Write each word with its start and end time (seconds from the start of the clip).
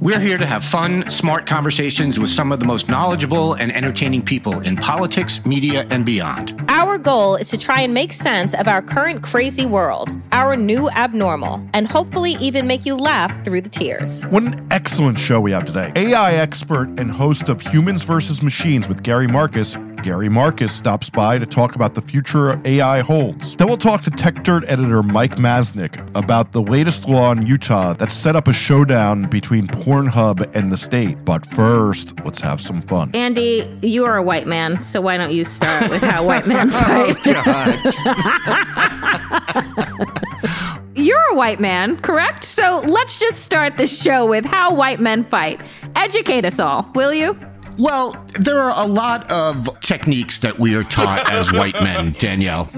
We're 0.00 0.20
here 0.20 0.38
to 0.38 0.46
have 0.46 0.64
fun, 0.64 1.08
smart 1.10 1.46
conversations 1.46 2.18
with 2.18 2.28
some 2.30 2.52
of 2.52 2.60
the 2.60 2.66
most 2.66 2.88
knowledgeable 2.88 3.54
and 3.54 3.74
entertaining 3.74 4.22
people 4.22 4.60
in 4.60 4.76
politics, 4.76 5.44
media, 5.46 5.86
and 5.90 6.04
beyond. 6.04 6.62
Our 6.68 6.98
goal 6.98 7.36
is 7.36 7.48
to 7.50 7.58
try 7.58 7.80
and 7.80 7.94
make 7.94 8.12
sense 8.12 8.54
of 8.54 8.68
our 8.68 8.82
current 8.82 9.22
crazy 9.22 9.66
world, 9.66 10.12
our 10.32 10.56
new 10.56 10.90
abnormal, 10.90 11.66
and 11.72 11.86
hopefully 11.86 12.32
even 12.40 12.66
make 12.66 12.84
you 12.84 12.96
laugh 12.96 13.44
through 13.44 13.62
the 13.62 13.70
tears. 13.70 14.24
What 14.24 14.42
an 14.42 14.66
excellent 14.70 15.18
show 15.18 15.40
we 15.40 15.52
have 15.52 15.64
today. 15.64 15.92
AI 15.96 16.34
expert 16.34 16.88
and 16.98 17.10
host 17.10 17.48
of 17.48 17.60
Humans 17.60 18.02
versus 18.02 18.42
Machines 18.42 18.88
with 18.88 19.02
Gary 19.02 19.28
Marcus. 19.28 19.76
Gary 20.02 20.28
Marcus 20.28 20.72
stops 20.72 21.08
by 21.10 21.38
to 21.38 21.46
talk 21.46 21.74
about 21.74 21.94
the 21.94 22.00
future 22.00 22.60
AI 22.64 23.00
holds. 23.00 23.56
Then 23.56 23.68
we'll 23.68 23.76
talk 23.78 24.02
to 24.02 24.10
Techdirt 24.10 24.64
editor 24.68 25.02
Mike 25.02 25.36
Masnick 25.36 25.98
about 26.14 26.52
the 26.52 26.60
latest 26.60 27.08
law 27.08 27.32
in 27.32 27.46
Utah 27.46 27.94
that 27.94 28.12
set 28.12 28.36
up 28.36 28.48
a 28.48 28.52
showdown 28.52 29.28
between 29.30 29.66
Pornhub 29.66 30.54
and 30.54 30.70
the 30.70 30.76
state. 30.76 31.24
But 31.24 31.46
first, 31.46 32.18
let's 32.24 32.40
have 32.40 32.60
some 32.60 32.82
fun. 32.82 33.10
Andy, 33.14 33.66
you 33.82 34.04
are 34.04 34.16
a 34.16 34.22
white 34.22 34.46
man, 34.46 34.82
so 34.82 35.00
why 35.00 35.16
don't 35.16 35.32
you 35.32 35.44
start 35.44 35.88
with 35.90 36.02
how 36.02 36.24
white 36.26 36.46
men 36.46 36.70
fight? 36.70 37.16
Oh, 37.26 37.80
You're 40.96 41.30
a 41.32 41.34
white 41.34 41.58
man, 41.60 41.96
correct? 41.96 42.44
So 42.44 42.80
let's 42.86 43.18
just 43.18 43.42
start 43.42 43.76
the 43.76 43.86
show 43.86 44.26
with 44.26 44.44
how 44.44 44.74
white 44.74 45.00
men 45.00 45.24
fight. 45.24 45.60
Educate 45.96 46.44
us 46.44 46.60
all, 46.60 46.88
will 46.94 47.12
you? 47.12 47.36
Well, 47.78 48.24
there 48.38 48.60
are 48.60 48.84
a 48.84 48.86
lot 48.86 49.30
of 49.30 49.68
techniques 49.80 50.40
that 50.40 50.58
we 50.58 50.74
are 50.74 50.84
taught 50.84 51.28
as 51.30 51.52
white 51.52 51.80
men, 51.82 52.14
Danielle. 52.18 52.68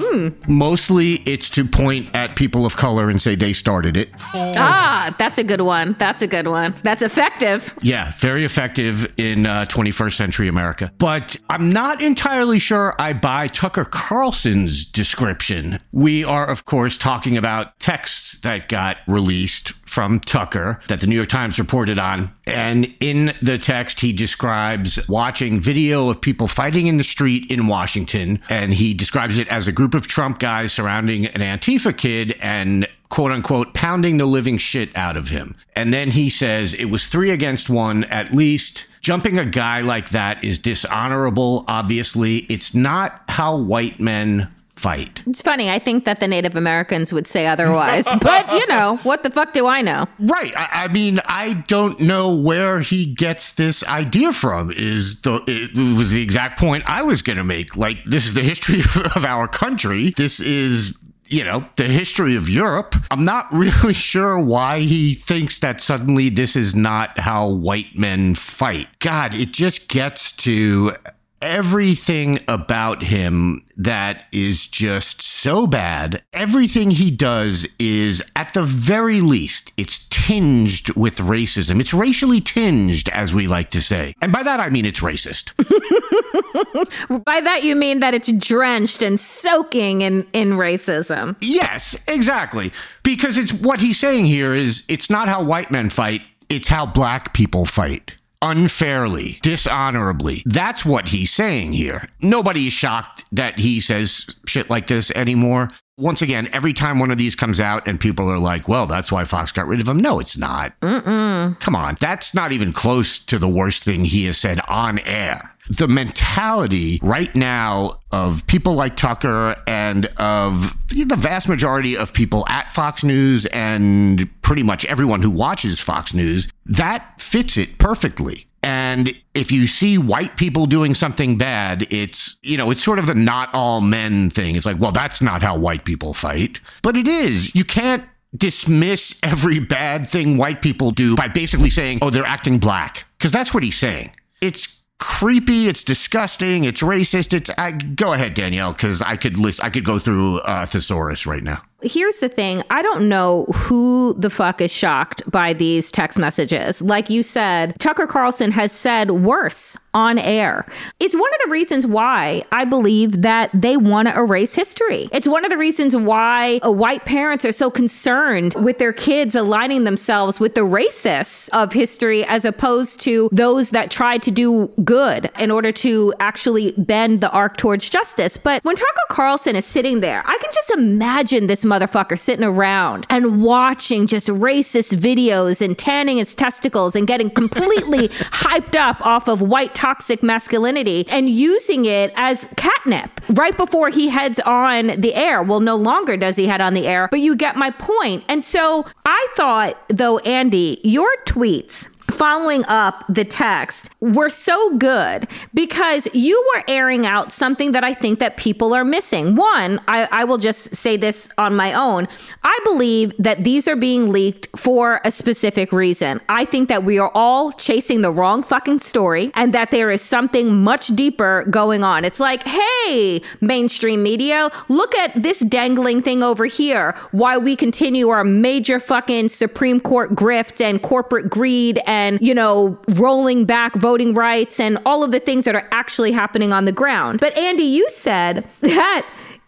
Mostly 0.49 1.15
it's 1.27 1.51
to 1.51 1.65
point 1.65 2.09
at 2.15 2.37
people 2.37 2.65
of 2.67 2.77
color 2.77 3.11
and 3.11 3.21
say 3.21 3.35
they 3.35 3.53
started 3.53 3.97
it. 3.97 4.11
Ah, 4.35 5.15
that's 5.19 5.39
a 5.39 5.45
good 5.45 5.61
one. 5.61 5.97
That's 5.99 6.23
a 6.23 6.27
good 6.27 6.49
one. 6.49 6.75
That's 6.83 7.03
effective. 7.03 7.75
Yeah, 7.83 8.13
very 8.19 8.45
effective 8.45 9.13
in 9.17 9.47
uh, 9.47 9.67
21st 9.69 10.13
century 10.15 10.49
America. 10.49 10.93
But 10.99 11.37
I'm 11.51 11.71
not 11.71 12.01
entirely 12.03 12.59
sure 12.59 12.95
I 12.99 13.13
buy 13.13 13.49
Tucker 13.49 13.85
Carlson's 13.85 14.85
description. 14.85 15.81
We 15.93 16.25
are, 16.25 16.47
of 16.49 16.65
course, 16.65 16.97
talking 16.97 17.37
about 17.37 17.79
texts 17.81 18.41
that 18.41 18.69
got 18.69 18.99
released 19.07 19.73
from 19.85 20.21
Tucker 20.21 20.81
that 20.89 21.01
the 21.01 21.07
New 21.07 21.17
York 21.17 21.29
Times 21.29 21.59
reported 21.59 21.99
on. 21.99 22.33
And 22.47 22.95
in 23.01 23.33
the 23.43 23.59
text, 23.59 24.01
he 24.01 24.13
describes 24.13 24.86
watching 25.09 25.61
video 25.61 26.09
of 26.09 26.21
people 26.21 26.49
fighting 26.49 26.87
in 26.87 26.97
the 26.97 27.05
street 27.05 27.51
in 27.51 27.67
Washington. 27.67 28.41
And 28.49 28.73
he 28.75 28.95
describes 28.95 29.39
it 29.39 29.49
as 29.49 29.67
a 29.67 29.73
group 29.73 29.95
of 29.95 30.07
Trump 30.07 30.39
guys 30.39 30.73
surrounding 30.73 31.27
an 31.27 31.41
Antifa 31.41 31.97
kid 31.97 32.37
and 32.41 32.87
quote 33.09 33.33
unquote 33.33 33.75
pounding 33.75 34.19
the 34.19 34.27
living 34.27 34.59
shit 34.59 34.97
out 34.97 35.17
of 35.17 35.29
him. 35.29 35.55
And 35.75 35.93
then 35.93 36.11
he 36.11 36.29
says 36.29 36.75
it 36.75 36.87
was 36.87 37.07
three 37.07 37.31
against 37.31 37.71
one 37.71 38.05
at 38.05 38.33
least. 38.33 38.87
Jumping 39.01 39.39
a 39.39 39.45
guy 39.45 39.83
like 39.83 40.11
that 40.11 40.43
is 40.43 40.59
dishonorable, 40.59 41.65
obviously. 41.69 42.39
It's 42.49 42.75
not 42.75 43.23
how 43.29 43.57
white 43.57 44.01
men 44.01 44.53
fight. 44.77 45.23
It's 45.27 45.43
funny. 45.43 45.71
I 45.71 45.79
think 45.79 46.05
that 46.05 46.21
the 46.21 46.29
Native 46.29 46.55
Americans 46.55 47.13
would 47.13 47.27
say 47.27 47.47
otherwise. 47.47 48.07
but, 48.21 48.51
you 48.53 48.67
know, 48.67 48.99
what 49.03 49.23
the 49.23 49.31
fuck 49.31 49.53
do 49.53 49.67
I 49.67 49.81
know? 49.81 50.07
Right. 50.19 50.53
I, 50.57 50.85
I 50.85 50.89
mean, 50.89 51.21
I 51.25 51.65
don't 51.67 52.01
know 52.01 52.37
where 52.37 52.81
he 52.81 53.15
gets 53.15 53.53
this 53.53 53.83
idea 53.85 54.33
from. 54.33 54.71
Is 54.71 55.23
the 55.23 55.43
it 55.47 55.75
was 55.97 56.11
the 56.11 56.23
exact 56.23 56.59
point 56.59 56.85
I 56.87 57.03
was 57.03 57.23
going 57.23 57.39
to 57.39 57.45
make. 57.45 57.77
Like, 57.77 58.05
this 58.05 58.27
is 58.27 58.35
the 58.35 58.43
history 58.43 58.81
of 59.15 59.25
our 59.25 59.49
country. 59.49 60.11
This 60.11 60.41
is 60.41 60.95
you 61.29 61.45
know, 61.45 61.69
the 61.77 61.85
history 61.85 62.37
of 62.37 62.49
Europe. 62.49 62.95
I'm 63.11 63.25
not 63.25 63.53
really 63.53 63.95
sure 63.95 64.39
why 64.39 64.81
he 64.81 65.15
thinks 65.15 65.59
that 65.59 65.81
suddenly 65.81 66.29
this 66.29 66.57
is 66.57 66.75
not 66.75 67.19
how 67.19 67.49
white 67.49 67.97
men 67.99 68.35
fight. 68.35 68.87
God, 69.01 69.35
it 69.35 69.53
just 69.53 69.89
gets 69.89 70.33
to 70.33 70.95
everything 71.43 72.41
about 72.49 73.03
him 73.03 73.65
that 73.77 74.25
is 74.33 74.67
just 74.67 75.21
so 75.23 75.67
bad. 75.67 76.23
Everything 76.33 76.91
he 76.91 77.11
does 77.11 77.67
is, 77.79 78.23
at 78.35 78.55
the 78.55 78.65
very 78.65 79.21
least, 79.21 79.73
it's 79.77 80.07
tinged 80.09 80.91
with 80.97 81.19
racism. 81.19 81.81
It's 81.81 81.93
racially 81.95 82.41
tinged, 82.41 83.09
as 83.11 83.35
we 83.35 83.47
like 83.47 83.71
to 83.71 83.81
say. 83.81 84.15
And 84.23 84.33
by 84.33 84.43
that, 84.43 84.61
I 84.61 84.71
mean 84.71 84.85
it's 84.85 85.01
racist. 85.01 85.53
By 87.25 87.41
that, 87.41 87.65
you 87.65 87.77
mean 87.77 88.01
that 88.01 88.15
it's 88.15 88.31
drenched 88.33 89.03
and 89.03 89.19
soaking 89.19 90.03
in, 90.03 90.27
in 90.33 90.53
racism. 90.53 91.37
yes, 91.41 91.97
exactly. 92.09 92.73
Because 93.03 93.39
it's 93.39 93.53
what 93.53 93.81
he's 93.81 93.99
saying 93.99 94.27
here 94.27 94.55
is 94.55 94.85
it's 94.89 95.11
not 95.11 95.29
how 95.29 95.43
white 95.43 95.71
men 95.71 95.91
fight, 95.91 96.23
it's 96.49 96.69
how 96.69 96.87
black 96.87 97.35
people 97.35 97.65
fight. 97.65 98.13
Unfairly, 98.43 99.39
dishonorably. 99.43 100.43
That's 100.47 100.85
what 100.85 101.09
he's 101.09 101.33
saying 101.33 101.73
here. 101.73 102.09
Nobody 102.21 102.67
is 102.67 102.73
shocked 102.73 103.25
that 103.33 103.59
he 103.59 103.81
says 103.81 104.27
shit 104.47 104.69
like 104.71 104.87
this 104.87 105.11
anymore. 105.13 105.71
Once 105.99 106.21
again, 106.21 106.47
every 106.53 106.75
time 106.75 106.99
one 106.99 107.11
of 107.11 107.17
these 107.17 107.35
comes 107.35 107.59
out 107.59 107.89
and 107.89 107.99
people 107.99 108.31
are 108.31 108.39
like, 108.39 108.69
well, 108.69 108.87
that's 108.87 109.11
why 109.11 109.25
Fox 109.25 109.51
got 109.51 109.67
rid 109.67 109.81
of 109.81 109.89
him. 109.89 109.97
No, 109.97 110.21
it's 110.21 110.37
not. 110.37 110.79
Mm-mm. 110.81 111.59
Come 111.59 111.75
on. 111.75 111.97
That's 111.99 112.35
not 112.35 112.53
even 112.53 112.75
close 112.75 113.19
to 113.21 113.39
the 113.39 113.49
worst 113.49 113.83
thing 113.83 114.05
he 114.05 114.27
has 114.27 114.37
said 114.37 114.61
on 114.69 114.99
air. 115.01 115.57
The 115.71 115.89
mentality 115.89 117.01
right 117.03 117.35
now 117.35 118.01
of 118.13 118.47
people 118.47 118.75
like 118.75 118.99
Tucker 118.99 119.57
and 119.67 120.05
of 120.19 120.77
the 120.89 121.17
vast 121.17 121.49
majority 121.49 121.97
of 121.97 122.13
people 122.13 122.45
at 122.51 122.71
Fox 122.71 123.03
News 123.03 123.47
and 123.47 124.29
pretty 124.43 124.63
much 124.63 124.85
everyone 124.85 125.23
who 125.23 125.31
watches 125.31 125.81
Fox 125.81 126.13
News, 126.13 126.47
that 126.67 127.19
fits 127.23 127.57
it 127.57 127.79
perfectly. 127.79 128.47
And 128.67 129.15
if 129.33 129.53
you 129.53 129.69
see 129.69 129.97
white 129.97 130.37
people 130.37 130.67
doing 130.67 130.93
something 130.93 131.39
bad, 131.39 131.87
it's, 131.89 132.35
you 132.43 132.57
know, 132.57 132.73
it's 132.73 132.83
sort 132.83 132.99
of 132.99 133.07
the 133.07 133.15
not 133.15 133.49
all 133.55 133.81
men 133.81 134.29
thing. 134.29 134.57
It's 134.57 134.67
like, 134.67 134.81
well, 134.81 134.91
that's 134.91 135.23
not 135.23 135.41
how 135.41 135.57
white 135.57 135.85
people 135.85 136.13
fight. 136.13 136.59
But 136.83 136.97
it 136.97 137.07
is. 137.07 137.55
You 137.55 137.65
can't 137.65 138.03
dismiss 138.37 139.17
every 139.23 139.61
bad 139.61 140.09
thing 140.09 140.37
white 140.37 140.63
people 140.63 140.91
do 140.91 141.15
by 141.15 141.29
basically 141.29 141.71
saying, 141.71 142.01
oh, 142.03 142.11
they're 142.11 142.27
acting 142.27 142.59
black. 142.59 143.05
Because 143.17 143.31
that's 143.31 143.55
what 143.55 143.63
he's 143.63 143.79
saying. 143.79 144.11
It's 144.43 144.81
creepy. 144.99 145.69
It's 145.69 145.85
disgusting. 145.85 146.65
It's 146.65 146.83
racist. 146.83 147.33
It's, 147.33 147.51
I, 147.57 147.71
go 147.71 148.15
ahead, 148.15 148.35
Danielle, 148.35 148.73
because 148.73 149.01
I 149.01 149.15
could 149.15 149.37
list, 149.37 149.63
I 149.63 149.71
could 149.71 149.85
go 149.85 150.01
through 150.01 150.41
uh, 150.41 150.67
thesaurus 150.67 151.25
right 151.25 151.45
now. 151.45 151.63
Here's 151.87 152.21
the 152.21 152.29
thing 152.29 152.63
I 152.71 152.83
don't 152.83 153.09
know 153.09 153.45
who 153.55 154.15
the 154.19 154.31
fuck 154.31 154.61
is 154.61 154.73
shocked 154.73 155.23
by 155.31 155.53
these 155.53 155.91
text 155.91 156.19
messages. 156.19 156.83
Like 156.83 157.11
you 157.11 157.23
said, 157.23 157.79
Tucker 157.79 158.07
Carlson 158.07 158.51
has 158.53 158.73
said 158.73 159.11
worse 159.13 159.77
on 159.97 160.19
air. 160.19 160.67
It's 161.01 161.15
one 161.15 161.23
of 161.35 161.41
the 161.45 161.51
reasons 161.51 161.87
why 161.87 162.45
I 162.53 162.67
believe 162.67 163.23
that 163.23 163.51
they 163.55 163.79
want 163.79 164.09
to 164.09 164.15
erase 164.15 164.55
history. 164.55 165.09
It's 165.11 165.27
one 165.27 165.45
of 165.45 165.51
the 165.51 165.57
reasons 165.57 165.97
why 165.97 166.61
uh, 166.63 166.71
white 166.71 167.07
parents 167.07 167.47
are 167.47 167.53
so 167.53 167.71
concerned 167.71 168.55
with 168.57 168.79
their 168.79 168.93
kids 168.93 169.35
aligning 169.35 169.85
themselves 169.85 170.39
with 170.39 170.55
the 170.55 170.61
racists 170.61 171.49
of 171.55 171.73
history 171.73 172.25
as 172.27 172.45
opposed 172.45 173.01
to 173.03 173.31
those 173.33 173.71
that 173.71 173.91
tried 173.91 174.23
to 174.25 174.31
do 174.31 174.67
good 174.85 175.31
in 175.39 175.51
order 175.51 175.73
to 175.73 176.13
actually 176.21 176.73
bend 176.73 177.23
the 177.23 177.31
arc 177.31 177.57
towards 177.57 177.89
justice. 177.89 178.37
But 178.37 178.63
when 178.65 178.77
Tucker 178.77 178.91
Carlson 179.09 179.57
is 179.57 179.65
sitting 179.65 180.01
there, 180.01 180.23
I 180.27 180.37
can 180.37 180.51
just 180.53 180.71
imagine 180.73 181.47
this 181.47 181.65
motherfucker 181.77 182.19
sitting 182.19 182.45
around 182.45 183.07
and 183.11 183.43
watching 183.43 184.07
just 184.07 184.29
racist 184.29 184.95
videos 184.95 185.61
and 185.61 185.79
tanning 185.79 186.19
his 186.19 186.35
testicles 186.35 186.97
and 186.97 187.07
getting 187.07 187.31
completely 187.31 188.09
hyped 188.09 188.77
up 188.77 189.05
off 189.05 189.29
of 189.29 189.41
white 189.41 189.75
toxic 189.75 190.23
masculinity 190.23 191.05
and 191.09 191.29
using 191.29 191.85
it 191.85 192.13
as 192.17 192.49
catnip 192.57 193.21
right 193.31 193.57
before 193.57 193.91
he 193.91 194.09
heads 194.09 194.41
on 194.41 194.89
the 195.01 195.15
air. 195.15 195.43
Well, 195.43 195.61
no 195.61 195.77
longer 195.77 196.17
does 196.17 196.37
he 196.37 196.47
head 196.47 196.61
on 196.61 196.75
the 196.75 196.87
air, 196.87 197.09
but 197.11 197.21
you 197.21 197.37
get 197.37 197.57
my 197.57 197.71
point. 197.71 198.25
And 198.29 198.45
so 198.45 198.87
I 199.05 199.29
thought, 199.37 199.77
though, 199.89 200.19
Andy, 200.21 200.81
your 200.83 201.11
tweets 201.27 201.89
following 202.11 202.65
up 202.67 203.05
the 203.09 203.25
text 203.25 203.91
were 204.01 204.29
so 204.29 204.77
good 204.77 205.29
because 205.55 206.09
you 206.15 206.43
were 206.55 206.63
airing 206.69 207.07
out 207.07 207.33
something 207.33 207.73
that 207.73 207.83
I 207.83 207.95
think 207.95 208.19
that 208.21 208.37
people 208.37 208.75
are 208.75 208.85
missing. 208.85 209.35
One, 209.35 209.81
I, 209.89 210.09
I, 210.13 210.25
will 210.25 210.39
just 210.39 210.75
say 210.77 210.97
this 210.97 211.29
on 211.39 211.57
my 211.57 211.73
own. 211.73 212.07
I 212.43 212.59
believe 212.65 213.13
that 213.19 213.45
these 213.45 213.67
are 213.67 213.77
being 213.77 214.13
leaked 214.13 214.49
for 214.57 215.01
a 215.05 215.11
specific 215.11 215.73
reason. 215.73 216.21
I 216.29 216.45
think 216.45 216.69
that 216.69 216.85
we 216.85 216.99
are 216.99 217.11
all 217.15 217.53
chasing 217.53 218.03
the 218.03 218.11
wrong 218.11 218.43
fucking 218.43 218.79
story 218.79 219.33
and 219.35 219.53
that 219.55 219.71
there 219.71 219.91
is 219.91 220.03
something 220.03 220.63
much 220.63 220.89
deeper 220.89 221.45
going 221.51 221.83
on. 221.83 222.05
It's 222.05 222.21
like, 222.21 222.45
hey, 222.45 223.21
mainstream 223.41 224.03
media, 224.03 224.51
look 224.69 224.95
at 224.97 225.23
this 225.23 225.41
dangling 225.41 226.03
thing 226.03 226.23
over 226.23 226.47
here 226.47 226.95
Why 227.11 227.39
we 227.39 227.57
continue 227.57 228.09
our 228.11 228.25
major 228.25 228.79
fucking 228.79 229.29
Supreme 229.29 229.81
Court 229.81 230.15
grift 230.15 230.61
and 230.65 230.81
corporate 230.83 231.31
greed 231.31 231.81
and 231.87 231.96
and, 231.97 232.21
you 232.21 232.35
know, 232.35 232.79
rolling 232.89 233.47
back 233.47 233.75
voting 233.75 234.13
rights 234.13 234.61
and 234.61 234.79
all 234.85 235.03
of 235.03 235.13
the 235.13 235.21
things 235.21 235.47
that 235.47 235.55
are 235.55 235.67
actually 235.73 236.13
happening 236.13 236.53
on 236.53 236.67
the 236.67 236.73
ground. 236.73 237.21
But 237.21 237.37
Andy, 237.39 237.63
you 237.63 237.89
said 237.89 238.47
that 238.61 239.07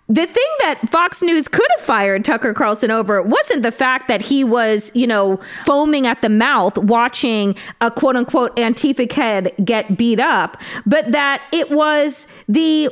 the 0.08 0.24
thing 0.24 0.50
that 0.60 0.88
Fox 0.88 1.22
News 1.22 1.46
could 1.48 1.66
have 1.76 1.84
fired 1.84 2.24
Tucker 2.24 2.54
Carlson 2.54 2.90
over 2.90 3.20
wasn't 3.22 3.62
the 3.62 3.70
fact 3.70 4.08
that 4.08 4.22
he 4.22 4.42
was, 4.42 4.90
you 4.94 5.06
know, 5.06 5.38
foaming 5.66 6.06
at 6.06 6.22
the 6.22 6.30
mouth 6.30 6.78
watching 6.78 7.54
a 7.82 7.90
quote 7.90 8.16
unquote 8.16 8.56
Antifa 8.56 9.12
head 9.12 9.52
get 9.62 9.98
beat 9.98 10.18
up, 10.18 10.56
but 10.86 11.12
that 11.12 11.42
it 11.52 11.70
was 11.70 12.26
the 12.48 12.88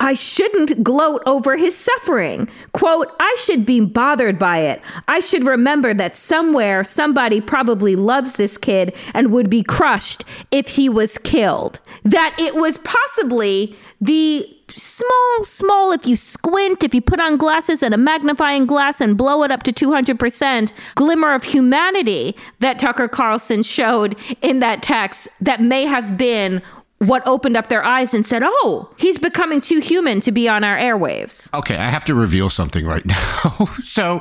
I 0.00 0.14
shouldn't 0.14 0.84
gloat 0.84 1.22
over 1.26 1.56
his 1.56 1.76
suffering. 1.76 2.48
Quote, 2.72 3.14
I 3.18 3.36
should 3.40 3.66
be 3.66 3.80
bothered 3.80 4.38
by 4.38 4.58
it. 4.58 4.80
I 5.08 5.20
should 5.20 5.44
remember 5.44 5.92
that 5.94 6.14
somewhere 6.14 6.84
somebody 6.84 7.40
probably 7.40 7.96
loves 7.96 8.36
this 8.36 8.56
kid 8.56 8.94
and 9.12 9.32
would 9.32 9.50
be 9.50 9.62
crushed 9.62 10.24
if 10.50 10.68
he 10.68 10.88
was 10.88 11.18
killed. 11.18 11.80
That 12.04 12.36
it 12.38 12.54
was 12.54 12.78
possibly 12.78 13.76
the 14.00 14.46
small, 14.70 15.42
small, 15.42 15.92
if 15.92 16.06
you 16.06 16.14
squint, 16.14 16.84
if 16.84 16.94
you 16.94 17.00
put 17.00 17.20
on 17.20 17.36
glasses 17.36 17.82
and 17.82 17.92
a 17.92 17.98
magnifying 17.98 18.66
glass 18.66 19.00
and 19.00 19.16
blow 19.16 19.42
it 19.42 19.50
up 19.50 19.62
to 19.64 19.72
200%, 19.72 20.72
glimmer 20.94 21.34
of 21.34 21.44
humanity 21.44 22.36
that 22.60 22.78
Tucker 22.78 23.08
Carlson 23.08 23.62
showed 23.62 24.16
in 24.42 24.60
that 24.60 24.82
text 24.82 25.28
that 25.40 25.60
may 25.60 25.84
have 25.84 26.16
been 26.16 26.62
what 26.98 27.26
opened 27.26 27.56
up 27.56 27.68
their 27.68 27.84
eyes 27.84 28.12
and 28.14 28.26
said, 28.26 28.42
"Oh, 28.44 28.90
he's 28.96 29.18
becoming 29.18 29.60
too 29.60 29.80
human 29.80 30.20
to 30.20 30.32
be 30.32 30.48
on 30.48 30.64
our 30.64 30.76
airwaves." 30.76 31.52
Okay, 31.54 31.76
I 31.76 31.90
have 31.90 32.04
to 32.04 32.14
reveal 32.14 32.50
something 32.50 32.84
right 32.86 33.04
now. 33.14 33.68
so, 33.82 34.20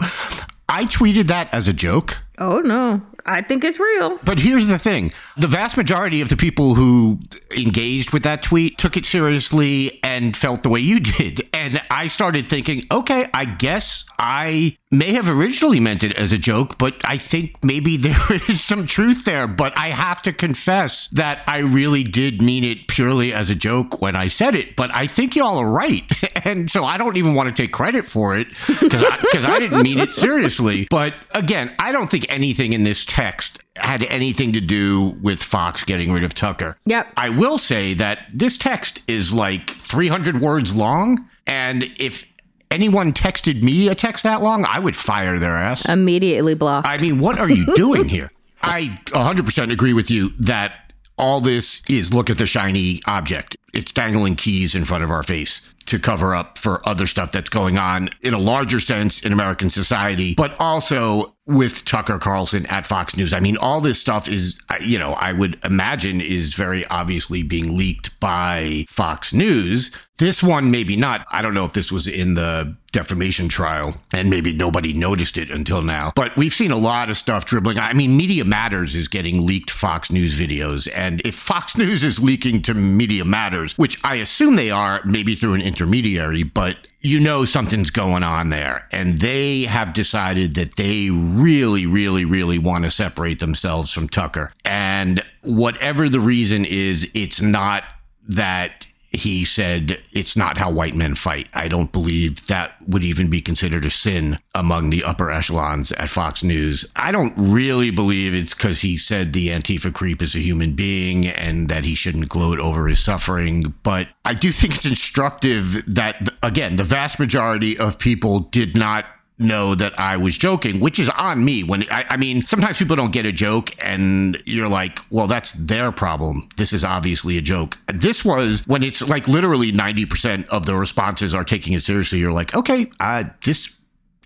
I 0.70 0.86
tweeted 0.86 1.28
that 1.28 1.54
as 1.54 1.68
a 1.68 1.74
joke. 1.74 2.18
Oh 2.38 2.60
no. 2.60 3.02
I 3.28 3.42
think 3.42 3.64
it's 3.64 3.80
real. 3.80 4.18
But 4.24 4.40
here's 4.40 4.68
the 4.68 4.80
thing 4.80 5.12
the 5.36 5.48
vast 5.48 5.78
majority 5.78 6.22
of 6.22 6.30
the 6.30 6.38
people 6.38 6.76
who 6.76 7.20
engaged 7.56 8.12
with 8.12 8.24
that 8.24 8.42
tweet 8.42 8.78
took 8.78 8.98
it 8.98 9.06
seriously 9.06 10.00
and 10.04 10.36
felt 10.36 10.64
the 10.64 10.70
way 10.70 10.80
you 10.80 11.00
did. 11.00 11.48
And 11.54 11.82
I 11.92 12.08
started 12.08 12.48
thinking, 12.48 12.88
okay, 12.92 13.30
I 13.34 13.46
guess 13.46 14.06
I 14.18 14.78
may 14.90 15.14
have 15.14 15.28
originally 15.28 15.80
meant 15.80 16.04
it 16.04 16.14
as 16.14 16.32
a 16.32 16.38
joke, 16.38 16.78
but 16.78 16.96
I 17.04 17.18
think 17.18 17.64
maybe 17.64 17.98
there 17.98 18.18
is 18.32 18.64
some 18.64 18.86
truth 18.86 19.26
there. 19.26 19.48
But 19.48 19.78
I 19.78 19.90
have 19.90 20.22
to 20.24 20.34
confess 20.34 21.08
that 21.10 21.42
I 21.48 21.60
really 21.60 22.04
did 22.04 22.42
mean 22.42 22.64
it 22.64 22.88
purely 22.88 23.34
as 23.34 23.50
a 23.50 23.56
joke 23.56 24.02
when 24.02 24.16
I 24.16 24.30
said 24.30 24.56
it. 24.56 24.76
But 24.76 24.92
I 24.94 25.08
think 25.08 25.36
y'all 25.36 25.58
are 25.58 25.70
right. 25.70 26.04
And 26.48 26.72
so 26.72 26.86
I 26.86 26.98
don't 26.98 27.18
even 27.18 27.34
want 27.34 27.54
to 27.54 27.62
take 27.62 27.74
credit 27.74 28.06
for 28.06 28.38
it 28.38 28.48
because 28.80 29.04
I, 29.04 29.56
I, 29.56 29.60
didn't 29.60 29.82
mean 29.82 30.00
it 30.00 30.14
seriously. 30.14 30.88
But 30.90 31.14
again, 31.32 31.76
I 31.78 31.92
don't 31.92 32.10
think 32.10 32.32
anything 32.32 32.72
in 32.72 32.86
this 32.86 33.04
text 33.18 33.58
had 33.76 34.04
anything 34.04 34.54
to 34.54 34.62
do 34.62 35.18
with 35.24 35.42
Fox 35.42 35.84
getting 35.84 36.12
rid 36.12 36.24
of 36.24 36.36
Tucker. 36.36 36.78
Yep. 36.86 37.14
I 37.18 37.30
will 37.30 37.58
say 37.58 37.96
that 37.96 38.30
this 38.32 38.60
text 38.60 39.02
is 39.08 39.34
like 39.34 39.72
300 39.72 40.40
words 40.40 40.76
long. 40.76 41.28
And 41.48 41.86
if 42.00 42.26
anyone 42.70 43.14
texted 43.14 43.64
me 43.64 43.88
a 43.88 43.96
text 43.96 44.24
that 44.24 44.44
long, 44.44 44.66
I 44.70 44.78
would 44.78 44.96
fire 44.96 45.40
their 45.40 45.58
ass. 45.58 45.90
Immediately 45.90 46.54
block. 46.54 46.86
I 46.86 47.00
mean, 47.00 47.18
what 47.20 47.40
are 47.40 47.50
you 47.50 47.66
doing 47.76 48.08
here? 48.08 48.32
I 48.62 49.00
100% 49.06 49.72
agree 49.72 49.94
with 49.94 50.12
you 50.12 50.30
that 50.40 50.94
all 51.18 51.42
this 51.42 51.82
is 51.90 52.14
look 52.14 52.30
at 52.30 52.38
the 52.38 52.46
shiny 52.46 53.02
object. 53.08 53.58
It's 53.74 53.92
dangling 53.92 54.36
keys 54.36 54.76
in 54.76 54.86
front 54.86 55.04
of 55.04 55.10
our 55.10 55.24
face 55.24 55.62
to 55.88 56.00
cover 56.00 56.36
up 56.36 56.58
for 56.58 56.88
other 56.88 57.08
stuff 57.08 57.32
that's 57.32 57.50
going 57.50 57.78
on 57.78 58.10
in 58.22 58.34
a 58.34 58.38
larger 58.38 58.80
sense 58.80 59.22
in 59.22 59.34
American 59.34 59.70
society, 59.70 60.36
but 60.36 60.56
also 60.60 61.34
with 61.48 61.86
Tucker 61.86 62.20
Carlson 62.20 62.66
at 62.66 62.86
Fox 62.86 63.16
News. 63.16 63.34
I 63.34 63.40
mean, 63.40 63.58
all 63.58 63.80
this 63.80 64.00
stuff 64.00 64.28
is, 64.28 64.60
you 64.82 65.00
know, 65.00 65.14
I 65.14 65.32
would 65.32 65.58
imagine 65.64 66.20
is 66.20 66.54
very 66.54 66.86
obviously 66.88 67.42
being 67.42 67.78
leaked 67.78 68.20
by 68.20 68.86
Fox 68.90 69.34
News. 69.34 69.92
This 70.18 70.44
one, 70.44 70.72
maybe 70.72 70.96
not. 70.96 71.26
I 71.32 71.42
don't 71.42 71.54
know 71.54 71.64
if 71.64 71.74
this 71.74 71.92
was 71.92 72.08
in 72.08 72.34
the 72.34 72.76
defamation 72.92 73.48
trial 73.48 73.94
and 74.12 74.30
maybe 74.30 74.52
nobody 74.52 74.92
noticed 74.92 75.38
it 75.38 75.52
until 75.52 75.84
now. 75.84 76.12
But 76.16 76.36
we've 76.36 76.54
seen 76.54 76.72
a 76.72 76.76
lot 76.76 77.10
of 77.10 77.18
stuff 77.18 77.46
dribbling. 77.46 77.78
I 77.78 77.94
mean, 77.94 78.18
Media 78.18 78.44
Matters 78.44 78.96
is 78.96 79.08
getting 79.08 79.46
leaked 79.46 79.70
Fox 79.70 80.12
News 80.12 80.38
videos. 80.38 80.90
And 80.94 81.22
if 81.24 81.36
Fox 81.36 81.78
News 81.78 82.04
is 82.04 82.20
leaking 82.20 82.64
to 82.64 82.74
Media 82.74 83.24
Matters, 83.24 83.78
which 83.78 84.04
I 84.04 84.16
assume 84.16 84.56
they 84.56 84.72
are, 84.72 85.02
maybe 85.06 85.36
through 85.36 85.54
an 85.54 85.62
intermediary, 85.78 86.42
but 86.42 86.76
you 87.02 87.20
know 87.20 87.46
something's 87.46 87.92
going 87.92 88.24
on 88.24 88.50
there. 88.50 88.88
And 88.92 89.20
they 89.20 89.64
have 89.64 89.94
decided 89.94 90.56
that 90.56 90.76
they 90.76 91.12
really, 91.12 91.86
really, 91.86 92.26
really 92.26 92.58
want 92.58 92.84
to 92.86 92.90
separate 92.90 93.38
themselves 93.38 93.94
from 93.94 94.10
Tucker. 94.10 94.52
And 94.66 95.24
whatever 95.44 96.10
the 96.10 96.20
reason 96.20 96.66
is, 96.66 97.08
it's 97.14 97.42
not 97.42 97.84
that 98.28 98.88
he 99.18 99.44
said 99.44 100.02
it's 100.12 100.38
not 100.38 100.58
how 100.58 100.72
white 100.72 100.96
men 100.96 101.16
fight. 101.16 101.48
I 101.54 101.68
don't 101.68 101.92
believe 101.92 102.48
that 102.48 102.76
would 102.88 103.04
even 103.04 103.30
be 103.30 103.42
considered 103.42 103.86
a 103.86 103.90
sin 103.90 104.40
among 104.54 104.90
the 104.90 105.04
upper 105.04 105.32
echelons 105.32 105.92
at 105.94 106.10
Fox 106.10 106.44
News. 106.44 106.86
I 106.96 107.12
don't 107.12 107.34
really 107.36 107.92
believe 107.92 108.36
it's 108.36 108.54
because 108.54 108.82
he 108.82 108.98
said 108.98 109.34
the 109.34 109.50
Antifa 109.50 109.94
creep 109.94 110.22
is 110.22 110.36
a 110.36 110.40
human 110.40 110.74
being 110.74 111.26
and 111.26 111.68
that 111.70 111.86
he 111.86 111.96
shouldn't 111.96 112.30
gloat 112.30 112.60
over 112.60 112.88
his 112.88 113.04
suffering. 113.04 113.74
But 113.84 114.08
I 114.24 114.34
do 114.34 114.52
think 114.52 114.76
it's 114.76 114.86
instructive 114.86 115.84
that, 115.88 116.30
again, 116.44 116.76
the 116.76 116.84
vast 116.84 117.20
majority 117.20 117.78
of 117.78 118.00
people 118.00 118.42
did 118.42 118.76
not 118.76 119.06
know 119.40 119.76
that 119.76 119.98
I 120.00 120.18
was 120.18 120.38
joking, 120.38 120.80
which 120.80 121.00
is 121.00 121.10
on 121.10 121.44
me. 121.46 121.64
When 121.64 121.84
I, 121.92 122.06
I, 122.10 122.18
mean, 122.18 122.46
sometimes 122.46 122.78
people 122.78 122.96
don't 122.96 123.12
get 123.12 123.26
a 123.26 123.32
joke 123.32 123.72
and 123.80 124.38
you're 124.46 124.70
like, 124.70 125.00
well, 125.10 125.28
that's 125.28 125.52
their 125.54 125.92
problem. 125.92 126.50
This 126.58 126.74
is 126.74 126.84
obviously 126.84 127.38
a 127.38 127.42
joke. 127.42 127.78
This 127.94 128.26
was 128.26 128.66
when 128.66 128.84
it's 128.84 129.08
like 129.08 129.28
literally 129.28 129.72
90% 129.72 130.48
of 130.48 130.66
the 130.66 130.76
responses 130.76 131.36
are 131.36 131.44
taking 131.44 131.74
it 131.74 131.84
seriously. 131.84 132.20
You're 132.20 132.34
like, 132.34 132.56
okay, 132.56 132.90
uh, 133.00 133.26
this 133.44 133.78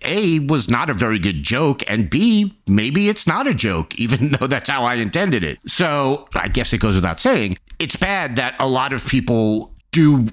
a 0.04 0.40
was 0.40 0.68
not 0.68 0.90
a 0.90 0.94
very 0.94 1.18
good 1.18 1.42
joke, 1.42 1.82
and 1.88 2.10
B, 2.10 2.56
maybe 2.66 3.08
it's 3.08 3.26
not 3.26 3.46
a 3.46 3.54
joke, 3.54 3.94
even 3.98 4.32
though 4.32 4.46
that's 4.46 4.68
how 4.68 4.84
I 4.84 4.94
intended 4.94 5.44
it. 5.44 5.62
So 5.68 6.28
I 6.34 6.48
guess 6.48 6.72
it 6.72 6.78
goes 6.78 6.94
without 6.94 7.20
saying, 7.20 7.58
it's 7.78 7.96
bad 7.96 8.36
that 8.36 8.54
a 8.58 8.68
lot 8.68 8.92
of 8.92 9.06
people 9.06 9.74
do 9.92 10.26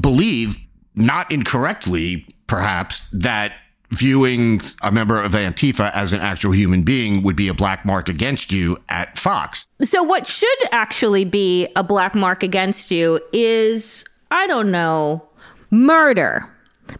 believe, 0.00 0.58
not 0.94 1.30
incorrectly, 1.30 2.26
perhaps, 2.46 3.08
that 3.12 3.52
viewing 3.90 4.60
a 4.82 4.90
member 4.90 5.22
of 5.22 5.32
Antifa 5.32 5.90
as 5.94 6.12
an 6.12 6.20
actual 6.20 6.52
human 6.52 6.82
being 6.82 7.22
would 7.22 7.36
be 7.36 7.48
a 7.48 7.54
black 7.54 7.84
mark 7.84 8.08
against 8.08 8.52
you 8.52 8.78
at 8.88 9.16
Fox. 9.18 9.66
So, 9.82 10.02
what 10.02 10.26
should 10.26 10.58
actually 10.72 11.24
be 11.24 11.68
a 11.76 11.82
black 11.82 12.14
mark 12.14 12.42
against 12.42 12.90
you 12.90 13.20
is, 13.32 14.04
I 14.30 14.46
don't 14.46 14.70
know, 14.70 15.28
murder. 15.70 16.52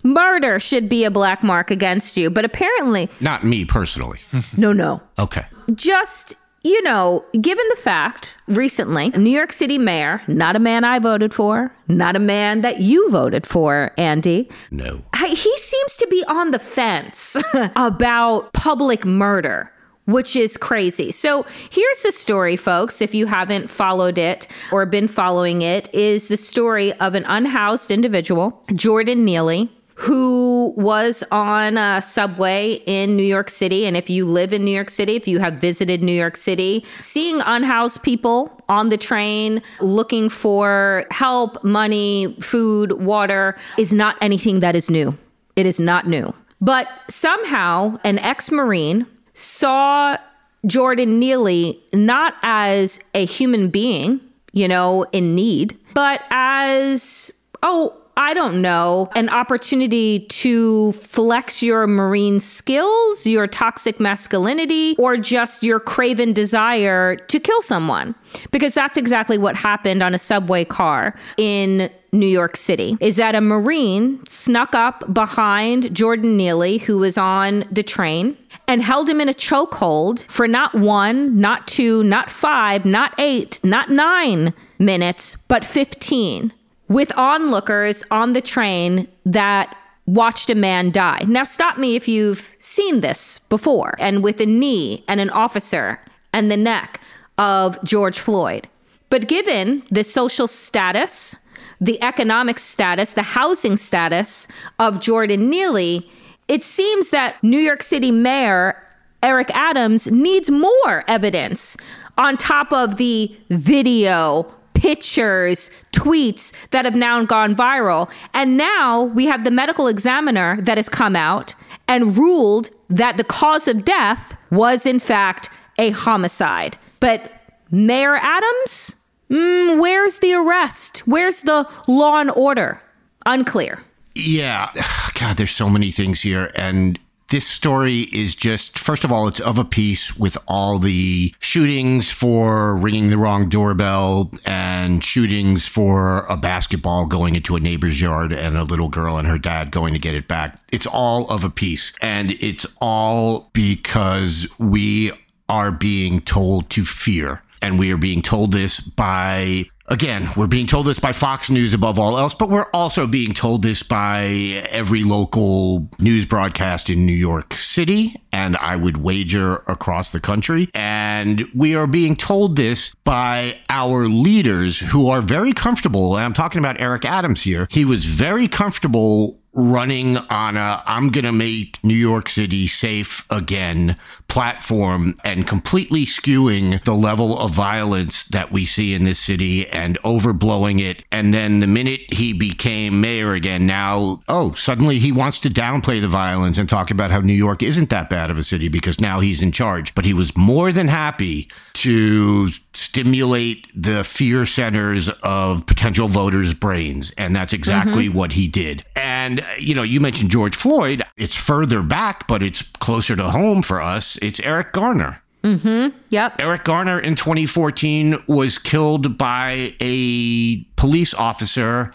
Murder 0.03 0.59
should 0.59 0.89
be 0.89 1.05
a 1.05 1.11
black 1.11 1.43
mark 1.43 1.71
against 1.71 2.17
you, 2.17 2.29
but 2.31 2.45
apparently. 2.45 3.09
Not 3.21 3.45
me 3.45 3.65
personally. 3.65 4.21
no, 4.57 4.73
no. 4.73 5.01
Okay. 5.19 5.47
Just 5.75 6.35
you 6.67 6.83
know, 6.83 7.25
given 7.41 7.65
the 7.71 7.77
fact 7.77 8.37
recently, 8.49 9.11
New 9.11 9.31
York 9.31 9.53
City 9.53 9.79
mayor, 9.79 10.23
not 10.27 10.57
a 10.57 10.59
man 10.59 10.85
I 10.85 10.99
voted 10.99 11.33
for, 11.33 11.73
not 11.87 12.17
a 12.17 12.21
man 12.21 12.63
that 12.63 12.81
you 12.81 13.09
voted 13.11 13.47
for, 13.47 13.93
Andy. 13.97 14.51
No. 14.71 15.03
He 15.27 15.37
seems 15.59 15.97
to 15.97 16.07
be 16.09 16.25
on 16.29 16.51
the 16.51 16.59
fence 16.59 17.37
about 17.77 18.53
public 18.53 19.05
murder 19.05 19.73
which 20.07 20.37
is 20.37 20.57
crazy. 20.57 21.11
So 21.11 21.45
here's 21.69 22.03
the 22.03 22.13
story, 22.13 22.57
folks. 22.57 23.03
If 23.03 23.13
you 23.13 23.27
haven't 23.27 23.69
followed 23.69 24.19
it 24.19 24.47
or 24.71 24.87
been 24.87 25.09
following 25.09 25.63
it, 25.63 25.93
is 25.93 26.29
the 26.29 26.37
story 26.37 26.93
of 27.01 27.17
an 27.17 27.25
unhoused 27.27 27.91
individual, 27.91 28.65
Jordan 28.73 29.25
Neely, 29.25 29.69
who 29.97 30.75
was 30.77 31.25
on 31.33 31.79
a 31.79 32.03
subway 32.03 32.75
in 32.87 33.17
New 33.17 33.23
York 33.23 33.49
City. 33.49 33.87
And 33.87 33.97
if 33.97 34.11
you 34.11 34.27
live 34.27 34.53
in 34.53 34.65
New 34.65 34.71
York 34.71 34.91
City, 34.91 35.17
if 35.17 35.27
you 35.27 35.39
have 35.39 35.55
visited 35.55 36.03
New 36.03 36.13
York 36.13 36.37
City, 36.37 36.85
seeing 37.01 37.41
unhoused 37.41 38.03
people 38.03 38.63
on 38.69 38.91
the 38.91 38.99
train 38.99 39.63
looking 39.81 40.29
for 40.29 41.07
help, 41.11 41.65
money, 41.65 42.37
food, 42.41 42.93
water 42.93 43.57
is 43.79 43.93
not 43.93 44.17
anything 44.21 44.61
that 44.61 44.77
is 44.77 44.91
new. 44.91 45.17
It 45.57 45.65
is 45.65 45.81
not 45.81 46.07
new. 46.07 46.35
But 46.61 46.89
somehow, 47.09 47.99
an 48.05 48.19
ex 48.19 48.51
Marine 48.51 49.07
saw 49.33 50.19
Jordan 50.67 51.19
Neely 51.19 51.81
not 51.95 52.35
as 52.43 53.01
a 53.15 53.25
human 53.25 53.69
being, 53.69 54.21
you 54.53 54.69
know, 54.69 55.05
in 55.13 55.35
need, 55.35 55.79
but 55.95 56.23
as, 56.31 57.31
oh, 57.63 57.97
I 58.19 58.33
don't 58.33 58.63
know, 58.63 59.11
an 59.15 59.29
opportunity 59.29 60.21
to 60.21 60.93
flex 60.93 61.63
your 61.63 61.87
marine 61.87 62.41
skills, 62.41 63.27
your 63.27 63.47
toxic 63.47 64.01
masculinity, 64.01 64.97
or 64.99 65.19
just 65.19 65.63
your 65.63 65.79
craven 65.79 66.33
desire 66.33 67.17
to 67.17 67.39
kill 67.39 67.61
someone. 67.61 68.15
Because 68.51 68.73
that's 68.73 68.97
exactly 68.97 69.37
what 69.37 69.55
happened 69.55 70.03
on 70.03 70.15
a 70.15 70.19
subway 70.19 70.65
car 70.65 71.15
in 71.37 71.91
New 72.11 72.27
York 72.27 72.57
City. 72.57 72.97
Is 73.01 73.17
that 73.17 73.35
a 73.35 73.43
Marine 73.43 74.25
snuck 74.27 74.75
up 74.75 75.13
behind 75.13 75.95
Jordan 75.95 76.39
Neely, 76.39 76.79
who 76.79 76.97
was 76.97 77.19
on 77.19 77.65
the 77.71 77.83
train, 77.83 78.39
and 78.67 78.83
held 78.83 79.11
him 79.11 79.21
in 79.21 79.29
a 79.29 79.35
chokehold 79.35 80.21
for 80.23 80.49
not 80.49 80.75
one, 80.75 81.39
not 81.39 81.67
two, 81.67 82.03
not 82.03 82.31
five, 82.31 82.87
not 82.87 83.15
eight, 83.19 83.61
not 83.63 83.91
nine 83.91 84.55
minutes, 84.79 85.37
but 85.49 85.67
15 85.67 86.55
with 86.89 87.17
onlookers 87.17 88.05
on 88.11 88.33
the 88.33 88.41
train 88.41 89.09
that 89.25 89.77
watched 90.07 90.51
a 90.51 90.55
man 90.55 90.91
die. 90.91 91.25
Now, 91.27 91.45
stop 91.45 91.79
me 91.79 91.97
if 91.97 92.07
you've 92.07 92.55
seen 92.59 93.01
this 93.01 93.39
before, 93.49 93.97
and 93.99 94.23
with 94.23 94.41
a 94.41 94.47
knee 94.47 95.05
and 95.09 95.21
an 95.21 95.31
officer 95.31 96.01
and 96.33 96.51
the 96.51 96.57
neck 96.57 97.01
of 97.39 97.83
George 97.83 98.19
Floyd. 98.21 98.69
But 99.11 99.29
given 99.29 99.83
the 99.91 100.05
social 100.05 100.47
status, 100.47 101.37
the 101.81 102.01
economic 102.03 102.59
status, 102.59 103.13
the 103.13 103.23
housing 103.23 103.77
status 103.77 104.49
of 104.79 105.01
Jordan 105.01 105.51
Neely, 105.51 106.11
it 106.49 106.63
seems 106.63 107.11
that 107.11 107.43
New 107.43 107.59
York 107.59 107.83
City 107.83 108.13
Mayor 108.13 108.83
Eric 109.23 109.51
Adams 109.55 110.07
needs 110.07 110.51
more 110.51 111.05
evidence 111.09 111.77
on 112.17 112.37
top 112.37 112.73
of 112.73 112.97
the 112.97 113.35
video 113.51 114.53
pictures, 114.77 115.71
tweets 115.93 116.53
that 116.71 116.85
have 116.85 116.95
now 116.95 117.25
gone 117.25 117.57
viral. 117.57 118.11
And 118.35 118.57
now 118.57 119.03
we 119.03 119.27
have 119.27 119.45
the 119.45 119.51
medical 119.51 119.89
examiner 119.89 120.61
that 120.61 120.77
has 120.77 120.89
come 120.89 121.17
out 121.17 121.55
and 121.89 122.17
ruled 122.17 122.71
that 122.91 123.17
the 123.17 123.25
cause 123.25 123.67
of 123.67 123.85
death 123.85 124.37
was, 124.51 124.87
in 124.87 124.99
fact, 124.99 125.49
a 125.79 125.91
homicide. 125.91 126.77
But 127.01 127.33
Mayor 127.71 128.17
Adams, 128.17 128.97
mm, 129.31 129.81
where's 129.81 130.19
the 130.19 130.35
arrest? 130.35 130.99
Where's 131.07 131.43
the 131.43 131.69
law 131.87 132.21
and 132.21 132.31
order? 132.31 132.81
Unclear. 133.25 133.83
Yeah. 134.15 134.71
God, 135.15 135.37
there's 135.37 135.51
so 135.51 135.71
many 135.71 135.91
things 135.91 136.21
here. 136.21 136.53
And 136.55 136.99
this 137.29 137.47
story 137.47 138.03
is 138.13 138.35
just, 138.35 138.79
first 138.79 139.05
of 139.05 139.11
all, 139.11 139.27
it's 139.27 139.41
of 139.41 139.59
a 139.59 139.65
piece 139.65 140.17
with 140.17 140.39
all 140.47 140.79
the 140.79 141.35
shootings 141.41 142.11
for 142.11 142.77
ringing 142.77 143.11
the 143.11 143.19
wrong 143.19 143.49
doorbell 143.49 144.31
and 144.45 145.05
shootings 145.05 145.67
for 145.67 146.25
a 146.27 146.37
basketball 146.37 147.07
going 147.07 147.35
into 147.35 147.57
a 147.57 147.61
neighbor's 147.61 148.01
yard 148.01 148.33
and 148.33 148.57
a 148.57 148.63
little 148.63 148.89
girl 148.89 149.17
and 149.17 149.27
her 149.27 149.39
dad 149.39 149.71
going 149.71 149.93
to 149.93 149.99
get 149.99 150.15
it 150.15 150.29
back. 150.29 150.61
It's 150.71 150.87
all 150.87 151.29
of 151.29 151.43
a 151.45 151.51
piece. 151.51 151.93
And 152.01 152.33
it's 152.33 152.67
all 152.81 153.51
because 153.53 154.47
we 154.59 155.13
are 155.49 155.73
being 155.73 156.21
told 156.21 156.71
to 156.71 156.85
fear. 156.85 157.43
And 157.63 157.79
we 157.79 157.91
are 157.91 157.97
being 157.97 158.23
told 158.23 158.53
this 158.53 158.79
by 158.79 159.65
Again, 159.89 160.29
we're 160.37 160.49
being 160.49 160.67
told 160.67 160.87
this 160.87 160.99
by 160.99 161.13
Fox 161.13 161.49
News 161.49 161.73
above 161.73 161.99
all 161.99 162.19
else, 162.19 162.35
but 162.35 162.49
we're 162.49 162.69
also 162.73 163.07
being 163.07 163.33
told 163.33 163.63
this 163.63 163.85
by 163.85 164.25
every 164.71 165.05
local 165.05 165.89
news 166.01 166.27
broadcast 166.27 166.91
in 166.91 167.07
New 167.07 167.13
York 167.13 167.57
City, 167.57 168.21
and 168.33 168.57
I 168.57 168.75
would 168.75 168.97
wager 168.97 169.57
across 169.69 170.11
the 170.11 170.19
country. 170.19 170.69
And 170.75 171.45
we 171.55 171.77
are 171.77 171.87
being 171.87 172.17
told 172.17 172.57
this 172.57 172.95
by 173.05 173.59
our 173.71 174.09
leaders 174.09 174.81
who 174.81 175.09
are 175.09 175.21
very 175.21 175.53
comfortable. 175.53 176.17
And 176.17 176.27
I'm 176.27 176.33
talking 176.33 176.59
about 176.59 176.81
Eric 176.81 177.05
Adams 177.05 177.43
here. 177.43 177.69
He 177.71 177.85
was 177.85 178.05
very 178.05 178.49
comfortable 178.49 179.39
running 179.57 180.19
on 180.19 180.57
a 180.57 180.83
I'm 180.87 181.11
going 181.11 181.25
to 181.25 181.33
make 181.33 181.83
New 181.83 181.95
York 181.95 182.29
City 182.29 182.69
safe 182.69 183.27
again 183.31 183.97
platform 184.29 185.15
and 185.25 185.47
completely 185.47 186.05
skewing 186.05 186.83
the 186.85 186.95
level 186.95 187.39
of 187.39 187.53
violence 187.53 188.25
that 188.27 188.53
we 188.53 188.67
see 188.67 188.93
in 188.93 189.05
this 189.05 189.19
city 189.19 189.67
and 189.69 189.99
overblowing 190.03 190.81
it. 190.81 191.03
And 191.11 191.33
then 191.33 191.61
the 191.61 191.67
minute 191.67 192.01
he 192.13 192.33
became 192.33 193.01
mayor 193.01 193.33
again, 193.33 193.67
now, 193.67 194.21
oh, 194.29 194.53
suddenly 194.53 194.99
he 194.99 195.11
wants 195.11 195.41
to 195.41 195.49
downplay 195.49 196.01
the 196.01 196.09
violence 196.09 196.59
and 196.59 196.69
talk 196.69 196.91
about 196.91 197.11
how 197.11 197.21
New 197.21 197.33
York 197.33 197.63
isn't 197.63 197.91
that 197.91 198.11
bad 198.11 198.31
of 198.31 198.39
a 198.39 198.43
city 198.43 198.69
because 198.69 199.01
now 199.01 199.21
he's 199.21 199.43
in 199.43 199.53
charge. 199.53 199.95
But 199.95 200.05
he 200.05 200.13
was 200.13 200.37
more 200.37 200.71
than 200.71 200.89
happy 200.89 201.49
to 201.75 202.51
stimulate 202.77 203.67
the 203.75 204.05
fear 204.05 204.47
centers 204.47 205.09
of 205.23 205.67
potential 205.67 206.09
voters' 206.09 206.55
brains. 206.55 207.13
And 207.19 207.35
that's 207.35 207.53
exactly 207.53 208.09
mm-hmm. 208.09 208.19
what 208.19 208.33
he 208.33 208.47
did. 208.47 208.85
And, 208.95 209.45
you 209.59 209.75
know, 209.75 209.83
you 209.83 210.01
mentioned 210.01 210.31
George 210.31 210.55
Floyd. 210.57 211.03
It's 211.17 211.35
further 211.35 211.83
back, 211.83 212.27
but 212.27 212.43
it's 212.43 212.63
closer 212.63 213.17
to 213.17 213.31
home 213.31 213.63
for 213.63 213.81
us. 213.81 214.19
It's 214.23 214.41
Eric 214.41 214.73
Garner. 214.73 215.23
Mm-hmm. 215.43 215.97
Yep. 216.11 216.41
Eric 216.41 216.65
Garner 216.65 216.99
in 216.99 217.15
2014 217.15 218.25
was 218.27 218.59
killed 218.59 219.17
by 219.17 219.75
a 219.81 220.65
police 220.77 221.15
officer 221.15 221.93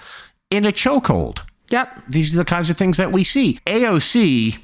in 0.50 0.65
a 0.65 0.71
chokehold. 0.71 1.41
Yep. 1.69 2.03
These 2.09 2.33
are 2.33 2.38
the 2.38 2.45
kinds 2.45 2.69
of 2.69 2.77
things 2.77 2.97
that 2.97 3.11
we 3.11 3.23
see. 3.23 3.59
AOC 3.65 4.57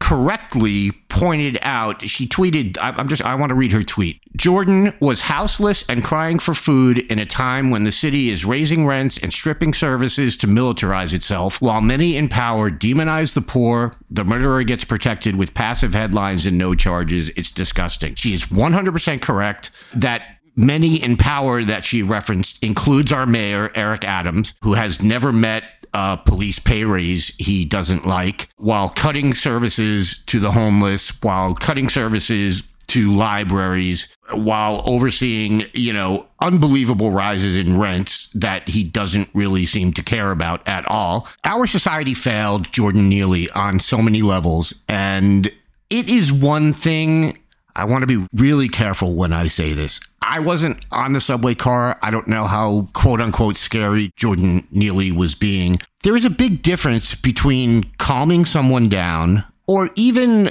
correctly 0.00 0.90
pointed 1.08 1.58
out 1.62 2.08
she 2.08 2.26
tweeted 2.26 2.76
i'm 2.80 3.08
just 3.08 3.22
i 3.22 3.34
want 3.34 3.50
to 3.50 3.54
read 3.54 3.72
her 3.72 3.84
tweet. 3.84 4.20
Jordan 4.36 4.94
was 5.00 5.20
houseless 5.20 5.84
and 5.88 6.02
crying 6.02 6.38
for 6.38 6.54
food 6.54 6.98
in 6.98 7.18
a 7.18 7.26
time 7.26 7.70
when 7.70 7.84
the 7.84 7.92
city 7.92 8.30
is 8.30 8.44
raising 8.44 8.86
rents 8.86 9.18
and 9.18 9.32
stripping 9.32 9.74
services 9.74 10.36
to 10.38 10.46
militarize 10.46 11.12
itself 11.12 11.60
while 11.60 11.80
many 11.80 12.16
in 12.16 12.28
power 12.28 12.70
demonize 12.70 13.34
the 13.34 13.40
poor 13.40 13.92
the 14.10 14.24
murderer 14.24 14.62
gets 14.62 14.84
protected 14.84 15.36
with 15.36 15.54
passive 15.54 15.94
headlines 15.94 16.46
and 16.46 16.58
no 16.58 16.74
charges. 16.74 17.28
It's 17.30 17.52
disgusting. 17.52 18.14
She 18.14 18.32
is 18.32 18.46
100% 18.46 19.20
correct 19.20 19.70
that 19.94 20.22
many 20.56 21.02
in 21.02 21.16
power 21.16 21.62
that 21.64 21.84
she 21.84 22.02
referenced 22.02 22.62
includes 22.62 23.12
our 23.12 23.24
mayor 23.24 23.70
eric 23.74 24.04
adams 24.04 24.54
who 24.62 24.74
has 24.74 25.00
never 25.00 25.32
met 25.32 25.62
police 25.92 26.58
pay 26.58 26.84
raise 26.84 27.34
he 27.36 27.64
doesn't 27.64 28.06
like, 28.06 28.48
while 28.56 28.88
cutting 28.88 29.34
services 29.34 30.18
to 30.26 30.40
the 30.40 30.52
homeless, 30.52 31.10
while 31.22 31.54
cutting 31.54 31.88
services 31.88 32.62
to 32.88 33.12
libraries, 33.12 34.08
while 34.32 34.82
overseeing, 34.84 35.64
you 35.74 35.92
know, 35.92 36.26
unbelievable 36.40 37.12
rises 37.12 37.56
in 37.56 37.78
rents 37.78 38.28
that 38.34 38.68
he 38.68 38.82
doesn't 38.82 39.28
really 39.32 39.64
seem 39.64 39.92
to 39.92 40.02
care 40.02 40.32
about 40.32 40.66
at 40.66 40.84
all. 40.88 41.28
Our 41.44 41.68
society 41.68 42.14
failed 42.14 42.72
Jordan 42.72 43.08
Neely 43.08 43.48
on 43.50 43.78
so 43.78 43.98
many 43.98 44.22
levels. 44.22 44.74
And 44.88 45.52
it 45.88 46.08
is 46.08 46.32
one 46.32 46.72
thing 46.72 47.38
I 47.76 47.84
want 47.84 48.02
to 48.02 48.06
be 48.06 48.26
really 48.34 48.68
careful 48.68 49.14
when 49.14 49.32
I 49.32 49.48
say 49.48 49.72
this. 49.72 50.00
I 50.22 50.40
wasn't 50.40 50.84
on 50.90 51.12
the 51.12 51.20
subway 51.20 51.54
car. 51.54 51.98
I 52.02 52.10
don't 52.10 52.28
know 52.28 52.46
how 52.46 52.88
quote 52.92 53.20
unquote 53.20 53.56
scary 53.56 54.12
Jordan 54.16 54.66
Neely 54.70 55.12
was 55.12 55.34
being. 55.34 55.80
There 56.02 56.16
is 56.16 56.24
a 56.24 56.30
big 56.30 56.62
difference 56.62 57.14
between 57.14 57.84
calming 57.98 58.44
someone 58.44 58.88
down 58.88 59.44
or 59.66 59.90
even 59.94 60.50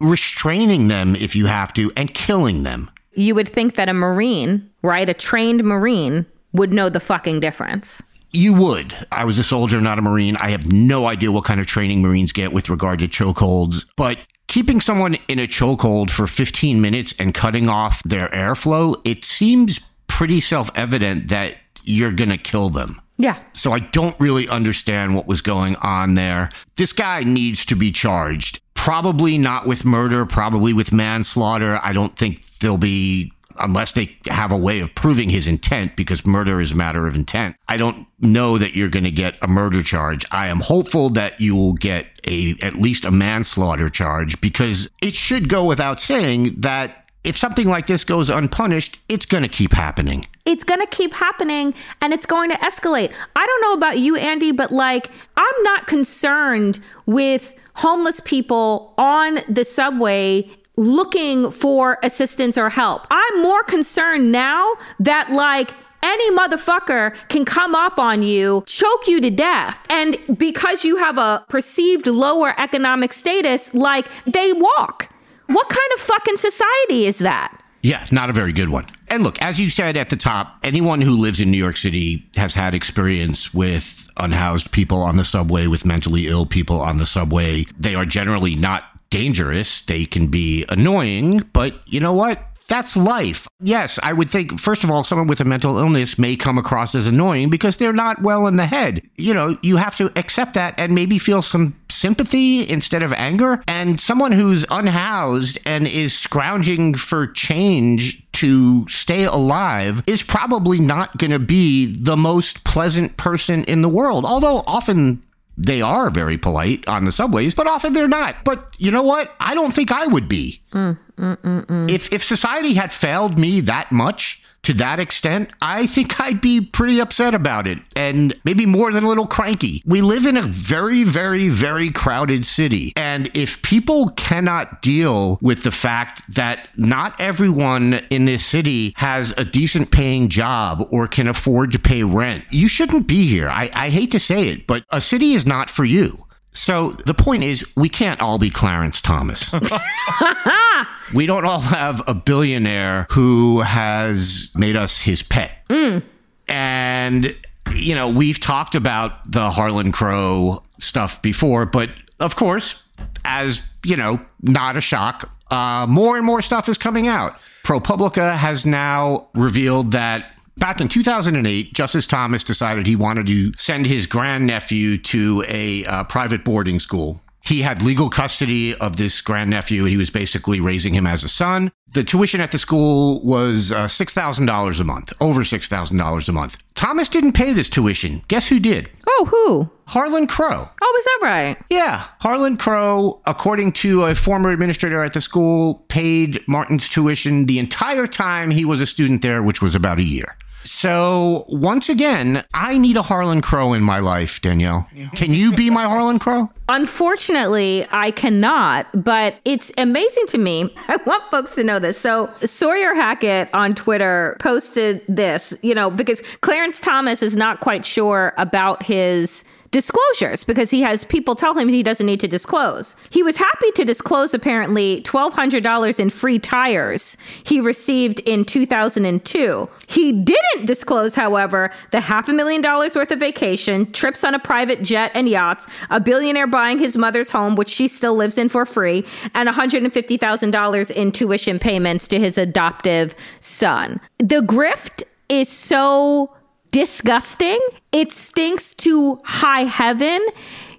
restraining 0.00 0.88
them 0.88 1.16
if 1.16 1.34
you 1.36 1.46
have 1.46 1.72
to 1.74 1.92
and 1.96 2.12
killing 2.12 2.62
them. 2.62 2.90
You 3.14 3.34
would 3.34 3.48
think 3.48 3.74
that 3.76 3.88
a 3.88 3.92
Marine, 3.92 4.70
right, 4.82 5.08
a 5.08 5.14
trained 5.14 5.64
Marine, 5.64 6.26
would 6.52 6.72
know 6.72 6.88
the 6.88 7.00
fucking 7.00 7.40
difference. 7.40 8.02
You 8.30 8.54
would. 8.54 8.94
I 9.12 9.24
was 9.24 9.38
a 9.38 9.44
soldier, 9.44 9.80
not 9.80 9.98
a 9.98 10.02
Marine. 10.02 10.36
I 10.36 10.50
have 10.50 10.72
no 10.72 11.06
idea 11.06 11.30
what 11.30 11.44
kind 11.44 11.60
of 11.60 11.66
training 11.66 12.00
Marines 12.00 12.32
get 12.32 12.52
with 12.52 12.70
regard 12.70 12.98
to 13.00 13.08
chokeholds, 13.08 13.84
but 13.96 14.18
keeping 14.52 14.82
someone 14.82 15.16
in 15.28 15.38
a 15.38 15.46
chokehold 15.46 16.10
for 16.10 16.26
15 16.26 16.78
minutes 16.78 17.14
and 17.18 17.32
cutting 17.32 17.70
off 17.70 18.02
their 18.02 18.28
airflow, 18.28 19.00
it 19.02 19.24
seems 19.24 19.80
pretty 20.08 20.42
self 20.42 20.70
evident 20.74 21.28
that 21.28 21.54
you're 21.84 22.12
going 22.12 22.28
to 22.28 22.36
kill 22.36 22.68
them. 22.68 23.00
Yeah. 23.16 23.38
So 23.54 23.72
I 23.72 23.78
don't 23.78 24.14
really 24.20 24.46
understand 24.50 25.14
what 25.14 25.26
was 25.26 25.40
going 25.40 25.76
on 25.76 26.14
there. 26.14 26.50
This 26.76 26.92
guy 26.92 27.24
needs 27.24 27.64
to 27.64 27.74
be 27.74 27.90
charged. 27.90 28.60
Probably 28.74 29.38
not 29.38 29.66
with 29.66 29.86
murder, 29.86 30.26
probably 30.26 30.74
with 30.74 30.92
manslaughter. 30.92 31.80
I 31.82 31.94
don't 31.94 32.18
think 32.18 32.44
there'll 32.58 32.76
be 32.76 33.32
unless 33.58 33.92
they 33.92 34.16
have 34.26 34.52
a 34.52 34.56
way 34.56 34.80
of 34.80 34.94
proving 34.94 35.28
his 35.28 35.46
intent, 35.46 35.96
because 35.96 36.26
murder 36.26 36.60
is 36.60 36.72
a 36.72 36.76
matter 36.76 37.06
of 37.06 37.14
intent. 37.14 37.56
I 37.68 37.76
don't 37.76 38.06
know 38.20 38.58
that 38.58 38.74
you're 38.74 38.88
going 38.88 39.04
to 39.04 39.10
get 39.10 39.36
a 39.42 39.48
murder 39.48 39.82
charge. 39.82 40.24
I 40.30 40.48
am 40.48 40.60
hopeful 40.60 41.10
that 41.10 41.40
you 41.40 41.54
will 41.54 41.74
get 41.74 42.06
a 42.26 42.54
at 42.62 42.74
least 42.74 43.04
a 43.04 43.10
manslaughter 43.10 43.88
charge 43.88 44.40
because 44.40 44.88
it 45.00 45.14
should 45.14 45.48
go 45.48 45.64
without 45.64 45.98
saying 46.00 46.60
that 46.60 47.02
if 47.24 47.36
something 47.36 47.68
like 47.68 47.86
this 47.86 48.04
goes 48.04 48.30
unpunished, 48.30 48.98
it's 49.08 49.26
going 49.26 49.42
to 49.42 49.48
keep 49.48 49.72
happening. 49.72 50.26
It's 50.44 50.64
going 50.64 50.80
to 50.80 50.86
keep 50.86 51.14
happening 51.14 51.74
and 52.00 52.12
it's 52.12 52.26
going 52.26 52.50
to 52.50 52.56
escalate. 52.56 53.14
I 53.36 53.46
don't 53.46 53.62
know 53.62 53.74
about 53.74 53.98
you, 53.98 54.16
Andy, 54.16 54.50
but 54.52 54.72
like, 54.72 55.10
I'm 55.36 55.62
not 55.62 55.86
concerned 55.86 56.80
with 57.06 57.54
homeless 57.74 58.20
people 58.20 58.92
on 58.98 59.38
the 59.48 59.64
subway 59.64 60.50
looking 60.76 61.50
for 61.50 61.98
assistance 62.02 62.56
or 62.56 62.70
help. 62.70 63.06
I'm 63.10 63.42
more 63.42 63.62
concerned 63.62 64.32
now 64.32 64.72
that, 65.00 65.30
like, 65.30 65.74
any 66.02 66.30
motherfucker 66.32 67.14
can 67.28 67.44
come 67.44 67.74
up 67.74 67.98
on 67.98 68.22
you, 68.22 68.64
choke 68.66 69.06
you 69.06 69.20
to 69.20 69.30
death. 69.30 69.86
And 69.88 70.16
because 70.36 70.84
you 70.84 70.96
have 70.96 71.16
a 71.16 71.44
perceived 71.48 72.06
lower 72.06 72.54
economic 72.58 73.12
status, 73.12 73.72
like 73.72 74.08
they 74.26 74.52
walk. 74.52 75.10
What 75.46 75.68
kind 75.68 75.90
of 75.94 76.00
fucking 76.00 76.38
society 76.38 77.06
is 77.06 77.18
that? 77.18 77.56
Yeah, 77.82 78.06
not 78.10 78.30
a 78.30 78.32
very 78.32 78.52
good 78.52 78.68
one. 78.68 78.86
And 79.08 79.22
look, 79.22 79.40
as 79.42 79.58
you 79.58 79.68
said 79.68 79.96
at 79.96 80.08
the 80.08 80.16
top, 80.16 80.56
anyone 80.62 81.00
who 81.00 81.16
lives 81.16 81.40
in 81.40 81.50
New 81.50 81.58
York 81.58 81.76
City 81.76 82.28
has 82.36 82.54
had 82.54 82.74
experience 82.74 83.52
with 83.52 84.08
unhoused 84.16 84.70
people 84.72 85.02
on 85.02 85.16
the 85.16 85.24
subway, 85.24 85.66
with 85.66 85.84
mentally 85.84 86.28
ill 86.28 86.46
people 86.46 86.80
on 86.80 86.98
the 86.98 87.06
subway. 87.06 87.64
They 87.76 87.94
are 87.94 88.04
generally 88.04 88.54
not 88.54 88.84
dangerous. 89.12 89.82
They 89.82 90.06
can 90.06 90.26
be 90.26 90.64
annoying, 90.68 91.40
but 91.52 91.74
you 91.86 92.00
know 92.00 92.14
what? 92.14 92.42
That's 92.68 92.96
life. 92.96 93.46
Yes, 93.60 93.98
I 94.02 94.14
would 94.14 94.30
think, 94.30 94.58
first 94.58 94.82
of 94.82 94.90
all, 94.90 95.04
someone 95.04 95.26
with 95.26 95.40
a 95.40 95.44
mental 95.44 95.78
illness 95.78 96.18
may 96.18 96.36
come 96.36 96.56
across 96.56 96.94
as 96.94 97.06
annoying 97.06 97.50
because 97.50 97.76
they're 97.76 97.92
not 97.92 98.22
well 98.22 98.46
in 98.46 98.56
the 98.56 98.64
head. 98.64 99.02
You 99.16 99.34
know, 99.34 99.58
you 99.62 99.76
have 99.76 99.96
to 99.96 100.10
accept 100.16 100.54
that 100.54 100.74
and 100.78 100.94
maybe 100.94 101.18
feel 101.18 101.42
some 101.42 101.78
sympathy 101.90 102.66
instead 102.66 103.02
of 103.02 103.12
anger. 103.12 103.62
And 103.68 104.00
someone 104.00 104.32
who's 104.32 104.64
unhoused 104.70 105.58
and 105.66 105.86
is 105.86 106.16
scrounging 106.16 106.94
for 106.94 107.26
change 107.26 108.22
to 108.32 108.88
stay 108.88 109.24
alive 109.24 110.02
is 110.06 110.22
probably 110.22 110.78
not 110.78 111.18
going 111.18 111.32
to 111.32 111.38
be 111.38 111.84
the 111.86 112.16
most 112.16 112.64
pleasant 112.64 113.18
person 113.18 113.64
in 113.64 113.82
the 113.82 113.88
world. 113.90 114.24
Although 114.24 114.64
often 114.66 115.22
they 115.56 115.82
are 115.82 116.10
very 116.10 116.38
polite 116.38 116.86
on 116.88 117.04
the 117.04 117.12
subways, 117.12 117.54
but 117.54 117.66
often 117.66 117.92
they're 117.92 118.08
not. 118.08 118.36
But 118.44 118.74
you 118.78 118.90
know 118.90 119.02
what? 119.02 119.30
I 119.38 119.54
don't 119.54 119.72
think 119.72 119.90
I 119.90 120.06
would 120.06 120.28
be. 120.28 120.62
Mm, 120.72 120.98
mm, 121.16 121.36
mm, 121.36 121.90
if 121.90 122.12
if 122.12 122.24
society 122.24 122.74
had 122.74 122.92
failed 122.92 123.38
me 123.38 123.60
that 123.60 123.92
much, 123.92 124.41
to 124.62 124.74
that 124.74 125.00
extent, 125.00 125.50
I 125.60 125.86
think 125.86 126.20
I'd 126.20 126.40
be 126.40 126.60
pretty 126.60 127.00
upset 127.00 127.34
about 127.34 127.66
it 127.66 127.78
and 127.96 128.34
maybe 128.44 128.64
more 128.64 128.92
than 128.92 129.02
a 129.02 129.08
little 129.08 129.26
cranky. 129.26 129.82
We 129.84 130.02
live 130.02 130.24
in 130.24 130.36
a 130.36 130.42
very, 130.42 131.02
very, 131.04 131.48
very 131.48 131.90
crowded 131.90 132.46
city. 132.46 132.92
And 132.94 133.30
if 133.36 133.60
people 133.62 134.10
cannot 134.10 134.80
deal 134.80 135.38
with 135.42 135.64
the 135.64 135.72
fact 135.72 136.22
that 136.34 136.68
not 136.76 137.20
everyone 137.20 137.94
in 138.10 138.24
this 138.24 138.44
city 138.44 138.94
has 138.96 139.34
a 139.36 139.44
decent 139.44 139.90
paying 139.90 140.28
job 140.28 140.86
or 140.92 141.08
can 141.08 141.26
afford 141.26 141.72
to 141.72 141.78
pay 141.78 142.04
rent, 142.04 142.44
you 142.50 142.68
shouldn't 142.68 143.08
be 143.08 143.26
here. 143.26 143.48
I, 143.48 143.70
I 143.74 143.88
hate 143.88 144.12
to 144.12 144.20
say 144.20 144.48
it, 144.48 144.66
but 144.66 144.84
a 144.90 145.00
city 145.00 145.32
is 145.32 145.44
not 145.44 145.70
for 145.70 145.84
you. 145.84 146.26
So 146.52 146.90
the 146.90 147.14
point 147.14 147.42
is, 147.42 147.64
we 147.76 147.88
can't 147.88 148.20
all 148.20 148.38
be 148.38 148.50
Clarence 148.50 149.00
Thomas. 149.00 149.50
we 151.14 151.26
don't 151.26 151.44
all 151.44 151.60
have 151.60 152.02
a 152.06 152.14
billionaire 152.14 153.06
who 153.10 153.60
has 153.60 154.52
made 154.54 154.76
us 154.76 155.00
his 155.00 155.22
pet. 155.22 155.52
Mm. 155.68 156.02
And, 156.48 157.36
you 157.74 157.94
know, 157.94 158.10
we've 158.10 158.38
talked 158.38 158.74
about 158.74 159.30
the 159.30 159.50
Harlan 159.50 159.92
Crow 159.92 160.62
stuff 160.78 161.22
before, 161.22 161.64
but 161.64 161.90
of 162.20 162.36
course, 162.36 162.82
as, 163.24 163.62
you 163.84 163.96
know, 163.96 164.20
not 164.42 164.76
a 164.76 164.80
shock, 164.80 165.34
uh, 165.50 165.86
more 165.88 166.16
and 166.16 166.26
more 166.26 166.42
stuff 166.42 166.68
is 166.68 166.76
coming 166.76 167.08
out. 167.08 167.36
ProPublica 167.64 168.36
has 168.36 168.66
now 168.66 169.28
revealed 169.34 169.92
that 169.92 170.32
Back 170.62 170.80
in 170.80 170.86
2008, 170.86 171.74
Justice 171.74 172.06
Thomas 172.06 172.44
decided 172.44 172.86
he 172.86 172.94
wanted 172.94 173.26
to 173.26 173.52
send 173.56 173.84
his 173.84 174.06
grandnephew 174.06 174.96
to 174.96 175.44
a 175.48 175.84
uh, 175.86 176.04
private 176.04 176.44
boarding 176.44 176.78
school. 176.78 177.20
He 177.40 177.62
had 177.62 177.82
legal 177.82 178.08
custody 178.08 178.72
of 178.76 178.96
this 178.96 179.20
grandnephew 179.22 179.82
and 179.82 179.90
he 179.90 179.96
was 179.96 180.10
basically 180.10 180.60
raising 180.60 180.94
him 180.94 181.04
as 181.04 181.24
a 181.24 181.28
son. 181.28 181.72
The 181.88 182.04
tuition 182.04 182.40
at 182.40 182.52
the 182.52 182.60
school 182.60 183.20
was 183.24 183.72
uh, 183.72 183.86
$6,000 183.86 184.80
a 184.80 184.84
month, 184.84 185.12
over 185.20 185.40
$6,000 185.40 186.28
a 186.28 186.32
month. 186.32 186.58
Thomas 186.76 187.08
didn't 187.08 187.32
pay 187.32 187.52
this 187.52 187.68
tuition. 187.68 188.22
Guess 188.28 188.46
who 188.46 188.60
did? 188.60 188.88
Oh, 189.08 189.26
who? 189.28 189.70
Harlan 189.90 190.28
Crow. 190.28 190.68
Oh, 190.80 190.96
is 190.96 191.04
that 191.04 191.18
right? 191.22 191.56
Yeah. 191.70 192.06
Harlan 192.20 192.56
Crow, 192.56 193.20
according 193.26 193.72
to 193.72 194.04
a 194.04 194.14
former 194.14 194.52
administrator 194.52 195.02
at 195.02 195.12
the 195.12 195.20
school, 195.20 195.84
paid 195.88 196.40
Martin's 196.46 196.88
tuition 196.88 197.46
the 197.46 197.58
entire 197.58 198.06
time 198.06 198.52
he 198.52 198.64
was 198.64 198.80
a 198.80 198.86
student 198.86 199.22
there, 199.22 199.42
which 199.42 199.60
was 199.60 199.74
about 199.74 199.98
a 199.98 200.04
year. 200.04 200.36
So 200.64 201.44
once 201.48 201.88
again, 201.88 202.44
I 202.54 202.78
need 202.78 202.96
a 202.96 203.02
Harlan 203.02 203.40
Crow 203.40 203.72
in 203.72 203.82
my 203.82 203.98
life, 203.98 204.40
Danielle. 204.40 204.88
Can 205.14 205.32
you 205.32 205.52
be 205.52 205.70
my 205.70 205.84
Harlan 205.84 206.18
Crow? 206.18 206.50
Unfortunately, 206.68 207.86
I 207.90 208.12
cannot, 208.12 208.86
but 208.94 209.38
it's 209.44 209.72
amazing 209.76 210.26
to 210.28 210.38
me. 210.38 210.74
I 210.88 210.96
want 211.04 211.30
folks 211.30 211.54
to 211.56 211.64
know 211.64 211.78
this. 211.78 211.98
So 211.98 212.32
Sawyer 212.38 212.94
Hackett 212.94 213.52
on 213.52 213.72
Twitter 213.72 214.36
posted 214.40 215.02
this, 215.08 215.52
you 215.62 215.74
know, 215.74 215.90
because 215.90 216.22
Clarence 216.40 216.80
Thomas 216.80 217.22
is 217.22 217.36
not 217.36 217.60
quite 217.60 217.84
sure 217.84 218.32
about 218.38 218.82
his 218.82 219.44
disclosures 219.72 220.44
because 220.44 220.70
he 220.70 220.82
has 220.82 221.02
people 221.04 221.34
tell 221.34 221.54
him 221.54 221.66
he 221.66 221.82
doesn't 221.82 222.06
need 222.06 222.20
to 222.20 222.28
disclose. 222.28 222.94
He 223.10 223.22
was 223.22 223.38
happy 223.38 223.70
to 223.72 223.84
disclose 223.84 224.32
apparently 224.34 225.00
$1,200 225.02 225.98
in 225.98 226.10
free 226.10 226.38
tires 226.38 227.16
he 227.42 227.60
received 227.60 228.20
in 228.20 228.44
2002. 228.44 229.68
He 229.88 230.12
didn't 230.12 230.66
disclose, 230.66 231.14
however, 231.14 231.72
the 231.90 232.00
half 232.00 232.28
a 232.28 232.32
million 232.32 232.60
dollars 232.60 232.94
worth 232.94 233.10
of 233.10 233.18
vacation, 233.18 233.90
trips 233.92 234.22
on 234.22 234.34
a 234.34 234.38
private 234.38 234.82
jet 234.82 235.10
and 235.14 235.28
yachts, 235.28 235.66
a 235.90 235.98
billionaire 235.98 236.46
buying 236.46 236.78
his 236.78 236.96
mother's 236.96 237.30
home, 237.30 237.56
which 237.56 237.70
she 237.70 237.88
still 237.88 238.14
lives 238.14 238.36
in 238.36 238.50
for 238.50 238.66
free, 238.66 239.04
and 239.34 239.48
$150,000 239.48 240.90
in 240.90 241.12
tuition 241.12 241.58
payments 241.58 242.06
to 242.08 242.18
his 242.18 242.36
adoptive 242.36 243.14
son. 243.40 244.00
The 244.18 244.42
grift 244.42 245.02
is 245.30 245.48
so 245.48 246.30
disgusting. 246.72 247.60
It 247.92 248.10
stinks 248.10 248.74
to 248.74 249.20
high 249.24 249.64
heaven. 249.64 250.26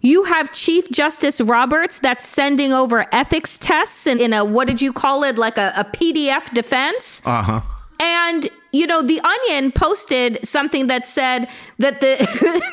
You 0.01 0.25
have 0.25 0.51
Chief 0.51 0.91
Justice 0.91 1.39
Roberts 1.39 1.99
that's 1.99 2.27
sending 2.27 2.73
over 2.73 3.05
ethics 3.13 3.57
tests 3.57 4.05
in, 4.05 4.19
in 4.19 4.33
a, 4.33 4.43
what 4.43 4.67
did 4.67 4.81
you 4.81 4.91
call 4.91 5.23
it? 5.23 5.37
Like 5.37 5.57
a, 5.57 5.71
a 5.77 5.85
PDF 5.85 6.53
defense. 6.53 7.21
Uh 7.25 7.41
huh. 7.41 7.61
And 8.01 8.49
you 8.73 8.87
know, 8.87 9.03
the 9.03 9.21
Onion 9.21 9.71
posted 9.71 10.45
something 10.45 10.87
that 10.87 11.07
said 11.07 11.47
that 11.77 12.01
the 12.01 12.17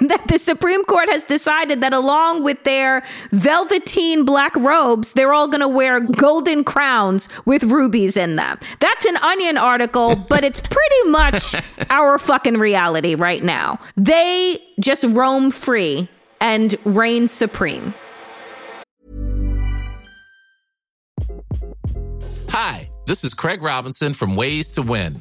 that 0.09 0.27
the 0.27 0.39
Supreme 0.39 0.83
Court 0.85 1.09
has 1.11 1.23
decided 1.23 1.83
that 1.83 1.93
along 1.93 2.43
with 2.43 2.65
their 2.65 3.05
velveteen 3.31 4.25
black 4.25 4.57
robes, 4.57 5.13
they're 5.13 5.33
all 5.33 5.47
going 5.47 5.61
to 5.61 5.69
wear 5.69 6.01
golden 6.01 6.65
crowns 6.65 7.29
with 7.45 7.63
rubies 7.65 8.17
in 8.17 8.37
them. 8.37 8.59
That's 8.81 9.05
an 9.05 9.19
Onion 9.19 9.59
article, 9.59 10.17
but 10.29 10.43
it's 10.43 10.61
pretty 10.61 11.11
much 11.11 11.55
our 11.91 12.19
fucking 12.19 12.55
reality 12.55 13.15
right 13.15 13.45
now. 13.45 13.79
They 13.97 14.59
just 14.81 15.05
roam 15.05 15.51
free 15.51 16.09
and 16.41 16.75
reign 16.85 17.29
supreme. 17.29 17.93
Hi, 22.49 22.91
this 23.07 23.23
is 23.23 23.35
Craig 23.35 23.63
Robinson 23.63 24.15
from 24.15 24.35
Ways 24.35 24.71
to 24.71 24.83
Win. 24.83 25.21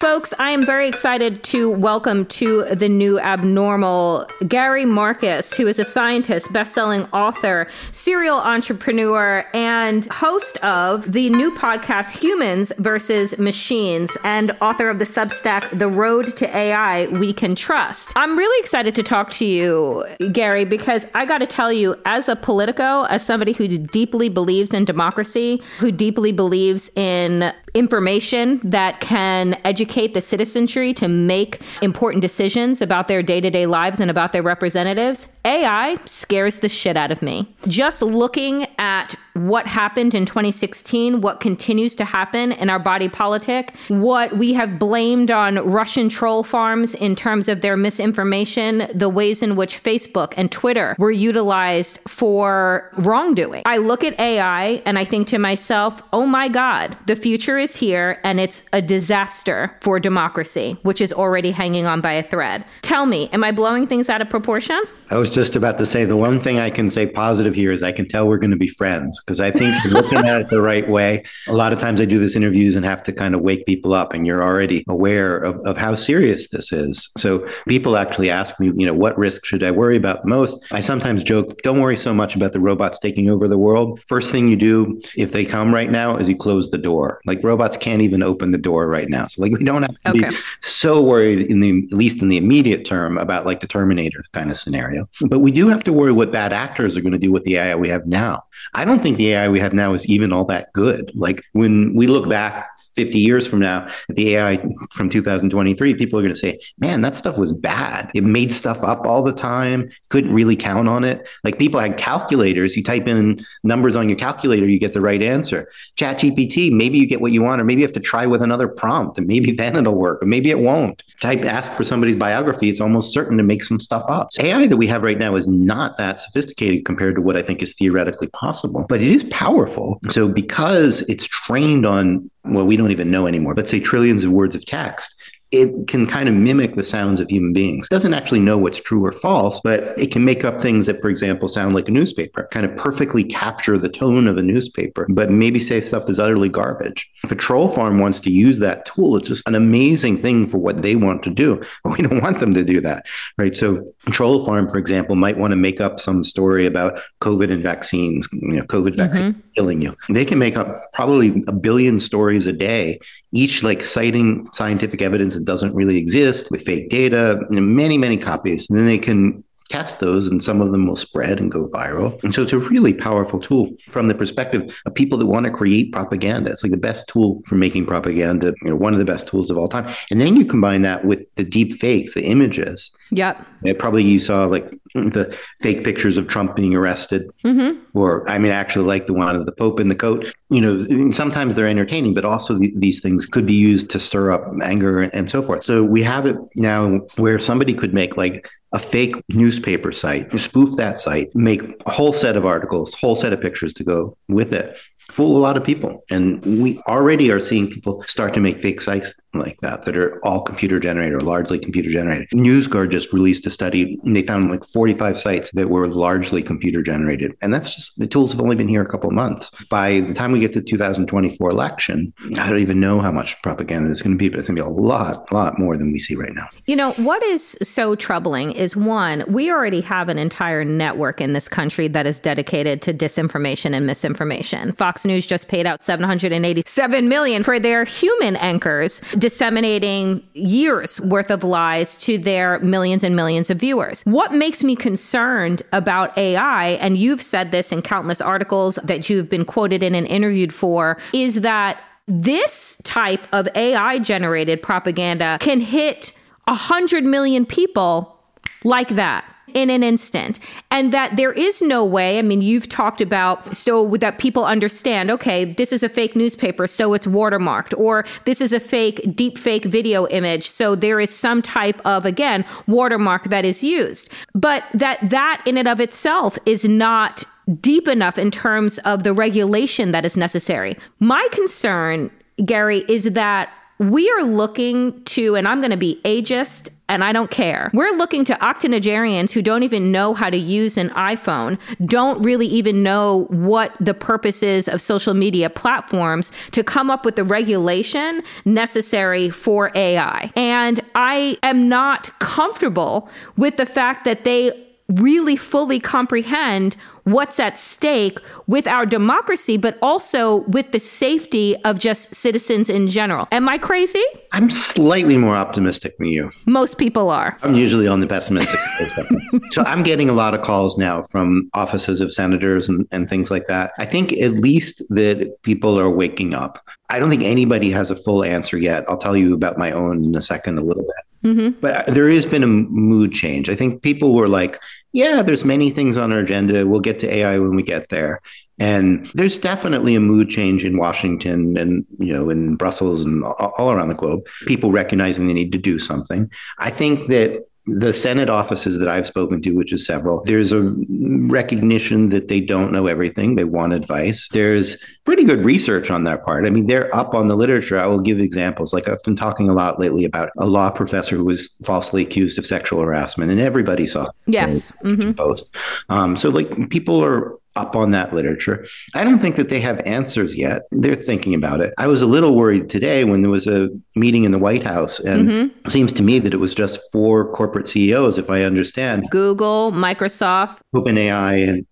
Folks, 0.00 0.32
I 0.38 0.48
am 0.52 0.64
very 0.64 0.88
excited 0.88 1.44
to 1.44 1.70
welcome 1.70 2.24
to 2.24 2.64
the 2.74 2.88
new 2.88 3.20
abnormal 3.20 4.26
Gary 4.48 4.86
Marcus, 4.86 5.52
who 5.52 5.66
is 5.66 5.78
a 5.78 5.84
scientist, 5.84 6.50
best-selling 6.54 7.04
author, 7.12 7.68
serial 7.92 8.38
entrepreneur, 8.38 9.44
and 9.52 10.06
host 10.06 10.56
of 10.64 11.12
the 11.12 11.28
new 11.28 11.54
podcast 11.54 12.18
Humans 12.18 12.72
versus 12.78 13.38
Machines, 13.38 14.16
and 14.24 14.56
author 14.62 14.88
of 14.88 15.00
the 15.00 15.04
Substack 15.04 15.78
The 15.78 15.88
Road 15.88 16.34
to 16.38 16.56
AI 16.56 17.08
We 17.08 17.34
Can 17.34 17.54
Trust. 17.54 18.14
I'm 18.16 18.38
really 18.38 18.58
excited 18.62 18.94
to 18.94 19.02
talk 19.02 19.30
to 19.32 19.44
you, 19.44 20.06
Gary, 20.32 20.64
because 20.64 21.06
I 21.14 21.26
got 21.26 21.38
to 21.38 21.46
tell 21.46 21.70
you, 21.70 21.94
as 22.06 22.26
a 22.26 22.36
Politico, 22.36 23.04
as 23.10 23.22
somebody 23.22 23.52
who 23.52 23.68
deeply 23.68 24.30
believes 24.30 24.72
in 24.72 24.86
democracy, 24.86 25.62
who 25.78 25.92
deeply 25.92 26.32
believes 26.32 26.90
in 26.96 27.52
information 27.74 28.60
that 28.64 29.00
can 29.00 29.58
educate 29.64 30.14
the 30.14 30.20
citizenry 30.20 30.92
to 30.94 31.08
make 31.08 31.60
important 31.82 32.22
decisions 32.22 32.82
about 32.82 33.08
their 33.08 33.22
day 33.22 33.40
to 33.40 33.50
day 33.50 33.66
lives 33.66 34.00
and 34.00 34.10
about 34.10 34.32
their 34.32 34.42
representatives, 34.42 35.28
AI 35.44 35.98
scares 36.04 36.60
the 36.60 36.68
shit 36.68 36.96
out 36.96 37.10
of 37.10 37.22
me. 37.22 37.54
Just 37.66 38.02
looking 38.02 38.66
at 38.78 39.14
what 39.34 39.66
happened 39.66 40.14
in 40.14 40.26
2016, 40.26 41.20
what 41.20 41.40
continues 41.40 41.94
to 41.94 42.04
happen 42.04 42.52
in 42.52 42.68
our 42.68 42.78
body 42.78 43.08
politic, 43.08 43.74
what 43.88 44.36
we 44.36 44.52
have 44.54 44.78
blamed 44.78 45.30
on 45.30 45.56
Russian 45.56 46.08
troll 46.08 46.42
farms 46.42 46.94
in 46.94 47.14
terms 47.14 47.48
of 47.48 47.60
their 47.60 47.76
misinformation, 47.76 48.88
the 48.92 49.08
ways 49.08 49.42
in 49.42 49.56
which 49.56 49.82
Facebook 49.82 50.34
and 50.36 50.50
Twitter 50.50 50.96
were 50.98 51.10
utilized 51.10 52.00
for 52.08 52.90
wrongdoing. 52.96 53.62
I 53.66 53.76
look 53.76 54.02
at 54.02 54.18
AI 54.18 54.82
and 54.84 54.98
I 54.98 55.04
think 55.04 55.28
to 55.28 55.38
myself, 55.38 56.02
oh 56.12 56.26
my 56.26 56.48
God, 56.48 56.96
the 57.06 57.16
future 57.16 57.58
is 57.60 57.76
here 57.76 58.18
and 58.24 58.40
it's 58.40 58.64
a 58.72 58.82
disaster 58.82 59.76
for 59.80 60.00
democracy, 60.00 60.76
which 60.82 61.00
is 61.00 61.12
already 61.12 61.52
hanging 61.52 61.86
on 61.86 62.00
by 62.00 62.12
a 62.12 62.22
thread. 62.22 62.64
Tell 62.82 63.06
me, 63.06 63.28
am 63.32 63.44
I 63.44 63.52
blowing 63.52 63.86
things 63.86 64.08
out 64.08 64.20
of 64.20 64.28
proportion? 64.28 64.82
I 65.12 65.16
was 65.16 65.34
just 65.34 65.56
about 65.56 65.76
to 65.78 65.86
say 65.86 66.04
the 66.04 66.16
one 66.16 66.38
thing 66.38 66.60
I 66.60 66.70
can 66.70 66.88
say 66.88 67.08
positive 67.08 67.52
here 67.52 67.72
is 67.72 67.82
I 67.82 67.90
can 67.90 68.06
tell 68.06 68.28
we're 68.28 68.38
going 68.38 68.52
to 68.52 68.56
be 68.56 68.68
friends 68.68 69.20
because 69.20 69.40
I 69.40 69.50
think 69.50 69.82
you're 69.82 69.92
looking 69.92 70.24
at 70.24 70.40
it 70.40 70.50
the 70.50 70.62
right 70.62 70.88
way. 70.88 71.24
A 71.48 71.52
lot 71.52 71.72
of 71.72 71.80
times 71.80 72.00
I 72.00 72.04
do 72.04 72.20
this 72.20 72.36
interviews 72.36 72.76
and 72.76 72.84
have 72.84 73.02
to 73.04 73.12
kind 73.12 73.34
of 73.34 73.40
wake 73.40 73.66
people 73.66 73.92
up, 73.92 74.14
and 74.14 74.24
you're 74.24 74.40
already 74.42 74.84
aware 74.88 75.36
of, 75.38 75.58
of 75.66 75.76
how 75.76 75.96
serious 75.96 76.48
this 76.50 76.72
is. 76.72 77.10
So 77.18 77.44
people 77.66 77.96
actually 77.96 78.30
ask 78.30 78.60
me, 78.60 78.66
you 78.76 78.86
know, 78.86 78.94
what 78.94 79.18
risk 79.18 79.44
should 79.44 79.64
I 79.64 79.72
worry 79.72 79.96
about 79.96 80.22
the 80.22 80.28
most? 80.28 80.64
I 80.70 80.78
sometimes 80.78 81.24
joke, 81.24 81.60
don't 81.62 81.80
worry 81.80 81.96
so 81.96 82.14
much 82.14 82.36
about 82.36 82.52
the 82.52 82.60
robots 82.60 83.00
taking 83.00 83.28
over 83.28 83.48
the 83.48 83.58
world. 83.58 84.00
First 84.06 84.30
thing 84.30 84.46
you 84.46 84.54
do 84.56 85.00
if 85.16 85.32
they 85.32 85.44
come 85.44 85.74
right 85.74 85.90
now 85.90 86.16
is 86.18 86.28
you 86.28 86.36
close 86.36 86.70
the 86.70 86.78
door. 86.78 87.20
Like 87.26 87.42
robots 87.42 87.76
can't 87.76 88.00
even 88.02 88.22
open 88.22 88.52
the 88.52 88.58
door 88.58 88.86
right 88.86 89.08
now. 89.08 89.26
So 89.26 89.42
like 89.42 89.52
we 89.58 89.64
don't 89.64 89.82
have 89.82 89.98
to 90.04 90.10
Okay. 90.10 90.30
be 90.30 90.36
so 90.60 91.02
worried 91.02 91.50
in 91.50 91.58
the 91.58 91.82
at 91.90 91.96
least 91.96 92.22
in 92.22 92.28
the 92.28 92.36
immediate 92.36 92.84
term 92.84 93.18
about 93.18 93.44
like 93.44 93.58
the 93.60 93.66
Terminator 93.66 94.22
kind 94.32 94.50
of 94.50 94.56
scenario. 94.56 94.99
But 95.28 95.40
we 95.40 95.50
do 95.50 95.68
have 95.68 95.84
to 95.84 95.92
worry 95.92 96.12
what 96.12 96.32
bad 96.32 96.52
actors 96.52 96.96
are 96.96 97.00
going 97.00 97.12
to 97.12 97.18
do 97.18 97.32
with 97.32 97.44
the 97.44 97.56
AI 97.56 97.74
we 97.74 97.88
have 97.88 98.06
now. 98.06 98.44
I 98.74 98.84
don't 98.84 99.00
think 99.00 99.16
the 99.16 99.32
AI 99.32 99.48
we 99.48 99.60
have 99.60 99.72
now 99.72 99.92
is 99.92 100.06
even 100.06 100.32
all 100.32 100.44
that 100.44 100.72
good. 100.72 101.10
Like 101.14 101.42
when 101.52 101.94
we 101.94 102.06
look 102.06 102.28
back 102.28 102.68
50 102.94 103.18
years 103.18 103.46
from 103.46 103.60
now 103.60 103.88
at 104.08 104.16
the 104.16 104.36
AI 104.36 104.62
from 104.92 105.08
2023, 105.08 105.94
people 105.94 106.18
are 106.18 106.22
going 106.22 106.34
to 106.34 106.38
say, 106.38 106.60
man, 106.78 107.00
that 107.00 107.14
stuff 107.14 107.38
was 107.38 107.52
bad. 107.52 108.10
It 108.14 108.24
made 108.24 108.52
stuff 108.52 108.82
up 108.82 109.06
all 109.06 109.22
the 109.22 109.32
time, 109.32 109.90
couldn't 110.08 110.32
really 110.32 110.56
count 110.56 110.88
on 110.88 111.04
it. 111.04 111.28
Like 111.44 111.58
people 111.58 111.80
had 111.80 111.96
calculators. 111.96 112.76
You 112.76 112.82
type 112.82 113.08
in 113.08 113.44
numbers 113.64 113.96
on 113.96 114.08
your 114.08 114.18
calculator, 114.18 114.66
you 114.66 114.78
get 114.78 114.92
the 114.92 115.00
right 115.00 115.22
answer. 115.22 115.70
ChatGPT, 115.96 116.72
maybe 116.72 116.98
you 116.98 117.06
get 117.06 117.20
what 117.20 117.32
you 117.32 117.42
want, 117.42 117.60
or 117.60 117.64
maybe 117.64 117.80
you 117.80 117.86
have 117.86 117.94
to 117.94 118.00
try 118.00 118.26
with 118.26 118.42
another 118.42 118.68
prompt, 118.68 119.18
and 119.18 119.26
maybe 119.26 119.52
then 119.60 119.76
it'll 119.76 119.94
work, 119.94 120.22
or 120.22 120.26
maybe 120.26 120.50
it 120.50 120.58
won't. 120.58 121.02
Type 121.20 121.44
ask 121.44 121.72
for 121.72 121.84
somebody's 121.84 122.16
biography, 122.16 122.68
it's 122.68 122.80
almost 122.80 123.12
certain 123.12 123.36
to 123.36 123.42
make 123.42 123.62
some 123.62 123.80
stuff 123.80 124.04
up. 124.08 124.32
So 124.32 124.42
AI 124.42 124.66
that 124.66 124.76
we 124.76 124.86
have 124.90 125.02
right 125.02 125.18
now 125.18 125.36
is 125.36 125.48
not 125.48 125.96
that 125.96 126.20
sophisticated 126.20 126.84
compared 126.84 127.14
to 127.14 127.22
what 127.22 127.36
I 127.36 127.42
think 127.42 127.62
is 127.62 127.74
theoretically 127.74 128.28
possible, 128.28 128.86
but 128.88 129.00
it 129.00 129.08
is 129.08 129.24
powerful. 129.24 130.00
So 130.08 130.28
because 130.28 131.02
it's 131.02 131.26
trained 131.26 131.86
on, 131.86 132.30
well, 132.44 132.66
we 132.66 132.76
don't 132.76 132.90
even 132.90 133.10
know 133.10 133.26
anymore, 133.26 133.54
let's 133.54 133.70
say 133.70 133.80
trillions 133.80 134.24
of 134.24 134.32
words 134.32 134.54
of 134.54 134.66
text, 134.66 135.19
it 135.52 135.88
can 135.88 136.06
kind 136.06 136.28
of 136.28 136.34
mimic 136.34 136.76
the 136.76 136.84
sounds 136.84 137.20
of 137.20 137.28
human 137.28 137.52
beings. 137.52 137.86
It 137.86 137.94
doesn't 137.94 138.14
actually 138.14 138.38
know 138.38 138.56
what's 138.56 138.80
true 138.80 139.04
or 139.04 139.10
false, 139.10 139.60
but 139.60 139.98
it 139.98 140.12
can 140.12 140.24
make 140.24 140.44
up 140.44 140.60
things 140.60 140.86
that, 140.86 141.00
for 141.00 141.10
example, 141.10 141.48
sound 141.48 141.74
like 141.74 141.88
a 141.88 141.90
newspaper, 141.90 142.48
kind 142.52 142.64
of 142.64 142.76
perfectly 142.76 143.24
capture 143.24 143.76
the 143.76 143.88
tone 143.88 144.28
of 144.28 144.38
a 144.38 144.42
newspaper, 144.42 145.06
but 145.10 145.30
maybe 145.30 145.58
say 145.58 145.80
stuff 145.80 146.06
that's 146.06 146.20
utterly 146.20 146.48
garbage. 146.48 147.10
If 147.24 147.32
a 147.32 147.34
troll 147.34 147.68
farm 147.68 147.98
wants 147.98 148.20
to 148.20 148.30
use 148.30 148.60
that 148.60 148.84
tool, 148.84 149.16
it's 149.16 149.26
just 149.26 149.46
an 149.48 149.56
amazing 149.56 150.18
thing 150.18 150.46
for 150.46 150.58
what 150.58 150.82
they 150.82 150.94
want 150.94 151.24
to 151.24 151.30
do. 151.30 151.60
But 151.82 151.90
we 151.98 152.06
don't 152.06 152.22
want 152.22 152.38
them 152.38 152.54
to 152.54 152.62
do 152.62 152.80
that, 152.82 153.06
right? 153.36 153.54
So 153.56 153.92
a 154.06 154.10
troll 154.12 154.44
farm, 154.44 154.68
for 154.68 154.78
example, 154.78 155.16
might 155.16 155.36
want 155.36 155.50
to 155.50 155.56
make 155.56 155.80
up 155.80 155.98
some 155.98 156.22
story 156.22 156.64
about 156.64 157.00
COVID 157.22 157.52
and 157.52 157.62
vaccines, 157.62 158.28
you 158.32 158.52
know, 158.52 158.62
COVID 158.62 158.94
vaccines 158.94 159.42
mm-hmm. 159.42 159.50
killing 159.56 159.82
you. 159.82 159.96
They 160.08 160.24
can 160.24 160.38
make 160.38 160.56
up 160.56 160.92
probably 160.92 161.42
a 161.48 161.52
billion 161.52 161.98
stories 161.98 162.46
a 162.46 162.52
day 162.52 163.00
each 163.32 163.62
like 163.62 163.82
citing 163.82 164.44
scientific 164.52 165.02
evidence 165.02 165.34
that 165.34 165.44
doesn't 165.44 165.74
really 165.74 165.98
exist 165.98 166.50
with 166.50 166.62
fake 166.62 166.90
data, 166.90 167.40
many, 167.50 167.96
many 167.96 168.16
copies. 168.16 168.68
And 168.68 168.78
then 168.78 168.86
they 168.86 168.98
can 168.98 169.44
test 169.70 170.00
those 170.00 170.26
and 170.26 170.42
some 170.42 170.60
of 170.60 170.72
them 170.72 170.86
will 170.86 170.96
spread 170.96 171.40
and 171.40 171.50
go 171.50 171.68
viral. 171.68 172.22
And 172.22 172.34
so 172.34 172.42
it's 172.42 172.52
a 172.52 172.58
really 172.58 172.92
powerful 172.92 173.38
tool 173.38 173.70
from 173.88 174.08
the 174.08 174.14
perspective 174.14 174.80
of 174.84 174.94
people 174.94 175.16
that 175.18 175.26
want 175.26 175.46
to 175.46 175.52
create 175.52 175.92
propaganda. 175.92 176.50
It's 176.50 176.62
like 176.62 176.72
the 176.72 176.76
best 176.76 177.08
tool 177.08 177.40
for 177.46 177.54
making 177.54 177.86
propaganda, 177.86 178.52
you 178.62 178.70
know, 178.70 178.76
one 178.76 178.92
of 178.92 178.98
the 178.98 179.04
best 179.04 179.28
tools 179.28 179.50
of 179.50 179.56
all 179.56 179.68
time. 179.68 179.92
And 180.10 180.20
then 180.20 180.36
you 180.36 180.44
combine 180.44 180.82
that 180.82 181.04
with 181.04 181.34
the 181.36 181.44
deep 181.44 181.72
fakes, 181.74 182.14
the 182.14 182.24
images. 182.24 182.90
Yep. 183.12 183.46
Yeah, 183.62 183.72
probably 183.78 184.02
you 184.02 184.18
saw 184.18 184.44
like 184.44 184.70
the 184.94 185.36
fake 185.60 185.84
pictures 185.84 186.16
of 186.16 186.28
Trump 186.28 186.56
being 186.56 186.74
arrested, 186.74 187.30
mm-hmm. 187.44 187.78
or 187.96 188.28
I 188.28 188.38
mean, 188.38 188.52
I 188.52 188.54
actually, 188.54 188.86
like 188.86 189.06
the 189.06 189.14
one 189.14 189.34
of 189.36 189.46
the 189.46 189.52
Pope 189.52 189.80
in 189.80 189.88
the 189.88 189.94
coat. 189.94 190.32
You 190.48 190.60
know, 190.60 191.10
sometimes 191.10 191.54
they're 191.54 191.66
entertaining, 191.66 192.14
but 192.14 192.24
also 192.24 192.54
the, 192.54 192.72
these 192.76 193.00
things 193.00 193.26
could 193.26 193.46
be 193.46 193.54
used 193.54 193.90
to 193.90 193.98
stir 193.98 194.32
up 194.32 194.50
anger 194.62 195.00
and 195.00 195.28
so 195.28 195.42
forth. 195.42 195.64
So 195.64 195.82
we 195.82 196.02
have 196.02 196.24
it 196.24 196.36
now 196.56 197.00
where 197.16 197.38
somebody 197.38 197.74
could 197.74 197.92
make 197.92 198.16
like 198.16 198.48
a 198.72 198.78
fake 198.78 199.16
newspaper 199.32 199.92
site, 199.92 200.38
spoof 200.38 200.76
that 200.76 201.00
site, 201.00 201.34
make 201.34 201.62
a 201.86 201.90
whole 201.90 202.12
set 202.12 202.36
of 202.36 202.46
articles, 202.46 202.94
whole 202.94 203.16
set 203.16 203.32
of 203.32 203.40
pictures 203.40 203.74
to 203.74 203.84
go 203.84 204.16
with 204.28 204.52
it, 204.52 204.76
fool 205.10 205.36
a 205.36 205.40
lot 205.40 205.56
of 205.56 205.64
people. 205.64 206.04
And 206.10 206.44
we 206.62 206.78
already 206.86 207.30
are 207.30 207.40
seeing 207.40 207.68
people 207.68 208.02
start 208.06 208.32
to 208.34 208.40
make 208.40 208.60
fake 208.60 208.80
sites 208.80 209.14
like 209.34 209.60
that 209.60 209.82
that 209.82 209.96
are 209.96 210.18
all 210.24 210.42
computer 210.42 210.80
generated 210.80 211.14
or 211.14 211.20
largely 211.20 211.58
computer 211.58 211.90
generated. 211.90 212.28
NewsGuard 212.30 212.90
just 212.90 213.12
released 213.12 213.46
a 213.46 213.50
study 213.50 213.98
and 214.04 214.16
they 214.16 214.22
found 214.22 214.50
like 214.50 214.64
45 214.64 215.18
sites 215.18 215.50
that 215.52 215.68
were 215.68 215.86
largely 215.86 216.42
computer 216.42 216.82
generated. 216.82 217.32
And 217.40 217.52
that's 217.52 217.74
just 217.74 217.98
the 217.98 218.06
tools 218.06 218.32
have 218.32 218.40
only 218.40 218.56
been 218.56 218.68
here 218.68 218.82
a 218.82 218.88
couple 218.88 219.08
of 219.08 219.14
months. 219.14 219.50
By 219.68 220.00
the 220.00 220.14
time 220.14 220.32
we 220.32 220.40
get 220.40 220.52
to 220.54 220.62
2024 220.62 221.50
election, 221.50 222.12
I 222.36 222.48
don't 222.48 222.58
even 222.60 222.80
know 222.80 223.00
how 223.00 223.12
much 223.12 223.40
propaganda 223.42 223.90
is 223.90 224.02
going 224.02 224.16
to 224.16 224.18
be, 224.18 224.28
but 224.28 224.38
it's 224.38 224.48
going 224.48 224.56
to 224.56 224.62
be 224.62 224.66
a 224.66 224.70
lot, 224.70 225.30
a 225.30 225.34
lot 225.34 225.58
more 225.58 225.76
than 225.76 225.92
we 225.92 225.98
see 225.98 226.16
right 226.16 226.34
now. 226.34 226.48
You 226.66 226.76
know, 226.76 226.92
what 226.94 227.22
is 227.22 227.56
so 227.62 227.94
troubling 227.94 228.52
is 228.52 228.74
one, 228.74 229.24
we 229.28 229.50
already 229.50 229.80
have 229.82 230.08
an 230.08 230.18
entire 230.18 230.64
network 230.64 231.20
in 231.20 231.32
this 231.32 231.48
country 231.48 231.88
that 231.88 232.06
is 232.06 232.20
dedicated 232.20 232.82
to 232.82 232.94
disinformation 232.94 233.74
and 233.74 233.86
misinformation. 233.86 234.72
Fox 234.72 235.04
News 235.04 235.26
just 235.26 235.48
paid 235.48 235.66
out 235.66 235.82
787 235.82 237.08
million 237.08 237.42
for 237.42 237.58
their 237.58 237.84
human 237.84 238.36
anchors 238.36 239.00
disseminating 239.20 240.26
years 240.34 241.00
worth 241.02 241.30
of 241.30 241.44
lies 241.44 241.96
to 241.98 242.18
their 242.18 242.58
millions 242.60 243.04
and 243.04 243.14
millions 243.14 243.50
of 243.50 243.58
viewers. 243.58 244.02
What 244.02 244.32
makes 244.32 244.64
me 244.64 244.74
concerned 244.74 245.62
about 245.72 246.16
AI, 246.18 246.70
and 246.80 246.96
you've 246.96 247.22
said 247.22 247.52
this 247.52 247.70
in 247.70 247.82
countless 247.82 248.20
articles 248.20 248.76
that 248.82 249.08
you've 249.08 249.28
been 249.28 249.44
quoted 249.44 249.82
in 249.82 249.94
and 249.94 250.06
interviewed 250.06 250.52
for, 250.52 250.98
is 251.12 251.42
that 251.42 251.80
this 252.08 252.80
type 252.82 253.28
of 253.32 253.48
AI 253.54 254.00
generated 254.00 254.62
propaganda 254.62 255.38
can 255.40 255.60
hit 255.60 256.12
100 256.46 257.04
million 257.04 257.46
people 257.46 258.16
like 258.64 258.88
that 258.88 259.24
in 259.54 259.70
an 259.70 259.82
instant. 259.82 260.38
And 260.70 260.92
that 260.92 261.16
there 261.16 261.32
is 261.32 261.62
no 261.62 261.84
way 261.84 262.18
i 262.18 262.22
mean 262.22 262.42
you've 262.42 262.68
talked 262.68 263.00
about 263.00 263.54
so 263.54 263.96
that 263.96 264.18
people 264.18 264.44
understand 264.44 265.10
okay 265.10 265.44
this 265.44 265.72
is 265.72 265.82
a 265.82 265.88
fake 265.88 266.16
newspaper 266.16 266.66
so 266.66 266.94
it's 266.94 267.06
watermarked 267.06 267.78
or 267.78 268.04
this 268.24 268.40
is 268.40 268.52
a 268.52 268.60
fake 268.60 269.14
deep 269.14 269.38
fake 269.38 269.64
video 269.64 270.06
image 270.08 270.48
so 270.48 270.74
there 270.74 271.00
is 271.00 271.14
some 271.14 271.42
type 271.42 271.80
of 271.84 272.06
again 272.06 272.44
watermark 272.66 273.24
that 273.24 273.44
is 273.44 273.62
used. 273.62 274.10
But 274.34 274.64
that 274.74 275.10
that 275.10 275.42
in 275.46 275.56
and 275.56 275.68
of 275.68 275.80
itself 275.80 276.38
is 276.46 276.64
not 276.64 277.24
deep 277.60 277.88
enough 277.88 278.18
in 278.18 278.30
terms 278.30 278.78
of 278.78 279.02
the 279.02 279.12
regulation 279.12 279.92
that 279.92 280.04
is 280.04 280.16
necessary. 280.16 280.76
My 281.00 281.26
concern 281.32 282.10
gary 282.44 282.84
is 282.88 283.04
that 283.12 283.52
we 283.78 284.10
are 284.10 284.24
looking 284.24 285.02
to, 285.04 285.36
and 285.36 285.48
I'm 285.48 285.60
going 285.60 285.70
to 285.70 285.76
be 285.76 286.00
ageist 286.04 286.68
and 286.90 287.04
I 287.04 287.12
don't 287.12 287.30
care. 287.30 287.70
We're 287.72 287.96
looking 287.96 288.24
to 288.24 288.44
octogenarians 288.44 289.32
who 289.32 289.42
don't 289.42 289.62
even 289.62 289.92
know 289.92 290.12
how 290.12 290.28
to 290.28 290.36
use 290.36 290.76
an 290.76 290.90
iPhone, 290.90 291.58
don't 291.84 292.20
really 292.22 292.48
even 292.48 292.82
know 292.82 293.26
what 293.30 293.74
the 293.78 293.94
purpose 293.94 294.42
is 294.42 294.66
of 294.66 294.82
social 294.82 295.14
media 295.14 295.48
platforms 295.48 296.32
to 296.50 296.64
come 296.64 296.90
up 296.90 297.04
with 297.04 297.14
the 297.14 297.22
regulation 297.22 298.22
necessary 298.44 299.30
for 299.30 299.70
AI. 299.76 300.32
And 300.34 300.80
I 300.96 301.38
am 301.44 301.68
not 301.68 302.18
comfortable 302.18 303.08
with 303.36 303.56
the 303.56 303.66
fact 303.66 304.04
that 304.04 304.24
they 304.24 304.50
really 304.88 305.36
fully 305.36 305.78
comprehend 305.78 306.74
what's 307.04 307.40
at 307.40 307.58
stake 307.58 308.18
with 308.46 308.66
our 308.66 308.86
democracy, 308.86 309.56
but 309.56 309.78
also 309.82 310.38
with 310.48 310.72
the 310.72 310.80
safety 310.80 311.56
of 311.64 311.78
just 311.78 312.14
citizens 312.14 312.70
in 312.70 312.88
general. 312.88 313.28
Am 313.32 313.48
I 313.48 313.58
crazy? 313.58 314.04
I'm 314.32 314.50
slightly 314.50 315.16
more 315.16 315.36
optimistic 315.36 315.96
than 315.98 316.08
you. 316.08 316.30
Most 316.46 316.78
people 316.78 317.10
are. 317.10 317.36
I'm 317.42 317.54
usually 317.54 317.86
on 317.86 318.00
the 318.00 318.06
pessimistic 318.06 318.60
so 319.50 319.62
I'm 319.64 319.82
getting 319.82 320.08
a 320.08 320.12
lot 320.12 320.34
of 320.34 320.42
calls 320.42 320.78
now 320.78 321.02
from 321.02 321.50
offices 321.54 322.00
of 322.00 322.12
senators 322.12 322.68
and, 322.68 322.86
and 322.92 323.08
things 323.08 323.30
like 323.30 323.46
that. 323.46 323.72
I 323.78 323.86
think 323.86 324.12
at 324.14 324.32
least 324.32 324.82
that 324.90 325.42
people 325.42 325.78
are 325.78 325.90
waking 325.90 326.34
up. 326.34 326.64
I 326.88 326.98
don't 326.98 327.10
think 327.10 327.22
anybody 327.22 327.70
has 327.70 327.90
a 327.90 327.96
full 327.96 328.24
answer 328.24 328.58
yet. 328.58 328.84
I'll 328.88 328.98
tell 328.98 329.16
you 329.16 329.34
about 329.34 329.58
my 329.58 329.70
own 329.70 330.04
in 330.04 330.14
a 330.14 330.22
second, 330.22 330.58
a 330.58 330.62
little 330.62 330.82
bit. 330.82 331.34
Mm-hmm. 331.34 331.60
But 331.60 331.86
there 331.86 332.08
has 332.10 332.26
been 332.26 332.42
a 332.42 332.46
mood 332.46 333.12
change. 333.12 333.48
I 333.48 333.54
think 333.54 333.82
people 333.82 334.14
were 334.14 334.28
like, 334.28 334.58
yeah, 334.92 335.22
there's 335.22 335.44
many 335.44 335.70
things 335.70 335.96
on 335.96 336.12
our 336.12 336.18
agenda. 336.18 336.66
We'll 336.66 336.80
get 336.80 336.98
to 337.00 337.14
AI 337.14 337.38
when 337.38 337.54
we 337.54 337.62
get 337.62 337.88
there. 337.88 338.20
And 338.58 339.06
there's 339.14 339.38
definitely 339.38 339.94
a 339.94 340.00
mood 340.00 340.28
change 340.28 340.64
in 340.64 340.76
Washington 340.76 341.56
and, 341.56 341.86
you 341.98 342.12
know, 342.12 342.28
in 342.28 342.56
Brussels 342.56 343.06
and 343.06 343.24
all 343.24 343.70
around 343.70 343.88
the 343.88 343.94
globe. 343.94 344.26
People 344.46 344.70
recognizing 344.70 345.26
they 345.26 345.32
need 345.32 345.52
to 345.52 345.58
do 345.58 345.78
something. 345.78 346.30
I 346.58 346.70
think 346.70 347.06
that 347.08 347.46
the 347.78 347.92
Senate 347.92 348.28
offices 348.28 348.78
that 348.78 348.88
I've 348.88 349.06
spoken 349.06 349.40
to, 349.42 349.52
which 349.52 349.72
is 349.72 349.86
several, 349.86 350.22
there's 350.24 350.52
a 350.52 350.74
recognition 350.88 352.08
that 352.10 352.28
they 352.28 352.40
don't 352.40 352.72
know 352.72 352.86
everything. 352.86 353.36
They 353.36 353.44
want 353.44 353.72
advice. 353.72 354.28
There's 354.32 354.76
pretty 355.04 355.24
good 355.24 355.44
research 355.44 355.90
on 355.90 356.04
that 356.04 356.24
part. 356.24 356.46
I 356.46 356.50
mean, 356.50 356.66
they're 356.66 356.94
up 356.94 357.14
on 357.14 357.28
the 357.28 357.36
literature. 357.36 357.78
I 357.78 357.86
will 357.86 358.00
give 358.00 358.20
examples. 358.20 358.72
Like 358.72 358.88
I've 358.88 359.02
been 359.02 359.16
talking 359.16 359.48
a 359.48 359.54
lot 359.54 359.78
lately 359.80 360.04
about 360.04 360.30
a 360.38 360.46
law 360.46 360.70
professor 360.70 361.16
who 361.16 361.24
was 361.24 361.48
falsely 361.64 362.02
accused 362.02 362.38
of 362.38 362.46
sexual 362.46 362.80
harassment, 362.82 363.30
and 363.30 363.40
everybody 363.40 363.86
saw 363.86 364.08
yes 364.26 364.72
mm-hmm. 364.84 365.12
post. 365.12 365.54
Um, 365.88 366.16
so 366.16 366.28
like 366.28 366.70
people 366.70 367.02
are 367.04 367.39
up 367.60 367.76
on 367.76 367.90
that 367.90 368.12
literature. 368.12 368.66
I 368.94 369.04
don't 369.04 369.18
think 369.18 369.36
that 369.36 369.48
they 369.48 369.60
have 369.60 369.78
answers 369.80 370.36
yet. 370.36 370.62
They're 370.70 370.94
thinking 370.94 371.34
about 371.34 371.60
it. 371.60 371.74
I 371.78 371.86
was 371.86 372.02
a 372.02 372.06
little 372.06 372.34
worried 372.34 372.68
today 372.68 373.04
when 373.04 373.22
there 373.22 373.30
was 373.30 373.46
a 373.46 373.68
meeting 373.94 374.24
in 374.24 374.32
the 374.32 374.38
White 374.38 374.62
House, 374.62 374.98
and 374.98 375.28
mm-hmm. 375.28 375.66
it 375.66 375.70
seems 375.70 375.92
to 375.94 376.02
me 376.02 376.18
that 376.20 376.34
it 376.34 376.38
was 376.38 376.54
just 376.54 376.80
four 376.90 377.30
corporate 377.32 377.68
CEOs, 377.68 378.18
if 378.18 378.30
I 378.30 378.42
understand 378.42 379.08
Google, 379.10 379.72
Microsoft, 379.72 380.58
OpenAI, 380.74 381.48
and 381.48 381.66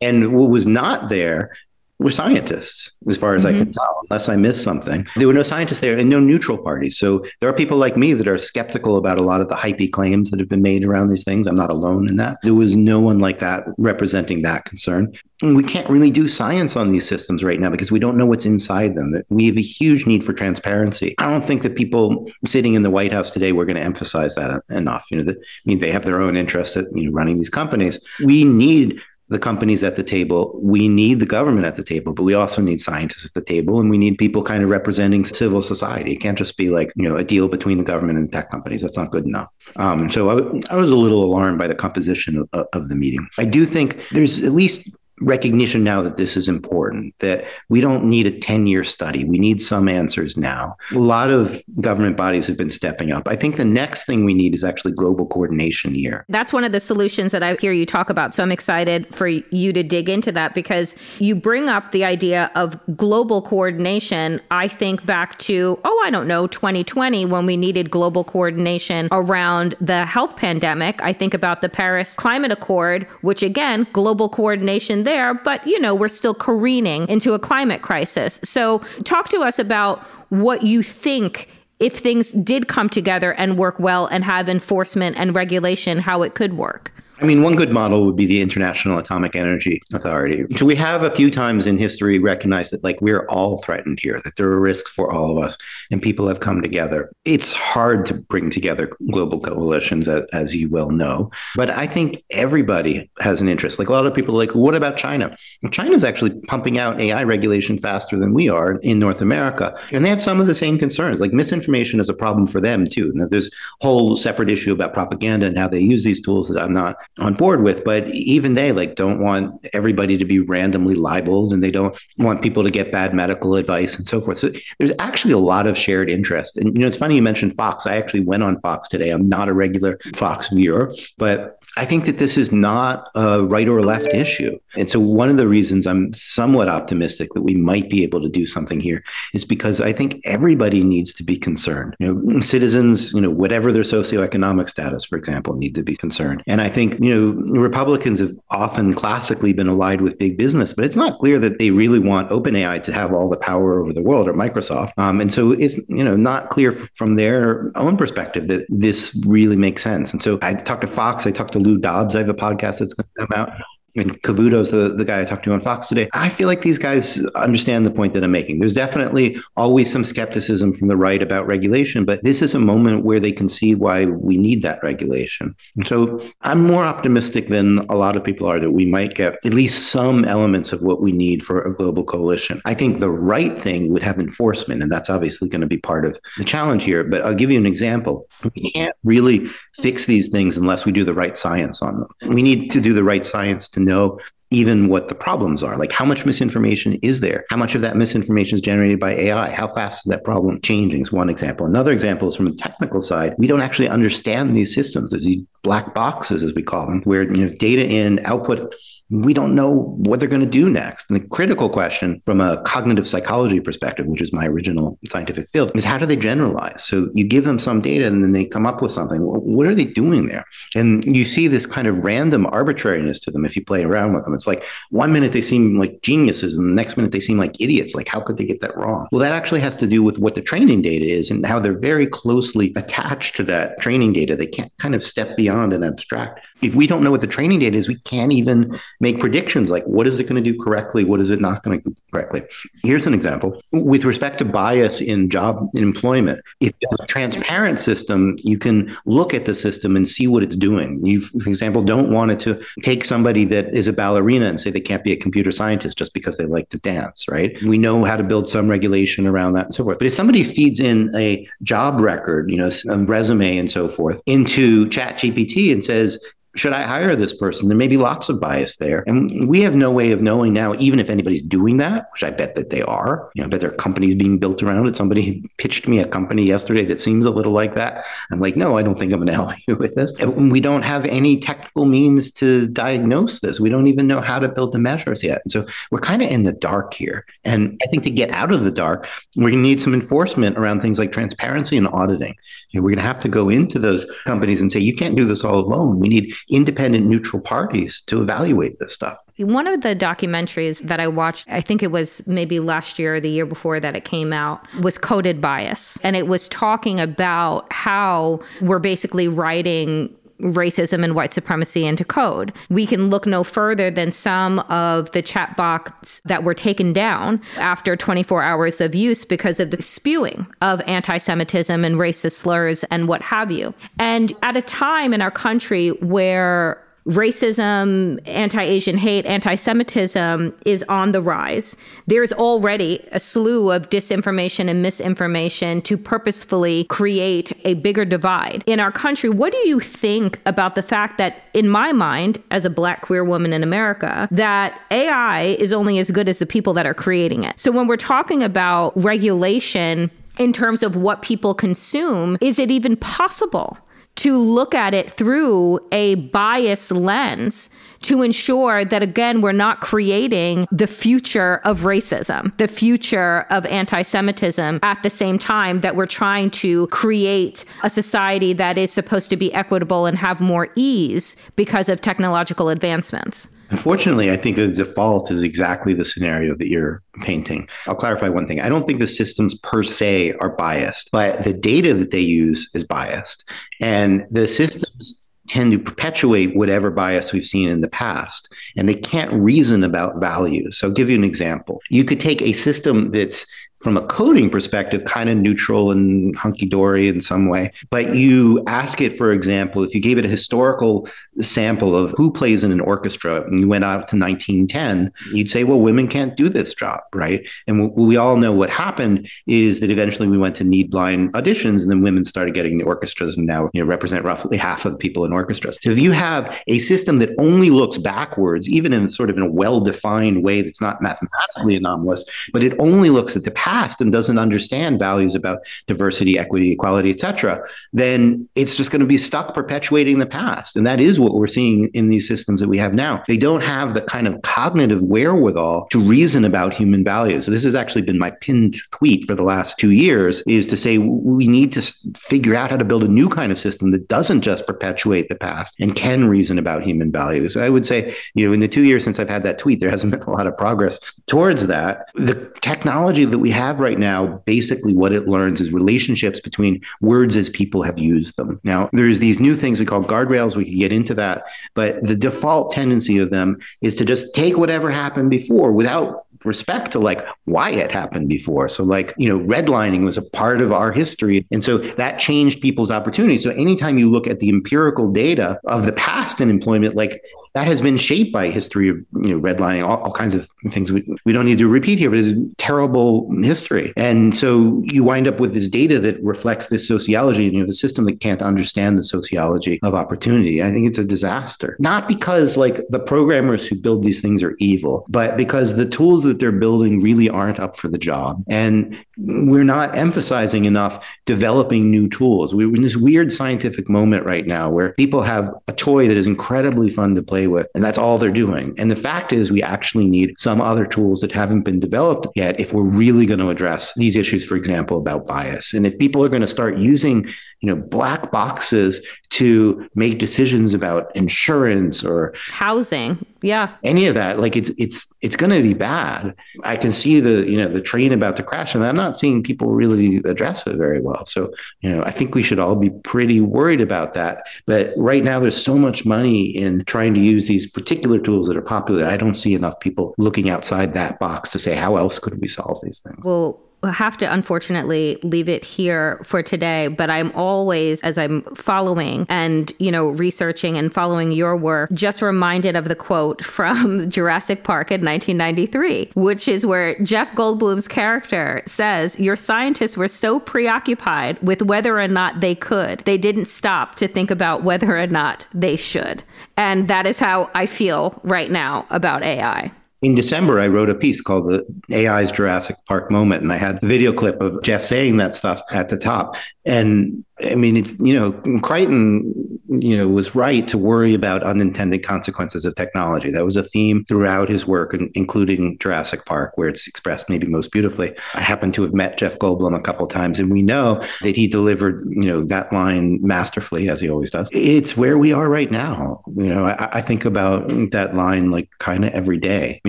And 0.00 0.36
what 0.36 0.50
was 0.50 0.66
not 0.66 1.08
there 1.08 1.56
were 2.04 2.10
scientists, 2.10 2.92
as 3.08 3.16
far 3.16 3.34
as 3.34 3.44
mm-hmm. 3.44 3.56
I 3.56 3.58
can 3.58 3.72
tell, 3.72 4.02
unless 4.08 4.28
I 4.28 4.36
missed 4.36 4.62
something. 4.62 5.06
There 5.16 5.26
were 5.26 5.32
no 5.32 5.42
scientists 5.42 5.80
there 5.80 5.96
and 5.96 6.10
no 6.10 6.20
neutral 6.20 6.58
parties. 6.58 6.98
So 6.98 7.24
there 7.40 7.48
are 7.48 7.54
people 7.54 7.78
like 7.78 7.96
me 7.96 8.12
that 8.12 8.28
are 8.28 8.36
skeptical 8.36 8.98
about 8.98 9.18
a 9.18 9.22
lot 9.22 9.40
of 9.40 9.48
the 9.48 9.54
hypey 9.54 9.90
claims 9.90 10.30
that 10.30 10.38
have 10.38 10.48
been 10.48 10.60
made 10.60 10.84
around 10.84 11.08
these 11.08 11.24
things. 11.24 11.46
I'm 11.46 11.56
not 11.56 11.70
alone 11.70 12.06
in 12.06 12.16
that. 12.16 12.36
There 12.42 12.52
was 12.52 12.76
no 12.76 13.00
one 13.00 13.20
like 13.20 13.38
that 13.38 13.64
representing 13.78 14.42
that 14.42 14.66
concern. 14.66 15.14
And 15.40 15.56
we 15.56 15.62
can't 15.62 15.88
really 15.88 16.10
do 16.10 16.28
science 16.28 16.76
on 16.76 16.92
these 16.92 17.08
systems 17.08 17.42
right 17.42 17.58
now 17.58 17.70
because 17.70 17.90
we 17.90 17.98
don't 17.98 18.18
know 18.18 18.26
what's 18.26 18.44
inside 18.44 18.94
them. 18.94 19.14
We 19.30 19.46
have 19.46 19.56
a 19.56 19.62
huge 19.62 20.06
need 20.06 20.22
for 20.22 20.34
transparency. 20.34 21.14
I 21.16 21.30
don't 21.30 21.44
think 21.44 21.62
that 21.62 21.74
people 21.74 22.30
sitting 22.44 22.74
in 22.74 22.82
the 22.82 22.90
White 22.90 23.12
House 23.12 23.30
today 23.30 23.52
were 23.52 23.64
going 23.64 23.76
to 23.76 23.82
emphasize 23.82 24.34
that 24.34 24.62
enough. 24.68 25.06
You 25.10 25.18
know, 25.18 25.24
that, 25.24 25.38
I 25.38 25.64
mean, 25.64 25.78
they 25.78 25.90
have 25.90 26.04
their 26.04 26.20
own 26.20 26.36
interest 26.36 26.76
in 26.76 26.86
you 26.96 27.06
know, 27.06 27.12
running 27.12 27.38
these 27.38 27.50
companies. 27.50 27.98
We 28.22 28.44
need 28.44 29.00
the 29.34 29.38
companies 29.40 29.82
at 29.82 29.96
the 29.96 30.02
table. 30.04 30.58
We 30.62 30.86
need 30.86 31.18
the 31.18 31.26
government 31.26 31.66
at 31.66 31.74
the 31.74 31.82
table, 31.82 32.12
but 32.12 32.22
we 32.22 32.34
also 32.34 32.62
need 32.62 32.80
scientists 32.80 33.26
at 33.26 33.34
the 33.34 33.42
table, 33.42 33.80
and 33.80 33.90
we 33.90 33.98
need 33.98 34.16
people 34.16 34.44
kind 34.44 34.62
of 34.62 34.70
representing 34.70 35.24
civil 35.24 35.60
society. 35.60 36.12
It 36.12 36.20
can't 36.20 36.38
just 36.38 36.56
be 36.56 36.70
like 36.70 36.92
you 36.94 37.06
know 37.06 37.16
a 37.16 37.24
deal 37.24 37.48
between 37.48 37.78
the 37.78 37.84
government 37.84 38.16
and 38.16 38.28
the 38.28 38.32
tech 38.32 38.48
companies. 38.48 38.80
That's 38.80 38.96
not 38.96 39.10
good 39.10 39.26
enough. 39.26 39.52
Um, 39.74 40.08
so 40.08 40.30
I, 40.30 40.76
was 40.76 40.90
a 40.90 40.96
little 40.96 41.24
alarmed 41.24 41.58
by 41.58 41.66
the 41.66 41.74
composition 41.74 42.48
of, 42.52 42.68
of 42.72 42.88
the 42.88 42.94
meeting. 42.94 43.28
I 43.36 43.44
do 43.44 43.64
think 43.64 44.00
there's 44.12 44.44
at 44.44 44.52
least 44.52 44.88
recognition 45.20 45.84
now 45.84 46.02
that 46.02 46.16
this 46.16 46.36
is 46.36 46.48
important, 46.48 47.14
that 47.20 47.44
we 47.68 47.80
don't 47.80 48.04
need 48.04 48.26
a 48.26 48.38
10 48.38 48.66
year 48.66 48.82
study. 48.82 49.24
We 49.24 49.38
need 49.38 49.62
some 49.62 49.88
answers 49.88 50.36
now. 50.36 50.76
A 50.92 50.98
lot 50.98 51.30
of 51.30 51.62
government 51.80 52.16
bodies 52.16 52.46
have 52.46 52.56
been 52.56 52.70
stepping 52.70 53.12
up. 53.12 53.28
I 53.28 53.36
think 53.36 53.56
the 53.56 53.64
next 53.64 54.06
thing 54.06 54.24
we 54.24 54.34
need 54.34 54.54
is 54.54 54.64
actually 54.64 54.92
global 54.92 55.26
coordination 55.26 55.94
here. 55.94 56.24
That's 56.28 56.52
one 56.52 56.64
of 56.64 56.72
the 56.72 56.80
solutions 56.80 57.32
that 57.32 57.42
I 57.42 57.54
hear 57.60 57.72
you 57.72 57.86
talk 57.86 58.10
about. 58.10 58.34
So 58.34 58.42
I'm 58.42 58.52
excited 58.52 59.14
for 59.14 59.28
you 59.28 59.72
to 59.72 59.82
dig 59.82 60.08
into 60.08 60.32
that 60.32 60.54
because 60.54 60.96
you 61.18 61.34
bring 61.34 61.68
up 61.68 61.92
the 61.92 62.04
idea 62.04 62.50
of 62.54 62.78
global 62.96 63.40
coordination. 63.40 64.40
I 64.50 64.68
think 64.68 65.06
back 65.06 65.38
to, 65.38 65.78
oh, 65.84 66.02
I 66.04 66.10
don't 66.10 66.26
know, 66.26 66.46
2020 66.48 67.26
when 67.26 67.46
we 67.46 67.56
needed 67.56 67.90
global 67.90 68.24
coordination 68.24 69.08
around 69.12 69.76
the 69.80 70.04
health 70.04 70.36
pandemic. 70.36 71.00
I 71.02 71.12
think 71.12 71.34
about 71.34 71.60
the 71.60 71.68
Paris 71.68 72.16
Climate 72.16 72.50
Accord, 72.50 73.04
which 73.20 73.42
again, 73.42 73.86
global 73.92 74.28
coordination 74.28 75.03
there, 75.04 75.34
but 75.34 75.66
you 75.66 75.78
know, 75.80 75.94
we're 75.94 76.08
still 76.08 76.34
careening 76.34 77.08
into 77.08 77.34
a 77.34 77.38
climate 77.38 77.82
crisis. 77.82 78.40
So, 78.44 78.78
talk 79.04 79.28
to 79.30 79.40
us 79.40 79.58
about 79.58 80.02
what 80.30 80.62
you 80.62 80.82
think 80.82 81.48
if 81.80 81.98
things 81.98 82.32
did 82.32 82.68
come 82.68 82.88
together 82.88 83.32
and 83.32 83.58
work 83.58 83.78
well 83.78 84.06
and 84.06 84.24
have 84.24 84.48
enforcement 84.48 85.16
and 85.18 85.34
regulation, 85.34 85.98
how 85.98 86.22
it 86.22 86.34
could 86.34 86.54
work. 86.54 86.93
I 87.20 87.26
mean, 87.26 87.42
one 87.42 87.54
good 87.54 87.72
model 87.72 88.04
would 88.06 88.16
be 88.16 88.26
the 88.26 88.40
International 88.40 88.98
Atomic 88.98 89.36
Energy 89.36 89.80
Authority. 89.92 90.44
So 90.56 90.66
we 90.66 90.74
have 90.74 91.04
a 91.04 91.10
few 91.10 91.30
times 91.30 91.66
in 91.66 91.78
history 91.78 92.18
recognized 92.18 92.72
that 92.72 92.82
like 92.82 93.00
we're 93.00 93.24
all 93.26 93.58
threatened 93.58 94.00
here, 94.00 94.20
that 94.24 94.36
there 94.36 94.48
are 94.48 94.58
risks 94.58 94.90
for 94.90 95.12
all 95.12 95.36
of 95.36 95.42
us, 95.42 95.56
and 95.92 96.02
people 96.02 96.26
have 96.26 96.40
come 96.40 96.60
together. 96.60 97.12
It's 97.24 97.54
hard 97.54 98.04
to 98.06 98.14
bring 98.14 98.50
together 98.50 98.90
global 99.10 99.38
coalitions, 99.38 100.08
as, 100.08 100.24
as 100.32 100.56
you 100.56 100.68
well 100.68 100.90
know, 100.90 101.30
but 101.54 101.70
I 101.70 101.86
think 101.86 102.24
everybody 102.30 103.08
has 103.20 103.40
an 103.40 103.48
interest. 103.48 103.78
Like 103.78 103.88
a 103.88 103.92
lot 103.92 104.06
of 104.06 104.14
people, 104.14 104.34
are 104.34 104.38
like, 104.38 104.54
what 104.54 104.74
about 104.74 104.96
China? 104.96 105.36
Well, 105.62 105.70
China's 105.70 106.02
actually 106.02 106.32
pumping 106.48 106.78
out 106.78 107.00
AI 107.00 107.22
regulation 107.22 107.78
faster 107.78 108.18
than 108.18 108.34
we 108.34 108.48
are 108.48 108.72
in 108.82 108.98
North 108.98 109.20
America, 109.20 109.78
and 109.92 110.04
they 110.04 110.08
have 110.08 110.20
some 110.20 110.40
of 110.40 110.48
the 110.48 110.54
same 110.54 110.78
concerns. 110.78 111.20
Like 111.20 111.32
misinformation 111.32 112.00
is 112.00 112.08
a 112.08 112.14
problem 112.14 112.46
for 112.46 112.60
them 112.60 112.84
too. 112.84 113.12
And 113.14 113.30
there's 113.30 113.46
a 113.46 113.50
whole 113.82 114.16
separate 114.16 114.50
issue 114.50 114.72
about 114.72 114.94
propaganda 114.94 115.46
and 115.46 115.58
how 115.58 115.68
they 115.68 115.80
use 115.80 116.02
these 116.02 116.20
tools 116.20 116.48
that 116.48 116.60
I'm 116.60 116.72
not 116.72 116.96
on 117.18 117.34
board 117.34 117.62
with. 117.62 117.84
But 117.84 118.08
even 118.10 118.54
they 118.54 118.72
like 118.72 118.96
don't 118.96 119.20
want 119.20 119.66
everybody 119.72 120.16
to 120.18 120.24
be 120.24 120.38
randomly 120.38 120.94
libeled, 120.94 121.52
and 121.52 121.62
they 121.62 121.70
don't 121.70 121.96
want 122.18 122.42
people 122.42 122.62
to 122.62 122.70
get 122.70 122.92
bad 122.92 123.14
medical 123.14 123.56
advice 123.56 123.96
and 123.96 124.06
so 124.06 124.20
forth. 124.20 124.38
So 124.38 124.50
there's 124.78 124.92
actually 124.98 125.34
a 125.34 125.38
lot 125.38 125.66
of 125.66 125.76
shared 125.76 126.10
interest. 126.10 126.56
And 126.56 126.74
you 126.74 126.80
know, 126.80 126.86
it's 126.86 126.96
funny 126.96 127.16
you 127.16 127.22
mentioned 127.22 127.54
Fox. 127.54 127.86
I 127.86 127.96
actually 127.96 128.20
went 128.20 128.42
on 128.42 128.58
Fox 128.60 128.88
today. 128.88 129.10
I'm 129.10 129.28
not 129.28 129.48
a 129.48 129.52
regular 129.52 129.98
Fox 130.14 130.48
viewer, 130.50 130.94
but 131.18 131.58
I 131.76 131.84
think 131.84 132.04
that 132.04 132.18
this 132.18 132.38
is 132.38 132.52
not 132.52 133.08
a 133.14 133.44
right 133.44 133.68
or 133.68 133.82
left 133.82 134.06
issue. 134.14 134.58
And 134.76 134.90
so, 134.90 135.00
one 135.00 135.28
of 135.28 135.36
the 135.36 135.48
reasons 135.48 135.86
I'm 135.86 136.12
somewhat 136.12 136.68
optimistic 136.68 137.32
that 137.34 137.42
we 137.42 137.54
might 137.54 137.90
be 137.90 138.02
able 138.02 138.20
to 138.22 138.28
do 138.28 138.46
something 138.46 138.80
here 138.80 139.02
is 139.32 139.44
because 139.44 139.80
I 139.80 139.92
think 139.92 140.20
everybody 140.24 140.84
needs 140.84 141.12
to 141.14 141.24
be 141.24 141.36
concerned. 141.36 141.96
You 141.98 142.14
know, 142.14 142.40
citizens, 142.40 143.12
you 143.12 143.20
know, 143.20 143.30
whatever 143.30 143.72
their 143.72 143.82
socioeconomic 143.82 144.68
status, 144.68 145.04
for 145.04 145.16
example, 145.16 145.54
need 145.54 145.74
to 145.74 145.82
be 145.82 145.96
concerned. 145.96 146.42
And 146.46 146.60
I 146.60 146.68
think, 146.68 146.98
you 147.00 147.14
know, 147.14 147.60
Republicans 147.60 148.20
have 148.20 148.32
often 148.50 148.94
classically 148.94 149.52
been 149.52 149.68
allied 149.68 150.00
with 150.00 150.18
big 150.18 150.36
business, 150.36 150.72
but 150.72 150.84
it's 150.84 150.96
not 150.96 151.18
clear 151.18 151.38
that 151.40 151.58
they 151.58 151.70
really 151.70 151.98
want 151.98 152.30
OpenAI 152.30 152.82
to 152.84 152.92
have 152.92 153.12
all 153.12 153.28
the 153.28 153.36
power 153.36 153.80
over 153.80 153.92
the 153.92 154.02
world 154.02 154.28
or 154.28 154.34
Microsoft. 154.34 154.92
Um, 154.96 155.20
and 155.20 155.32
so, 155.32 155.52
it's, 155.52 155.76
you 155.88 156.04
know, 156.04 156.16
not 156.16 156.50
clear 156.50 156.72
from 156.72 157.16
their 157.16 157.72
own 157.74 157.96
perspective 157.96 158.46
that 158.48 158.66
this 158.68 159.20
really 159.26 159.56
makes 159.56 159.82
sense. 159.82 160.12
And 160.12 160.22
so, 160.22 160.38
I 160.42 160.54
talked 160.54 160.82
to 160.82 160.86
Fox, 160.86 161.26
I 161.26 161.32
talked 161.32 161.52
to 161.52 161.63
Lou 161.64 161.78
Dobbs. 161.78 162.14
I 162.14 162.18
have 162.18 162.28
a 162.28 162.34
podcast 162.34 162.78
that's 162.78 162.94
going 162.94 163.08
to 163.16 163.26
come 163.26 163.32
out 163.34 163.60
and 163.96 164.20
Cavuto's 164.22 164.70
the, 164.70 164.88
the 164.88 165.04
guy 165.04 165.20
I 165.20 165.24
talked 165.24 165.44
to 165.44 165.52
on 165.52 165.60
Fox 165.60 165.86
today. 165.86 166.08
I 166.12 166.28
feel 166.28 166.48
like 166.48 166.62
these 166.62 166.78
guys 166.78 167.24
understand 167.34 167.86
the 167.86 167.90
point 167.90 168.14
that 168.14 168.24
I'm 168.24 168.32
making. 168.32 168.58
There's 168.58 168.74
definitely 168.74 169.36
always 169.56 169.90
some 169.90 170.04
skepticism 170.04 170.72
from 170.72 170.88
the 170.88 170.96
right 170.96 171.22
about 171.22 171.46
regulation, 171.46 172.04
but 172.04 172.22
this 172.22 172.42
is 172.42 172.54
a 172.54 172.58
moment 172.58 173.04
where 173.04 173.20
they 173.20 173.32
can 173.32 173.48
see 173.48 173.74
why 173.74 174.06
we 174.06 174.36
need 174.36 174.62
that 174.62 174.82
regulation. 174.82 175.54
And 175.76 175.86
so 175.86 176.20
I'm 176.42 176.62
more 176.62 176.84
optimistic 176.84 177.48
than 177.48 177.80
a 177.88 177.94
lot 177.94 178.16
of 178.16 178.24
people 178.24 178.46
are 178.46 178.60
that 178.60 178.72
we 178.72 178.86
might 178.86 179.14
get 179.14 179.34
at 179.44 179.54
least 179.54 179.90
some 179.90 180.24
elements 180.24 180.72
of 180.72 180.82
what 180.82 181.00
we 181.00 181.12
need 181.12 181.42
for 181.42 181.62
a 181.62 181.74
global 181.74 182.04
coalition. 182.04 182.60
I 182.64 182.74
think 182.74 182.98
the 182.98 183.10
right 183.10 183.56
thing 183.56 183.90
would 183.92 184.02
have 184.02 184.18
enforcement, 184.18 184.82
and 184.82 184.90
that's 184.90 185.10
obviously 185.10 185.48
going 185.48 185.60
to 185.60 185.66
be 185.66 185.78
part 185.78 186.04
of 186.04 186.18
the 186.38 186.44
challenge 186.44 186.84
here. 186.84 187.04
But 187.04 187.22
I'll 187.22 187.34
give 187.34 187.50
you 187.50 187.58
an 187.58 187.66
example. 187.66 188.26
We 188.54 188.62
can't 188.62 188.96
really 189.04 189.46
fix 189.74 190.06
these 190.06 190.28
things 190.28 190.56
unless 190.56 190.84
we 190.84 190.92
do 190.92 191.04
the 191.04 191.14
right 191.14 191.36
science 191.36 191.82
on 191.82 192.00
them. 192.00 192.34
We 192.34 192.42
need 192.42 192.70
to 192.72 192.80
do 192.80 192.92
the 192.92 193.04
right 193.04 193.24
science 193.24 193.68
to 193.70 193.83
know 193.84 194.18
even 194.50 194.88
what 194.88 195.08
the 195.08 195.14
problems 195.14 195.64
are. 195.64 195.76
Like 195.76 195.90
how 195.90 196.04
much 196.04 196.24
misinformation 196.24 196.94
is 197.02 197.20
there? 197.20 197.44
How 197.50 197.56
much 197.56 197.74
of 197.74 197.80
that 197.80 197.96
misinformation 197.96 198.54
is 198.54 198.60
generated 198.60 199.00
by 199.00 199.12
AI? 199.12 199.50
How 199.50 199.66
fast 199.66 200.06
is 200.06 200.10
that 200.10 200.24
problem 200.24 200.60
changing? 200.60 201.00
Is 201.00 201.12
one 201.12 201.28
example. 201.28 201.66
Another 201.66 201.92
example 201.92 202.28
is 202.28 202.36
from 202.36 202.46
the 202.46 202.54
technical 202.54 203.02
side. 203.02 203.34
We 203.36 203.46
don't 203.46 203.60
actually 203.60 203.88
understand 203.88 204.54
these 204.54 204.74
systems. 204.74 205.10
There's 205.10 205.24
these 205.24 205.42
black 205.62 205.94
boxes, 205.94 206.42
as 206.42 206.54
we 206.54 206.62
call 206.62 206.86
them, 206.86 207.02
where 207.02 207.22
you 207.22 207.46
know 207.46 207.54
data 207.56 207.86
in, 207.86 208.20
output 208.24 208.74
we 209.22 209.32
don't 209.32 209.54
know 209.54 209.70
what 209.70 210.18
they're 210.18 210.28
going 210.28 210.42
to 210.42 210.48
do 210.48 210.68
next. 210.68 211.08
And 211.08 211.20
the 211.20 211.26
critical 211.28 211.68
question 211.68 212.20
from 212.24 212.40
a 212.40 212.60
cognitive 212.62 213.06
psychology 213.06 213.60
perspective, 213.60 214.06
which 214.06 214.20
is 214.20 214.32
my 214.32 214.46
original 214.46 214.98
scientific 215.06 215.48
field, 215.50 215.70
is 215.74 215.84
how 215.84 215.98
do 215.98 216.06
they 216.06 216.16
generalize? 216.16 216.82
So 216.82 217.10
you 217.14 217.24
give 217.24 217.44
them 217.44 217.60
some 217.60 217.80
data 217.80 218.06
and 218.06 218.24
then 218.24 218.32
they 218.32 218.44
come 218.44 218.66
up 218.66 218.82
with 218.82 218.90
something. 218.90 219.20
What 219.20 219.66
are 219.66 219.74
they 219.74 219.84
doing 219.84 220.26
there? 220.26 220.44
And 220.74 221.04
you 221.04 221.24
see 221.24 221.46
this 221.46 221.64
kind 221.64 221.86
of 221.86 222.04
random 222.04 222.46
arbitrariness 222.46 223.20
to 223.20 223.30
them 223.30 223.44
if 223.44 223.54
you 223.54 223.64
play 223.64 223.84
around 223.84 224.14
with 224.14 224.24
them. 224.24 224.34
It's 224.34 224.48
like 224.48 224.64
one 224.90 225.12
minute 225.12 225.30
they 225.32 225.40
seem 225.40 225.78
like 225.78 226.02
geniuses 226.02 226.56
and 226.56 226.68
the 226.68 226.74
next 226.74 226.96
minute 226.96 227.12
they 227.12 227.20
seem 227.20 227.38
like 227.38 227.60
idiots. 227.60 227.94
Like, 227.94 228.08
how 228.08 228.20
could 228.20 228.36
they 228.36 228.44
get 228.44 228.60
that 228.62 228.76
wrong? 228.76 229.08
Well, 229.12 229.20
that 229.20 229.32
actually 229.32 229.60
has 229.60 229.76
to 229.76 229.86
do 229.86 230.02
with 230.02 230.18
what 230.18 230.34
the 230.34 230.42
training 230.42 230.82
data 230.82 231.04
is 231.04 231.30
and 231.30 231.46
how 231.46 231.60
they're 231.60 231.78
very 231.78 232.08
closely 232.08 232.72
attached 232.74 233.36
to 233.36 233.44
that 233.44 233.80
training 233.80 234.12
data. 234.12 234.34
They 234.34 234.46
can't 234.46 234.72
kind 234.78 234.94
of 234.94 235.04
step 235.04 235.36
beyond 235.36 235.72
and 235.72 235.84
abstract. 235.84 236.44
If 236.62 236.74
we 236.74 236.88
don't 236.88 237.04
know 237.04 237.10
what 237.12 237.20
the 237.20 237.26
training 237.26 237.60
data 237.60 237.76
is, 237.76 237.86
we 237.86 237.98
can't 238.00 238.32
even 238.32 238.78
make 239.04 239.20
predictions 239.20 239.70
like 239.70 239.84
what 239.84 240.06
is 240.06 240.18
it 240.18 240.24
going 240.24 240.42
to 240.42 240.50
do 240.50 240.58
correctly, 240.58 241.04
what 241.04 241.20
is 241.20 241.30
it 241.30 241.40
not 241.40 241.62
going 241.62 241.78
to 241.80 241.90
do 241.90 241.94
correctly. 242.10 242.42
Here's 242.82 243.06
an 243.06 243.12
example 243.12 243.60
with 243.70 244.04
respect 244.04 244.38
to 244.38 244.46
bias 244.46 245.00
in 245.00 245.28
job 245.28 245.68
employment. 245.74 246.40
If 246.60 246.72
you 246.80 246.88
have 246.90 247.00
a 247.00 247.06
transparent 247.06 247.78
system, 247.78 248.36
you 248.42 248.58
can 248.58 248.96
look 249.04 249.34
at 249.34 249.44
the 249.44 249.54
system 249.54 249.94
and 249.94 250.08
see 250.08 250.26
what 250.26 250.42
it's 250.42 250.56
doing. 250.56 251.04
You, 251.04 251.20
for 251.20 251.48
example, 251.50 251.82
don't 251.82 252.10
want 252.10 252.30
it 252.30 252.40
to 252.40 252.64
take 252.82 253.04
somebody 253.04 253.44
that 253.46 253.74
is 253.74 253.88
a 253.88 253.92
ballerina 253.92 254.46
and 254.46 254.58
say 254.58 254.70
they 254.70 254.80
can't 254.80 255.04
be 255.04 255.12
a 255.12 255.16
computer 255.16 255.52
scientist 255.52 255.98
just 255.98 256.14
because 256.14 256.38
they 256.38 256.46
like 256.46 256.70
to 256.70 256.78
dance, 256.78 257.26
right? 257.28 257.62
We 257.62 257.76
know 257.76 258.04
how 258.04 258.16
to 258.16 258.24
build 258.24 258.48
some 258.48 258.68
regulation 258.68 259.26
around 259.26 259.52
that 259.52 259.66
and 259.66 259.74
so 259.74 259.84
forth. 259.84 259.98
But 259.98 260.06
if 260.06 260.14
somebody 260.14 260.42
feeds 260.42 260.80
in 260.80 261.14
a 261.14 261.46
job 261.62 262.00
record, 262.00 262.50
you 262.50 262.56
know, 262.56 262.70
a 262.88 262.98
resume 262.98 263.58
and 263.58 263.70
so 263.70 263.88
forth 263.88 264.22
into 264.24 264.86
ChatGPT 264.86 265.72
and 265.72 265.84
says, 265.84 266.18
should 266.56 266.72
I 266.72 266.82
hire 266.82 267.16
this 267.16 267.32
person? 267.32 267.68
There 267.68 267.76
may 267.76 267.88
be 267.88 267.96
lots 267.96 268.28
of 268.28 268.40
bias 268.40 268.76
there. 268.76 269.02
And 269.06 269.48
we 269.48 269.62
have 269.62 269.74
no 269.74 269.90
way 269.90 270.12
of 270.12 270.22
knowing 270.22 270.52
now, 270.52 270.74
even 270.78 271.00
if 271.00 271.10
anybody's 271.10 271.42
doing 271.42 271.78
that, 271.78 272.08
which 272.12 272.22
I 272.22 272.30
bet 272.30 272.54
that 272.54 272.70
they 272.70 272.82
are. 272.82 273.30
You 273.34 273.42
know, 273.42 273.46
I 273.46 273.48
bet 273.50 273.60
there 273.60 273.70
are 273.70 273.76
companies 273.76 274.14
being 274.14 274.38
built 274.38 274.62
around 274.62 274.86
it. 274.86 274.96
Somebody 274.96 275.44
pitched 275.58 275.88
me 275.88 275.98
a 275.98 276.06
company 276.06 276.44
yesterday 276.44 276.84
that 276.86 277.00
seems 277.00 277.26
a 277.26 277.30
little 277.30 277.52
like 277.52 277.74
that. 277.74 278.04
I'm 278.30 278.40
like, 278.40 278.56
no, 278.56 278.78
I 278.78 278.82
don't 278.82 278.96
think 278.96 279.12
I'm 279.12 279.18
going 279.18 279.26
to 279.34 279.34
help 279.34 279.52
you 279.66 279.76
with 279.76 279.94
this. 279.94 280.12
And 280.18 280.52
we 280.52 280.60
don't 280.60 280.84
have 280.84 281.04
any 281.06 281.38
technical 281.38 281.84
means 281.84 282.30
to 282.32 282.68
diagnose 282.68 283.40
this. 283.40 283.58
We 283.58 283.70
don't 283.70 283.88
even 283.88 284.06
know 284.06 284.20
how 284.20 284.38
to 284.38 284.48
build 284.48 284.72
the 284.72 284.78
measures 284.78 285.22
yet. 285.22 285.40
And 285.44 285.52
so 285.52 285.66
we're 285.90 286.00
kind 286.00 286.22
of 286.22 286.28
in 286.28 286.44
the 286.44 286.52
dark 286.52 286.94
here. 286.94 287.26
And 287.44 287.80
I 287.82 287.86
think 287.86 288.02
to 288.04 288.10
get 288.10 288.30
out 288.30 288.52
of 288.52 288.62
the 288.62 288.70
dark, 288.70 289.08
we're 289.36 289.50
going 289.50 289.62
to 289.62 289.68
need 289.68 289.80
some 289.80 289.94
enforcement 289.94 290.56
around 290.56 290.80
things 290.80 290.98
like 290.98 291.10
transparency 291.10 291.76
and 291.76 291.88
auditing. 291.88 292.34
You 292.70 292.80
know, 292.80 292.84
we're 292.84 292.90
going 292.90 292.98
to 292.98 293.02
have 293.02 293.20
to 293.20 293.28
go 293.28 293.48
into 293.48 293.78
those 293.78 294.06
companies 294.24 294.60
and 294.60 294.70
say, 294.70 294.80
you 294.80 294.94
can't 294.94 295.16
do 295.16 295.24
this 295.24 295.44
all 295.44 295.58
alone. 295.58 295.98
We 295.98 296.08
need 296.08 296.34
independent, 296.48 297.06
neutral 297.06 297.42
parties 297.42 298.00
to 298.02 298.22
evaluate 298.22 298.78
this 298.78 298.92
stuff. 298.92 299.18
One 299.38 299.66
of 299.66 299.80
the 299.80 299.96
documentaries 299.96 300.86
that 300.86 301.00
I 301.00 301.08
watched, 301.08 301.48
I 301.50 301.60
think 301.60 301.82
it 301.82 301.90
was 301.90 302.26
maybe 302.26 302.60
last 302.60 302.98
year 302.98 303.16
or 303.16 303.20
the 303.20 303.30
year 303.30 303.46
before 303.46 303.80
that 303.80 303.96
it 303.96 304.04
came 304.04 304.32
out, 304.32 304.66
was 304.80 304.98
Coded 304.98 305.40
Bias. 305.40 305.98
And 306.02 306.14
it 306.14 306.28
was 306.28 306.48
talking 306.48 307.00
about 307.00 307.72
how 307.72 308.40
we're 308.60 308.78
basically 308.78 309.28
writing 309.28 310.14
racism 310.40 311.04
and 311.04 311.14
white 311.14 311.32
supremacy 311.32 311.86
into 311.86 312.04
code. 312.04 312.52
We 312.68 312.86
can 312.86 313.10
look 313.10 313.26
no 313.26 313.44
further 313.44 313.90
than 313.90 314.12
some 314.12 314.60
of 314.60 315.10
the 315.12 315.22
chat 315.22 315.56
bots 315.56 316.20
that 316.24 316.44
were 316.44 316.54
taken 316.54 316.92
down 316.92 317.40
after 317.56 317.96
24 317.96 318.42
hours 318.42 318.80
of 318.80 318.94
use 318.94 319.24
because 319.24 319.60
of 319.60 319.70
the 319.70 319.82
spewing 319.82 320.46
of 320.60 320.80
anti 320.82 321.18
Semitism 321.18 321.84
and 321.84 321.96
racist 321.96 322.32
slurs 322.32 322.84
and 322.84 323.08
what 323.08 323.22
have 323.22 323.50
you. 323.50 323.74
And 323.98 324.32
at 324.42 324.56
a 324.56 324.62
time 324.62 325.14
in 325.14 325.22
our 325.22 325.30
country 325.30 325.90
where 325.90 326.83
racism, 327.06 328.18
anti 328.26 328.62
Asian 328.62 328.96
hate, 328.96 329.26
anti 329.26 329.54
Semitism 329.54 330.54
is 330.64 330.82
on 330.88 331.12
the 331.12 331.20
rise. 331.20 331.76
There's 332.06 332.32
already 332.32 333.06
a 333.12 333.20
slew 333.20 333.70
of 333.70 333.90
disinformation 333.90 334.68
and 334.68 334.82
misinformation 334.82 335.82
to 335.82 335.96
purposefully 335.96 336.84
create 336.84 337.52
a 337.64 337.74
bigger 337.74 338.04
divide 338.04 338.64
in 338.66 338.80
our 338.80 338.92
country. 338.92 339.30
What 339.30 339.52
do 339.52 339.58
you 339.68 339.80
think 339.80 340.40
about 340.46 340.74
the 340.74 340.82
fact 340.82 341.18
that, 341.18 341.44
in 341.52 341.68
my 341.68 341.92
mind, 341.92 342.42
as 342.50 342.64
a 342.64 342.70
black 342.70 343.02
queer 343.02 343.24
woman 343.24 343.52
in 343.52 343.62
America, 343.62 344.28
that 344.30 344.80
AI 344.90 345.42
is 345.42 345.72
only 345.72 345.98
as 345.98 346.10
good 346.10 346.28
as 346.28 346.38
the 346.38 346.46
people 346.46 346.72
that 346.74 346.86
are 346.86 346.94
creating 346.94 347.44
it? 347.44 347.58
So 347.60 347.70
when 347.70 347.86
we're 347.86 347.96
talking 347.96 348.42
about 348.42 348.92
regulation, 348.96 350.10
in 350.38 350.52
terms 350.52 350.82
of 350.82 350.96
what 350.96 351.22
people 351.22 351.54
consume, 351.54 352.36
is 352.40 352.58
it 352.58 352.70
even 352.70 352.96
possible 352.96 353.78
to 354.16 354.38
look 354.38 354.74
at 354.74 354.94
it 354.94 355.10
through 355.10 355.80
a 355.90 356.14
bias 356.14 356.90
lens 356.90 357.70
to 358.04 358.22
ensure 358.22 358.84
that, 358.84 359.02
again, 359.02 359.40
we're 359.40 359.52
not 359.52 359.80
creating 359.80 360.66
the 360.70 360.86
future 360.86 361.60
of 361.64 361.80
racism, 361.80 362.56
the 362.58 362.68
future 362.68 363.46
of 363.50 363.66
anti 363.66 364.02
Semitism 364.02 364.80
at 364.82 365.02
the 365.02 365.10
same 365.10 365.38
time 365.38 365.80
that 365.80 365.96
we're 365.96 366.06
trying 366.06 366.50
to 366.50 366.86
create 366.88 367.64
a 367.82 367.90
society 367.90 368.52
that 368.52 368.78
is 368.78 368.92
supposed 368.92 369.30
to 369.30 369.36
be 369.36 369.52
equitable 369.52 370.06
and 370.06 370.18
have 370.18 370.40
more 370.40 370.68
ease 370.76 371.36
because 371.56 371.88
of 371.88 372.00
technological 372.00 372.68
advancements. 372.68 373.48
Unfortunately, 373.70 374.30
I 374.30 374.36
think 374.36 374.56
the 374.56 374.68
default 374.68 375.30
is 375.30 375.42
exactly 375.42 375.94
the 375.94 376.04
scenario 376.04 376.54
that 376.54 376.68
you're 376.68 377.02
painting. 377.22 377.68
I'll 377.86 377.94
clarify 377.94 378.28
one 378.28 378.46
thing. 378.46 378.60
I 378.60 378.68
don't 378.68 378.86
think 378.86 378.98
the 378.98 379.06
systems 379.06 379.54
per 379.54 379.82
se 379.82 380.34
are 380.34 380.50
biased, 380.50 381.10
but 381.10 381.42
the 381.44 381.54
data 381.54 381.94
that 381.94 382.10
they 382.10 382.20
use 382.20 382.68
is 382.74 382.84
biased. 382.84 383.48
And 383.80 384.26
the 384.30 384.46
systems 384.46 385.20
tend 385.46 385.72
to 385.72 385.78
perpetuate 385.78 386.56
whatever 386.56 386.90
bias 386.90 387.32
we've 387.32 387.44
seen 387.44 387.68
in 387.68 387.80
the 387.80 387.88
past 387.88 388.48
and 388.76 388.88
they 388.88 388.94
can't 388.94 389.32
reason 389.32 389.84
about 389.84 390.20
values. 390.20 390.78
So 390.78 390.88
I'll 390.88 390.94
give 390.94 391.10
you 391.10 391.16
an 391.16 391.24
example. 391.24 391.80
You 391.90 392.04
could 392.04 392.20
take 392.20 392.40
a 392.40 392.52
system 392.52 393.10
that's 393.10 393.46
from 393.84 393.98
a 393.98 394.06
coding 394.06 394.48
perspective, 394.48 395.04
kind 395.04 395.28
of 395.28 395.36
neutral 395.36 395.90
and 395.90 396.34
hunky 396.38 396.64
dory 396.64 397.06
in 397.06 397.20
some 397.20 397.48
way. 397.50 397.70
But 397.90 398.16
you 398.16 398.64
ask 398.66 399.02
it, 399.02 399.16
for 399.16 399.30
example, 399.30 399.84
if 399.84 399.94
you 399.94 400.00
gave 400.00 400.16
it 400.16 400.24
a 400.24 400.28
historical 400.28 401.06
sample 401.40 401.94
of 401.94 402.14
who 402.16 402.32
plays 402.32 402.64
in 402.64 402.72
an 402.72 402.80
orchestra 402.80 403.42
and 403.42 403.60
you 403.60 403.68
went 403.68 403.84
out 403.84 404.08
to 404.08 404.16
1910, 404.16 405.12
you'd 405.32 405.50
say, 405.50 405.64
well, 405.64 405.80
women 405.80 406.08
can't 406.08 406.34
do 406.34 406.48
this 406.48 406.74
job, 406.74 407.00
right? 407.12 407.46
And 407.66 407.92
we 407.92 408.16
all 408.16 408.38
know 408.38 408.52
what 408.52 408.70
happened 408.70 409.28
is 409.46 409.80
that 409.80 409.90
eventually 409.90 410.28
we 410.28 410.38
went 410.38 410.54
to 410.56 410.64
need 410.64 410.90
blind 410.90 411.34
auditions 411.34 411.82
and 411.82 411.90
then 411.90 412.00
women 412.00 412.24
started 412.24 412.54
getting 412.54 412.78
the 412.78 412.84
orchestras 412.86 413.36
and 413.36 413.46
now 413.46 413.68
you 413.74 413.82
know, 413.82 413.86
represent 413.86 414.24
roughly 414.24 414.56
half 414.56 414.86
of 414.86 414.92
the 414.92 414.98
people 414.98 415.26
in 415.26 415.32
orchestras. 415.32 415.76
So 415.82 415.90
if 415.90 415.98
you 415.98 416.12
have 416.12 416.58
a 416.68 416.78
system 416.78 417.18
that 417.18 417.34
only 417.38 417.68
looks 417.68 417.98
backwards, 417.98 418.66
even 418.66 418.94
in 418.94 419.10
sort 419.10 419.28
of 419.28 419.36
in 419.36 419.42
a 419.42 419.50
well 419.50 419.80
defined 419.80 420.42
way 420.42 420.62
that's 420.62 420.80
not 420.80 421.02
mathematically 421.02 421.76
anomalous, 421.76 422.24
but 422.54 422.62
it 422.62 422.72
only 422.78 423.10
looks 423.10 423.36
at 423.36 423.44
the 423.44 423.50
past 423.50 423.73
past 423.74 424.00
and 424.00 424.12
doesn't 424.12 424.38
understand 424.38 424.98
values 424.98 425.34
about 425.34 425.58
diversity, 425.86 426.38
equity, 426.38 426.72
equality, 426.72 427.10
etc., 427.10 427.60
then 427.92 428.48
it's 428.54 428.76
just 428.76 428.90
going 428.90 429.00
to 429.00 429.06
be 429.06 429.18
stuck 429.18 429.54
perpetuating 429.54 430.18
the 430.18 430.26
past. 430.26 430.76
And 430.76 430.86
that 430.86 431.00
is 431.00 431.18
what 431.18 431.34
we're 431.34 431.54
seeing 431.58 431.88
in 431.88 432.08
these 432.08 432.26
systems 432.28 432.60
that 432.60 432.68
we 432.68 432.78
have 432.78 432.94
now. 432.94 433.22
They 433.26 433.36
don't 433.36 433.62
have 433.62 433.94
the 433.94 434.02
kind 434.02 434.26
of 434.28 434.40
cognitive 434.42 435.02
wherewithal 435.02 435.88
to 435.90 435.98
reason 435.98 436.44
about 436.44 436.74
human 436.74 437.02
values. 437.02 437.46
This 437.46 437.64
has 437.64 437.74
actually 437.74 438.02
been 438.02 438.18
my 438.18 438.30
pinned 438.30 438.76
tweet 438.92 439.24
for 439.24 439.34
the 439.34 439.42
last 439.42 439.78
two 439.78 439.90
years 439.90 440.42
is 440.46 440.66
to 440.68 440.76
say 440.76 440.98
we 440.98 441.46
need 441.48 441.72
to 441.72 441.82
figure 442.16 442.54
out 442.54 442.70
how 442.70 442.76
to 442.76 442.84
build 442.84 443.02
a 443.02 443.08
new 443.08 443.28
kind 443.28 443.50
of 443.50 443.58
system 443.58 443.90
that 443.90 444.06
doesn't 444.08 444.42
just 444.42 444.66
perpetuate 444.66 445.28
the 445.28 445.34
past 445.34 445.74
and 445.80 445.96
can 445.96 446.28
reason 446.28 446.58
about 446.58 446.82
human 446.82 447.10
values. 447.10 447.56
I 447.56 447.68
would 447.68 447.86
say, 447.86 448.14
you 448.34 448.46
know, 448.46 448.52
in 448.52 448.60
the 448.60 448.68
two 448.68 448.84
years 448.84 449.02
since 449.02 449.18
I've 449.18 449.28
had 449.28 449.42
that 449.42 449.58
tweet, 449.58 449.80
there 449.80 449.90
hasn't 449.90 450.12
been 450.12 450.22
a 450.22 450.30
lot 450.30 450.46
of 450.46 450.56
progress 450.56 451.00
towards 451.26 451.66
that. 451.66 452.08
The 452.14 452.36
technology 452.60 453.24
that 453.24 453.38
we 453.38 453.50
have 453.50 453.63
have 453.64 453.80
right 453.80 453.98
now, 453.98 454.42
basically 454.44 454.94
what 454.94 455.12
it 455.12 455.28
learns 455.28 455.60
is 455.60 455.72
relationships 455.72 456.40
between 456.40 456.80
words 457.00 457.36
as 457.36 457.48
people 457.50 457.82
have 457.82 457.98
used 457.98 458.36
them. 458.36 458.60
Now, 458.64 458.88
there's 458.92 459.18
these 459.18 459.40
new 459.40 459.56
things 459.56 459.80
we 459.80 459.86
call 459.86 460.02
guardrails. 460.02 460.56
We 460.56 460.64
can 460.64 460.78
get 460.78 460.92
into 460.92 461.14
that. 461.14 461.44
But 461.74 462.02
the 462.02 462.16
default 462.16 462.72
tendency 462.72 463.18
of 463.18 463.30
them 463.30 463.58
is 463.80 463.94
to 463.96 464.04
just 464.04 464.34
take 464.34 464.56
whatever 464.56 464.90
happened 464.90 465.30
before 465.30 465.72
without 465.72 466.23
respect 466.44 466.92
to 466.92 466.98
like 466.98 467.26
why 467.44 467.70
it 467.70 467.90
happened 467.90 468.28
before. 468.28 468.68
So 468.68 468.84
like, 468.84 469.14
you 469.16 469.28
know, 469.28 469.44
redlining 469.44 470.04
was 470.04 470.18
a 470.18 470.22
part 470.30 470.60
of 470.60 470.72
our 470.72 470.92
history. 470.92 471.46
And 471.50 471.62
so 471.62 471.78
that 471.78 472.18
changed 472.18 472.60
people's 472.60 472.90
opportunities. 472.90 473.42
So 473.42 473.50
anytime 473.50 473.98
you 473.98 474.10
look 474.10 474.26
at 474.26 474.38
the 474.38 474.48
empirical 474.48 475.10
data 475.10 475.60
of 475.64 475.86
the 475.86 475.92
past 475.92 476.40
in 476.40 476.50
employment, 476.50 476.94
like 476.94 477.22
that 477.54 477.68
has 477.68 477.80
been 477.80 477.96
shaped 477.96 478.32
by 478.32 478.50
history 478.50 478.88
of 478.88 478.96
you 479.22 479.30
know 479.34 479.40
redlining, 479.40 479.86
all, 479.86 479.98
all 479.98 480.12
kinds 480.12 480.34
of 480.34 480.48
things 480.70 480.92
we, 480.92 481.06
we 481.24 481.32
don't 481.32 481.46
need 481.46 481.58
to 481.58 481.68
repeat 481.68 482.00
here, 482.00 482.10
but 482.10 482.18
it's 482.18 482.38
terrible 482.58 483.30
history. 483.42 483.92
And 483.96 484.36
so 484.36 484.82
you 484.84 485.04
wind 485.04 485.28
up 485.28 485.38
with 485.38 485.54
this 485.54 485.68
data 485.68 486.00
that 486.00 486.20
reflects 486.22 486.66
this 486.66 486.86
sociology, 486.86 487.44
and 487.44 487.54
you 487.54 487.60
have 487.60 487.68
a 487.68 487.72
system 487.72 488.04
that 488.06 488.20
can't 488.20 488.42
understand 488.42 488.98
the 488.98 489.04
sociology 489.04 489.78
of 489.82 489.94
opportunity. 489.94 490.62
I 490.62 490.72
think 490.72 490.88
it's 490.88 490.98
a 490.98 491.04
disaster. 491.04 491.76
Not 491.78 492.08
because 492.08 492.56
like 492.56 492.80
the 492.88 492.98
programmers 492.98 493.66
who 493.68 493.76
build 493.76 494.02
these 494.02 494.20
things 494.20 494.42
are 494.42 494.56
evil, 494.58 495.06
but 495.08 495.36
because 495.36 495.76
the 495.76 495.86
tools 495.86 496.24
that 496.24 496.33
they're 496.38 496.52
building 496.52 497.00
really 497.00 497.28
aren't 497.28 497.60
up 497.60 497.76
for 497.76 497.88
the 497.88 497.98
job. 497.98 498.42
And 498.48 498.98
we're 499.16 499.64
not 499.64 499.96
emphasizing 499.96 500.64
enough 500.64 501.06
developing 501.24 501.90
new 501.90 502.08
tools. 502.08 502.54
We're 502.54 502.74
in 502.74 502.82
this 502.82 502.96
weird 502.96 503.32
scientific 503.32 503.88
moment 503.88 504.24
right 504.24 504.46
now 504.46 504.70
where 504.70 504.92
people 504.94 505.22
have 505.22 505.52
a 505.68 505.72
toy 505.72 506.08
that 506.08 506.16
is 506.16 506.26
incredibly 506.26 506.90
fun 506.90 507.14
to 507.14 507.22
play 507.22 507.46
with. 507.46 507.68
And 507.74 507.84
that's 507.84 507.98
all 507.98 508.18
they're 508.18 508.30
doing. 508.30 508.74
And 508.78 508.90
the 508.90 508.96
fact 508.96 509.32
is, 509.32 509.52
we 509.52 509.62
actually 509.62 510.06
need 510.06 510.34
some 510.38 510.60
other 510.60 510.86
tools 510.86 511.20
that 511.20 511.32
haven't 511.32 511.62
been 511.62 511.80
developed 511.80 512.26
yet 512.34 512.58
if 512.58 512.72
we're 512.72 512.82
really 512.82 513.26
going 513.26 513.40
to 513.40 513.50
address 513.50 513.92
these 513.94 514.16
issues, 514.16 514.44
for 514.44 514.56
example, 514.56 514.98
about 514.98 515.26
bias. 515.26 515.74
And 515.74 515.86
if 515.86 515.98
people 515.98 516.24
are 516.24 516.28
going 516.28 516.42
to 516.42 516.46
start 516.46 516.76
using 516.76 517.28
you 517.64 517.74
know 517.74 517.80
black 517.80 518.30
boxes 518.30 519.00
to 519.30 519.88
make 519.94 520.18
decisions 520.18 520.74
about 520.74 521.14
insurance 521.16 522.04
or 522.04 522.34
housing. 522.36 523.24
Yeah. 523.40 523.74
any 523.82 524.06
of 524.06 524.14
that. 524.14 524.38
Like 524.38 524.54
it's 524.54 524.68
it's 524.78 525.06
it's 525.22 525.34
going 525.34 525.52
to 525.52 525.62
be 525.62 525.72
bad. 525.72 526.34
I 526.62 526.76
can 526.76 526.92
see 526.92 527.20
the 527.20 527.48
you 527.48 527.56
know 527.56 527.68
the 527.68 527.80
train 527.80 528.12
about 528.12 528.36
to 528.36 528.42
crash 528.42 528.74
and 528.74 528.84
i'm 528.84 528.96
not 528.96 529.18
seeing 529.18 529.42
people 529.42 529.68
really 529.68 530.16
address 530.26 530.66
it 530.66 530.76
very 530.76 531.00
well. 531.00 531.24
So 531.24 531.54
you 531.80 531.90
know 531.90 532.02
i 532.02 532.10
think 532.10 532.34
we 532.34 532.42
should 532.42 532.58
all 532.58 532.76
be 532.76 532.90
pretty 532.90 533.40
worried 533.40 533.80
about 533.80 534.12
that. 534.12 534.46
But 534.66 534.92
right 534.98 535.24
now 535.24 535.40
there's 535.40 535.62
so 535.62 535.78
much 535.78 536.04
money 536.04 536.44
in 536.44 536.84
trying 536.84 537.14
to 537.14 537.20
use 537.20 537.48
these 537.48 537.66
particular 537.66 538.18
tools 538.18 538.46
that 538.48 538.58
are 538.58 538.62
popular 538.76 539.06
i 539.06 539.16
don't 539.16 539.34
see 539.34 539.54
enough 539.54 539.80
people 539.80 540.14
looking 540.18 540.50
outside 540.50 540.92
that 540.92 541.18
box 541.18 541.48
to 541.50 541.58
say 541.58 541.74
how 541.74 541.96
else 541.96 542.18
could 542.18 542.38
we 542.42 542.48
solve 542.48 542.78
these 542.82 542.98
things? 542.98 543.24
Well 543.24 543.63
have 543.84 544.16
to 544.18 544.32
unfortunately 544.32 545.18
leave 545.22 545.48
it 545.48 545.64
here 545.64 546.20
for 546.22 546.42
today, 546.42 546.88
but 546.88 547.10
I'm 547.10 547.32
always, 547.32 548.02
as 548.02 548.18
I'm 548.18 548.42
following 548.54 549.26
and, 549.28 549.72
you 549.78 549.90
know, 549.90 550.08
researching 550.08 550.76
and 550.76 550.92
following 550.92 551.32
your 551.32 551.56
work, 551.56 551.92
just 551.92 552.22
reminded 552.22 552.76
of 552.76 552.88
the 552.88 552.94
quote 552.94 553.42
from 553.54 554.10
Jurassic 554.10 554.64
Park 554.64 554.90
in 554.90 555.04
1993, 555.04 556.12
which 556.14 556.48
is 556.48 556.66
where 556.66 556.98
Jeff 557.00 557.34
Goldblum's 557.34 557.88
character 557.88 558.62
says, 558.66 559.18
Your 559.18 559.36
scientists 559.36 559.96
were 559.96 560.08
so 560.08 560.40
preoccupied 560.40 561.40
with 561.42 561.62
whether 561.62 562.00
or 562.00 562.08
not 562.08 562.40
they 562.40 562.54
could, 562.54 563.00
they 563.00 563.18
didn't 563.18 563.46
stop 563.46 563.94
to 563.96 564.08
think 564.08 564.30
about 564.30 564.64
whether 564.64 564.98
or 564.98 565.06
not 565.06 565.46
they 565.52 565.76
should. 565.76 566.22
And 566.56 566.88
that 566.88 567.06
is 567.06 567.18
how 567.18 567.50
I 567.54 567.66
feel 567.66 568.20
right 568.24 568.50
now 568.50 568.86
about 568.90 569.22
AI 569.22 569.72
in 570.04 570.14
December, 570.14 570.60
I 570.60 570.68
wrote 570.68 570.90
a 570.90 570.94
piece 570.94 571.22
called 571.22 571.48
The 571.48 571.64
AI's 571.90 572.30
Jurassic 572.30 572.76
Park 572.86 573.10
Moment, 573.10 573.42
and 573.42 573.50
I 573.50 573.56
had 573.56 573.82
a 573.82 573.86
video 573.86 574.12
clip 574.12 574.38
of 574.40 574.62
Jeff 574.62 574.84
saying 574.84 575.16
that 575.16 575.34
stuff 575.34 575.62
at 575.70 575.88
the 575.88 575.96
top. 575.96 576.36
And 576.64 577.24
I 577.42 577.56
mean, 577.56 577.76
it's, 577.76 578.00
you 578.00 578.14
know, 578.14 578.32
Crichton, 578.60 579.60
you 579.68 579.96
know, 579.96 580.06
was 580.06 580.36
right 580.36 580.66
to 580.68 580.78
worry 580.78 581.14
about 581.14 581.42
unintended 581.42 582.04
consequences 582.04 582.64
of 582.64 582.76
technology. 582.76 583.30
That 583.30 583.44
was 583.44 583.56
a 583.56 583.62
theme 583.62 584.04
throughout 584.04 584.48
his 584.48 584.66
work, 584.66 584.96
including 585.14 585.76
Jurassic 585.78 586.26
Park, 586.26 586.56
where 586.56 586.68
it's 586.68 586.86
expressed 586.86 587.28
maybe 587.28 587.48
most 587.48 587.72
beautifully. 587.72 588.14
I 588.34 588.40
happen 588.40 588.70
to 588.72 588.82
have 588.82 588.94
met 588.94 589.18
Jeff 589.18 589.36
Goldblum 589.38 589.76
a 589.76 589.80
couple 589.80 590.06
times, 590.06 590.38
and 590.38 590.52
we 590.52 590.62
know 590.62 591.04
that 591.22 591.34
he 591.34 591.48
delivered, 591.48 592.04
you 592.08 592.24
know, 592.24 592.44
that 592.44 592.72
line 592.72 593.18
masterfully, 593.20 593.88
as 593.88 594.00
he 594.00 594.08
always 594.08 594.30
does. 594.30 594.48
It's 594.52 594.96
where 594.96 595.18
we 595.18 595.32
are 595.32 595.48
right 595.48 595.72
now. 595.72 596.22
You 596.36 596.46
know, 596.46 596.66
I, 596.66 596.98
I 596.98 597.00
think 597.00 597.24
about 597.24 597.68
that 597.90 598.14
line 598.14 598.52
like 598.52 598.70
kind 598.78 599.04
of 599.04 599.12
every 599.12 599.38
day. 599.38 599.80
I 599.84 599.88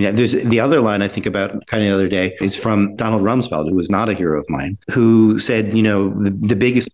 mean, 0.00 0.16
there's 0.16 0.32
the 0.32 0.58
other 0.58 0.80
line 0.80 1.00
I 1.00 1.08
think 1.08 1.26
about 1.26 1.64
kind 1.68 1.84
of 1.84 1.88
the 1.88 1.94
other 1.94 2.08
day 2.08 2.36
is 2.40 2.56
from 2.56 2.96
Donald 2.96 3.22
Rumsfeld, 3.22 3.68
who 3.68 3.76
was 3.76 3.88
not 3.88 4.08
a 4.08 4.14
hero 4.14 4.40
of 4.40 4.50
mine, 4.50 4.76
who 4.90 5.38
said, 5.38 5.76
you 5.76 5.82
know, 5.82 6.10
the, 6.10 6.30
the 6.30 6.56
biggest 6.66 6.88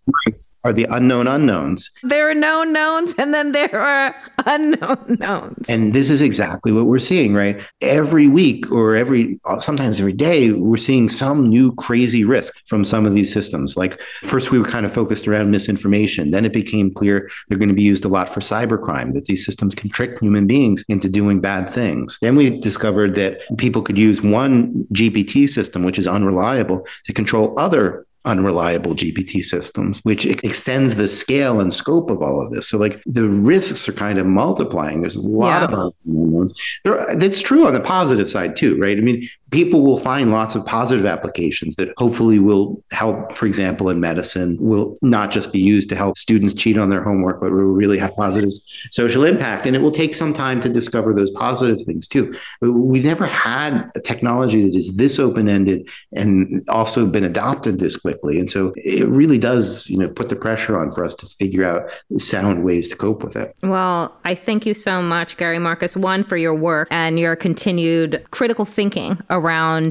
are 0.64 0.72
the 0.72 0.84
unknown 0.84 1.26
unknowns. 1.26 1.90
There 2.02 2.30
are 2.30 2.34
known 2.34 2.72
knowns 2.72 3.14
and 3.18 3.34
then 3.34 3.52
there 3.52 3.80
are 3.80 4.14
unknown 4.46 5.16
knowns. 5.18 5.68
And 5.68 5.92
this 5.92 6.10
is 6.10 6.22
exactly 6.22 6.72
what 6.72 6.86
we're 6.86 6.98
seeing, 6.98 7.34
right? 7.34 7.62
Every 7.80 8.28
week 8.28 8.70
or 8.70 8.94
every 8.94 9.40
sometimes 9.60 9.98
every 9.98 10.12
day, 10.12 10.52
we're 10.52 10.76
seeing 10.76 11.08
some 11.08 11.48
new 11.48 11.74
crazy 11.74 12.24
risk 12.24 12.54
from 12.66 12.84
some 12.84 13.06
of 13.06 13.14
these 13.14 13.32
systems. 13.32 13.76
Like 13.76 14.00
first 14.24 14.50
we 14.50 14.58
were 14.58 14.68
kind 14.68 14.86
of 14.86 14.92
focused 14.92 15.26
around 15.26 15.50
misinformation. 15.50 16.30
Then 16.30 16.44
it 16.44 16.52
became 16.52 16.92
clear 16.92 17.30
they're 17.48 17.58
going 17.58 17.68
to 17.68 17.74
be 17.74 17.82
used 17.82 18.04
a 18.04 18.08
lot 18.08 18.32
for 18.32 18.40
cybercrime, 18.40 19.12
that 19.14 19.26
these 19.26 19.44
systems 19.44 19.74
can 19.74 19.90
trick 19.90 20.20
human 20.20 20.46
beings 20.46 20.84
into 20.88 21.08
doing 21.08 21.40
bad 21.40 21.70
things. 21.70 22.18
Then 22.20 22.36
we 22.36 22.60
discovered 22.60 23.14
that 23.16 23.38
people 23.58 23.82
could 23.82 23.98
use 23.98 24.22
one 24.22 24.86
GPT 24.92 25.48
system, 25.48 25.82
which 25.82 25.98
is 25.98 26.06
unreliable, 26.06 26.86
to 27.06 27.12
control 27.12 27.58
other 27.58 28.06
unreliable 28.24 28.94
GPT 28.94 29.44
systems, 29.44 30.00
which 30.00 30.26
extends 30.26 30.94
the 30.94 31.08
scale 31.08 31.60
and 31.60 31.72
scope 31.72 32.10
of 32.10 32.22
all 32.22 32.40
of 32.40 32.50
this. 32.50 32.68
So, 32.68 32.78
like 32.78 33.02
the 33.06 33.28
risks 33.28 33.88
are 33.88 33.92
kind 33.92 34.18
of 34.18 34.26
multiplying. 34.26 35.00
There's 35.00 35.16
a 35.16 35.26
lot 35.26 35.70
yeah. 35.70 35.76
of 35.76 35.94
unknowns. 36.06 36.54
There, 36.84 37.16
that's 37.16 37.40
true 37.40 37.66
on 37.66 37.74
the 37.74 37.80
positive 37.80 38.30
side 38.30 38.56
too, 38.56 38.78
right? 38.78 38.96
I 38.96 39.00
mean, 39.00 39.28
people 39.52 39.82
will 39.82 39.98
find 39.98 40.30
lots 40.30 40.54
of 40.54 40.64
positive 40.64 41.04
applications 41.04 41.76
that 41.76 41.90
hopefully 41.98 42.38
will 42.38 42.82
help, 42.90 43.36
for 43.36 43.44
example, 43.44 43.90
in 43.90 44.00
medicine, 44.00 44.56
will 44.58 44.96
not 45.02 45.30
just 45.30 45.52
be 45.52 45.60
used 45.60 45.90
to 45.90 45.94
help 45.94 46.16
students 46.16 46.54
cheat 46.54 46.78
on 46.78 46.88
their 46.88 47.04
homework, 47.04 47.38
but 47.38 47.52
will 47.52 47.60
really 47.60 47.98
have 47.98 48.16
positive 48.16 48.50
social 48.90 49.24
impact. 49.24 49.66
And 49.66 49.76
it 49.76 49.80
will 49.80 49.92
take 49.92 50.14
some 50.14 50.32
time 50.32 50.60
to 50.62 50.70
discover 50.70 51.12
those 51.12 51.30
positive 51.32 51.84
things 51.84 52.08
too. 52.08 52.34
We've 52.62 53.04
never 53.04 53.26
had 53.26 53.90
a 53.94 54.00
technology 54.00 54.62
that 54.64 54.74
is 54.74 54.96
this 54.96 55.18
open 55.18 55.48
ended 55.48 55.88
and 56.12 56.66
also 56.70 57.04
been 57.06 57.24
adopted 57.24 57.78
this 57.78 57.94
quickly. 57.96 58.38
And 58.38 58.50
so 58.50 58.72
it 58.76 59.06
really 59.06 59.38
does, 59.38 59.88
you 59.88 59.98
know, 59.98 60.08
put 60.08 60.30
the 60.30 60.36
pressure 60.36 60.78
on 60.78 60.90
for 60.90 61.04
us 61.04 61.14
to 61.16 61.26
figure 61.26 61.64
out 61.64 61.90
sound 62.16 62.64
ways 62.64 62.88
to 62.88 62.96
cope 62.96 63.22
with 63.22 63.36
it. 63.36 63.54
Well, 63.62 64.18
I 64.24 64.34
thank 64.34 64.64
you 64.64 64.72
so 64.72 65.02
much, 65.02 65.36
Gary 65.36 65.58
Marcus, 65.58 65.94
one, 65.94 66.24
for 66.24 66.38
your 66.38 66.54
work 66.54 66.88
and 66.90 67.18
your 67.18 67.36
continued 67.36 68.24
critical 68.30 68.64
thinking 68.64 69.18
around 69.28 69.41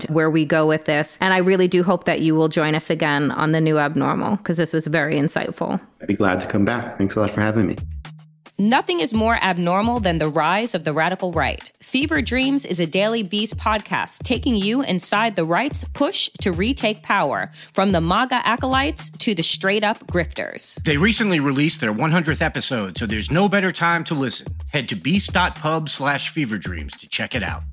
where 0.10 0.30
we 0.30 0.46
go 0.46 0.66
with 0.66 0.86
this. 0.86 1.18
And 1.22 1.34
I 1.34 1.38
really 1.38 1.68
do 1.68 1.84
hope 1.84 2.06
that 2.06 2.22
you 2.22 2.36
will 2.36 2.48
join 2.48 2.76
us 2.76 2.90
again 2.90 3.32
on 3.32 3.52
the 3.52 3.62
new 3.62 3.78
abnormal 3.78 4.38
because 4.38 4.58
this 4.58 4.74
was 4.74 4.88
very 4.88 5.16
insightful. 5.16 5.80
I'd 6.02 6.08
be 6.08 6.14
glad 6.16 6.40
to 6.42 6.48
come 6.48 6.66
back. 6.66 6.98
Thanks 6.98 7.16
a 7.16 7.22
lot 7.22 7.32
for 7.32 7.42
having 7.42 7.68
me. 7.68 7.78
Nothing 8.62 9.00
is 9.00 9.12
more 9.12 9.40
abnormal 9.42 10.02
than 10.02 10.20
the 10.20 10.28
rise 10.28 10.76
of 10.76 10.84
the 10.84 10.94
radical 10.94 11.32
right. 11.32 11.72
Fever 11.82 12.22
Dreams 12.22 12.64
is 12.64 12.80
a 12.80 12.86
Daily 12.86 13.24
Beast 13.24 13.58
podcast 13.58 14.22
taking 14.22 14.56
you 14.56 14.84
inside 14.84 15.36
the 15.36 15.44
right's 15.44 15.84
push 15.84 16.30
to 16.42 16.52
retake 16.52 17.02
power, 17.02 17.50
from 17.74 17.92
the 17.92 18.02
MAGA 18.02 18.40
acolytes 18.46 19.10
to 19.10 19.34
the 19.34 19.42
straight 19.42 19.84
up 19.84 20.06
grifters. 20.06 20.76
They 20.84 20.98
recently 20.98 21.40
released 21.40 21.82
their 21.82 21.92
100th 21.92 22.40
episode, 22.40 23.00
so 23.00 23.08
there's 23.08 23.32
no 23.32 23.50
better 23.50 23.72
time 23.72 24.04
to 24.04 24.14
listen. 24.14 24.46
Head 24.72 24.88
to 24.90 24.96
beast.pub 24.96 25.90
slash 25.90 26.30
fever 26.30 26.60
dreams 26.60 26.96
to 26.98 27.10
check 27.10 27.34
it 27.34 27.42
out. 27.42 27.64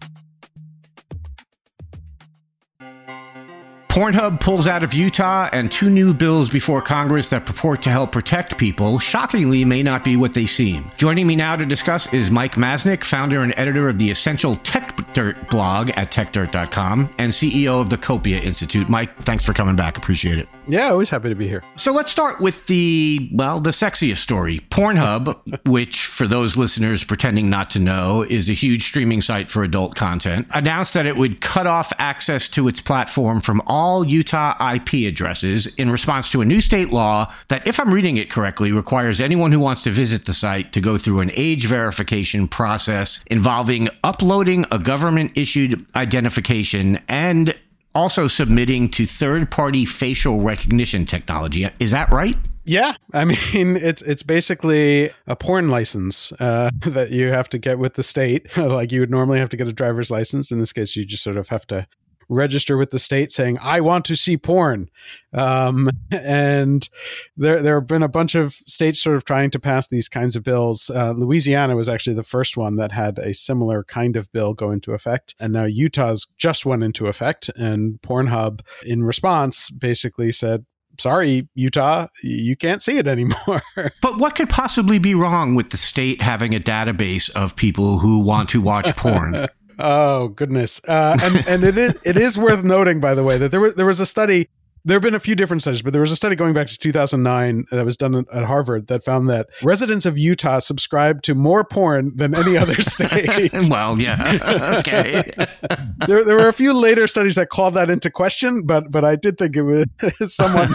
Pornhub 3.98 4.38
pulls 4.38 4.68
out 4.68 4.84
of 4.84 4.94
Utah, 4.94 5.48
and 5.52 5.72
two 5.72 5.90
new 5.90 6.14
bills 6.14 6.50
before 6.50 6.80
Congress 6.80 7.30
that 7.30 7.44
purport 7.44 7.82
to 7.82 7.90
help 7.90 8.12
protect 8.12 8.56
people 8.56 9.00
shockingly 9.00 9.64
may 9.64 9.82
not 9.82 10.04
be 10.04 10.14
what 10.14 10.34
they 10.34 10.46
seem. 10.46 10.88
Joining 10.96 11.26
me 11.26 11.34
now 11.34 11.56
to 11.56 11.66
discuss 11.66 12.06
is 12.14 12.30
Mike 12.30 12.54
Masnick, 12.54 13.02
founder 13.02 13.40
and 13.40 13.52
editor 13.56 13.88
of 13.88 13.98
the 13.98 14.08
Essential 14.08 14.54
Tech 14.58 14.94
Dirt 15.14 15.50
blog 15.50 15.90
at 15.96 16.12
techdirt.com 16.12 17.12
and 17.18 17.32
CEO 17.32 17.80
of 17.80 17.90
the 17.90 17.98
Copia 17.98 18.40
Institute. 18.40 18.88
Mike, 18.88 19.16
thanks 19.18 19.44
for 19.44 19.52
coming 19.52 19.74
back. 19.74 19.98
Appreciate 19.98 20.38
it. 20.38 20.48
Yeah, 20.68 20.90
always 20.90 21.10
happy 21.10 21.30
to 21.30 21.34
be 21.34 21.48
here. 21.48 21.64
So 21.74 21.92
let's 21.92 22.12
start 22.12 22.40
with 22.40 22.66
the, 22.66 23.30
well, 23.32 23.58
the 23.58 23.70
sexiest 23.70 24.18
story. 24.18 24.60
Pornhub, 24.70 25.66
which 25.68 26.04
for 26.04 26.28
those 26.28 26.56
listeners 26.56 27.02
pretending 27.02 27.50
not 27.50 27.70
to 27.70 27.80
know, 27.80 28.22
is 28.22 28.48
a 28.48 28.52
huge 28.52 28.84
streaming 28.84 29.22
site 29.22 29.50
for 29.50 29.64
adult 29.64 29.96
content, 29.96 30.46
announced 30.52 30.94
that 30.94 31.06
it 31.06 31.16
would 31.16 31.40
cut 31.40 31.66
off 31.66 31.92
access 31.98 32.48
to 32.50 32.68
its 32.68 32.80
platform 32.80 33.40
from 33.40 33.60
all 33.66 33.87
Utah 34.02 34.54
IP 34.74 35.08
addresses 35.08 35.66
in 35.76 35.90
response 35.90 36.30
to 36.32 36.40
a 36.40 36.44
new 36.44 36.60
state 36.60 36.90
law 36.90 37.32
that, 37.48 37.66
if 37.66 37.80
I'm 37.80 37.92
reading 37.92 38.16
it 38.16 38.30
correctly, 38.30 38.72
requires 38.72 39.20
anyone 39.20 39.52
who 39.52 39.60
wants 39.60 39.82
to 39.84 39.90
visit 39.90 40.24
the 40.24 40.32
site 40.32 40.72
to 40.72 40.80
go 40.80 40.98
through 40.98 41.20
an 41.20 41.30
age 41.34 41.66
verification 41.66 42.48
process 42.48 43.22
involving 43.26 43.88
uploading 44.04 44.64
a 44.70 44.78
government 44.78 45.32
issued 45.36 45.84
identification 45.96 46.98
and 47.08 47.54
also 47.94 48.28
submitting 48.28 48.88
to 48.90 49.06
third 49.06 49.50
party 49.50 49.84
facial 49.84 50.40
recognition 50.40 51.04
technology. 51.06 51.68
Is 51.80 51.90
that 51.90 52.10
right? 52.10 52.36
Yeah, 52.64 52.92
I 53.14 53.24
mean 53.24 53.76
it's 53.76 54.02
it's 54.02 54.22
basically 54.22 55.10
a 55.26 55.34
porn 55.34 55.68
license 55.68 56.32
uh, 56.38 56.70
that 56.80 57.10
you 57.10 57.28
have 57.28 57.48
to 57.50 57.58
get 57.58 57.78
with 57.78 57.94
the 57.94 58.02
state, 58.02 58.56
like 58.56 58.92
you 58.92 59.00
would 59.00 59.10
normally 59.10 59.38
have 59.38 59.48
to 59.50 59.56
get 59.56 59.66
a 59.66 59.72
driver's 59.72 60.10
license. 60.10 60.50
In 60.50 60.60
this 60.60 60.72
case, 60.72 60.94
you 60.94 61.04
just 61.04 61.22
sort 61.22 61.38
of 61.38 61.48
have 61.48 61.66
to 61.68 61.86
register 62.28 62.76
with 62.76 62.90
the 62.90 62.98
state 62.98 63.32
saying 63.32 63.58
I 63.60 63.80
want 63.80 64.04
to 64.06 64.16
see 64.16 64.36
porn. 64.36 64.90
Um, 65.32 65.90
and 66.10 66.88
there 67.36 67.62
there 67.62 67.76
have 67.76 67.86
been 67.86 68.02
a 68.02 68.08
bunch 68.08 68.34
of 68.34 68.54
states 68.66 69.02
sort 69.02 69.16
of 69.16 69.24
trying 69.24 69.50
to 69.50 69.58
pass 69.58 69.88
these 69.88 70.08
kinds 70.08 70.36
of 70.36 70.42
bills. 70.42 70.90
Uh, 70.90 71.12
Louisiana 71.12 71.76
was 71.76 71.88
actually 71.88 72.14
the 72.14 72.22
first 72.22 72.56
one 72.56 72.76
that 72.76 72.92
had 72.92 73.18
a 73.18 73.34
similar 73.34 73.84
kind 73.84 74.16
of 74.16 74.30
bill 74.32 74.54
go 74.54 74.70
into 74.70 74.92
effect, 74.92 75.34
and 75.40 75.52
now 75.52 75.64
Utah's 75.64 76.26
just 76.36 76.66
went 76.66 76.82
into 76.82 77.06
effect. 77.06 77.50
And 77.56 78.00
Pornhub, 78.02 78.60
in 78.86 79.04
response, 79.04 79.70
basically 79.70 80.32
said. 80.32 80.64
Sorry, 81.00 81.48
Utah, 81.54 82.08
you 82.24 82.56
can't 82.56 82.82
see 82.82 82.98
it 82.98 83.06
anymore. 83.06 83.62
but 84.02 84.18
what 84.18 84.34
could 84.34 84.50
possibly 84.50 84.98
be 84.98 85.14
wrong 85.14 85.54
with 85.54 85.70
the 85.70 85.76
state 85.76 86.20
having 86.20 86.56
a 86.56 86.58
database 86.58 87.30
of 87.36 87.54
people 87.54 88.00
who 88.00 88.18
want 88.18 88.48
to 88.48 88.60
watch 88.60 88.96
porn? 88.96 89.46
Oh 89.78 90.28
goodness, 90.28 90.80
uh, 90.88 91.16
and 91.22 91.48
and 91.48 91.64
it 91.64 91.78
is 91.78 91.96
it 92.04 92.16
is 92.16 92.36
worth 92.36 92.64
noting, 92.64 93.00
by 93.00 93.14
the 93.14 93.22
way, 93.22 93.38
that 93.38 93.50
there 93.50 93.60
was 93.60 93.74
there 93.74 93.86
was 93.86 94.00
a 94.00 94.06
study 94.06 94.48
there 94.88 94.96
have 94.96 95.02
been 95.02 95.14
a 95.14 95.20
few 95.20 95.34
different 95.34 95.60
studies, 95.60 95.82
but 95.82 95.92
there 95.92 96.00
was 96.00 96.10
a 96.10 96.16
study 96.16 96.34
going 96.34 96.54
back 96.54 96.66
to 96.66 96.78
2009 96.78 97.66
that 97.70 97.84
was 97.84 97.96
done 97.98 98.24
at 98.32 98.44
Harvard 98.44 98.86
that 98.86 99.04
found 99.04 99.28
that 99.28 99.48
residents 99.62 100.06
of 100.06 100.16
Utah 100.16 100.60
subscribe 100.60 101.20
to 101.22 101.34
more 101.34 101.62
porn 101.62 102.16
than 102.16 102.34
any 102.34 102.56
other 102.56 102.74
state. 102.82 103.52
well, 103.68 104.00
yeah, 104.00 104.78
okay. 104.78 105.30
there, 106.06 106.24
there 106.24 106.36
were 106.36 106.48
a 106.48 106.54
few 106.54 106.72
later 106.72 107.06
studies 107.06 107.34
that 107.34 107.50
called 107.50 107.74
that 107.74 107.90
into 107.90 108.10
question, 108.10 108.62
but 108.62 108.90
but 108.90 109.04
I 109.04 109.14
did 109.16 109.36
think 109.36 109.56
it 109.56 109.62
was 109.62 109.86
somewhat 110.34 110.70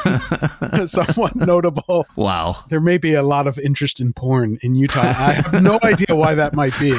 somewhat 0.88 1.36
notable. 1.36 2.06
Wow, 2.16 2.64
there 2.70 2.82
may 2.82 3.00
be 3.00 3.16
a 3.16 3.24
lot 3.24 3.48
of 3.48 3.58
interest 3.58 4.00
in 4.00 4.14
porn 4.14 4.60
in 4.62 4.76
Utah. 4.76 5.02
I 5.02 5.34
have 5.34 5.64
no 5.64 5.80
idea 5.84 6.16
why 6.16 6.36
that 6.36 6.54
might 6.54 6.78
be. 6.80 6.92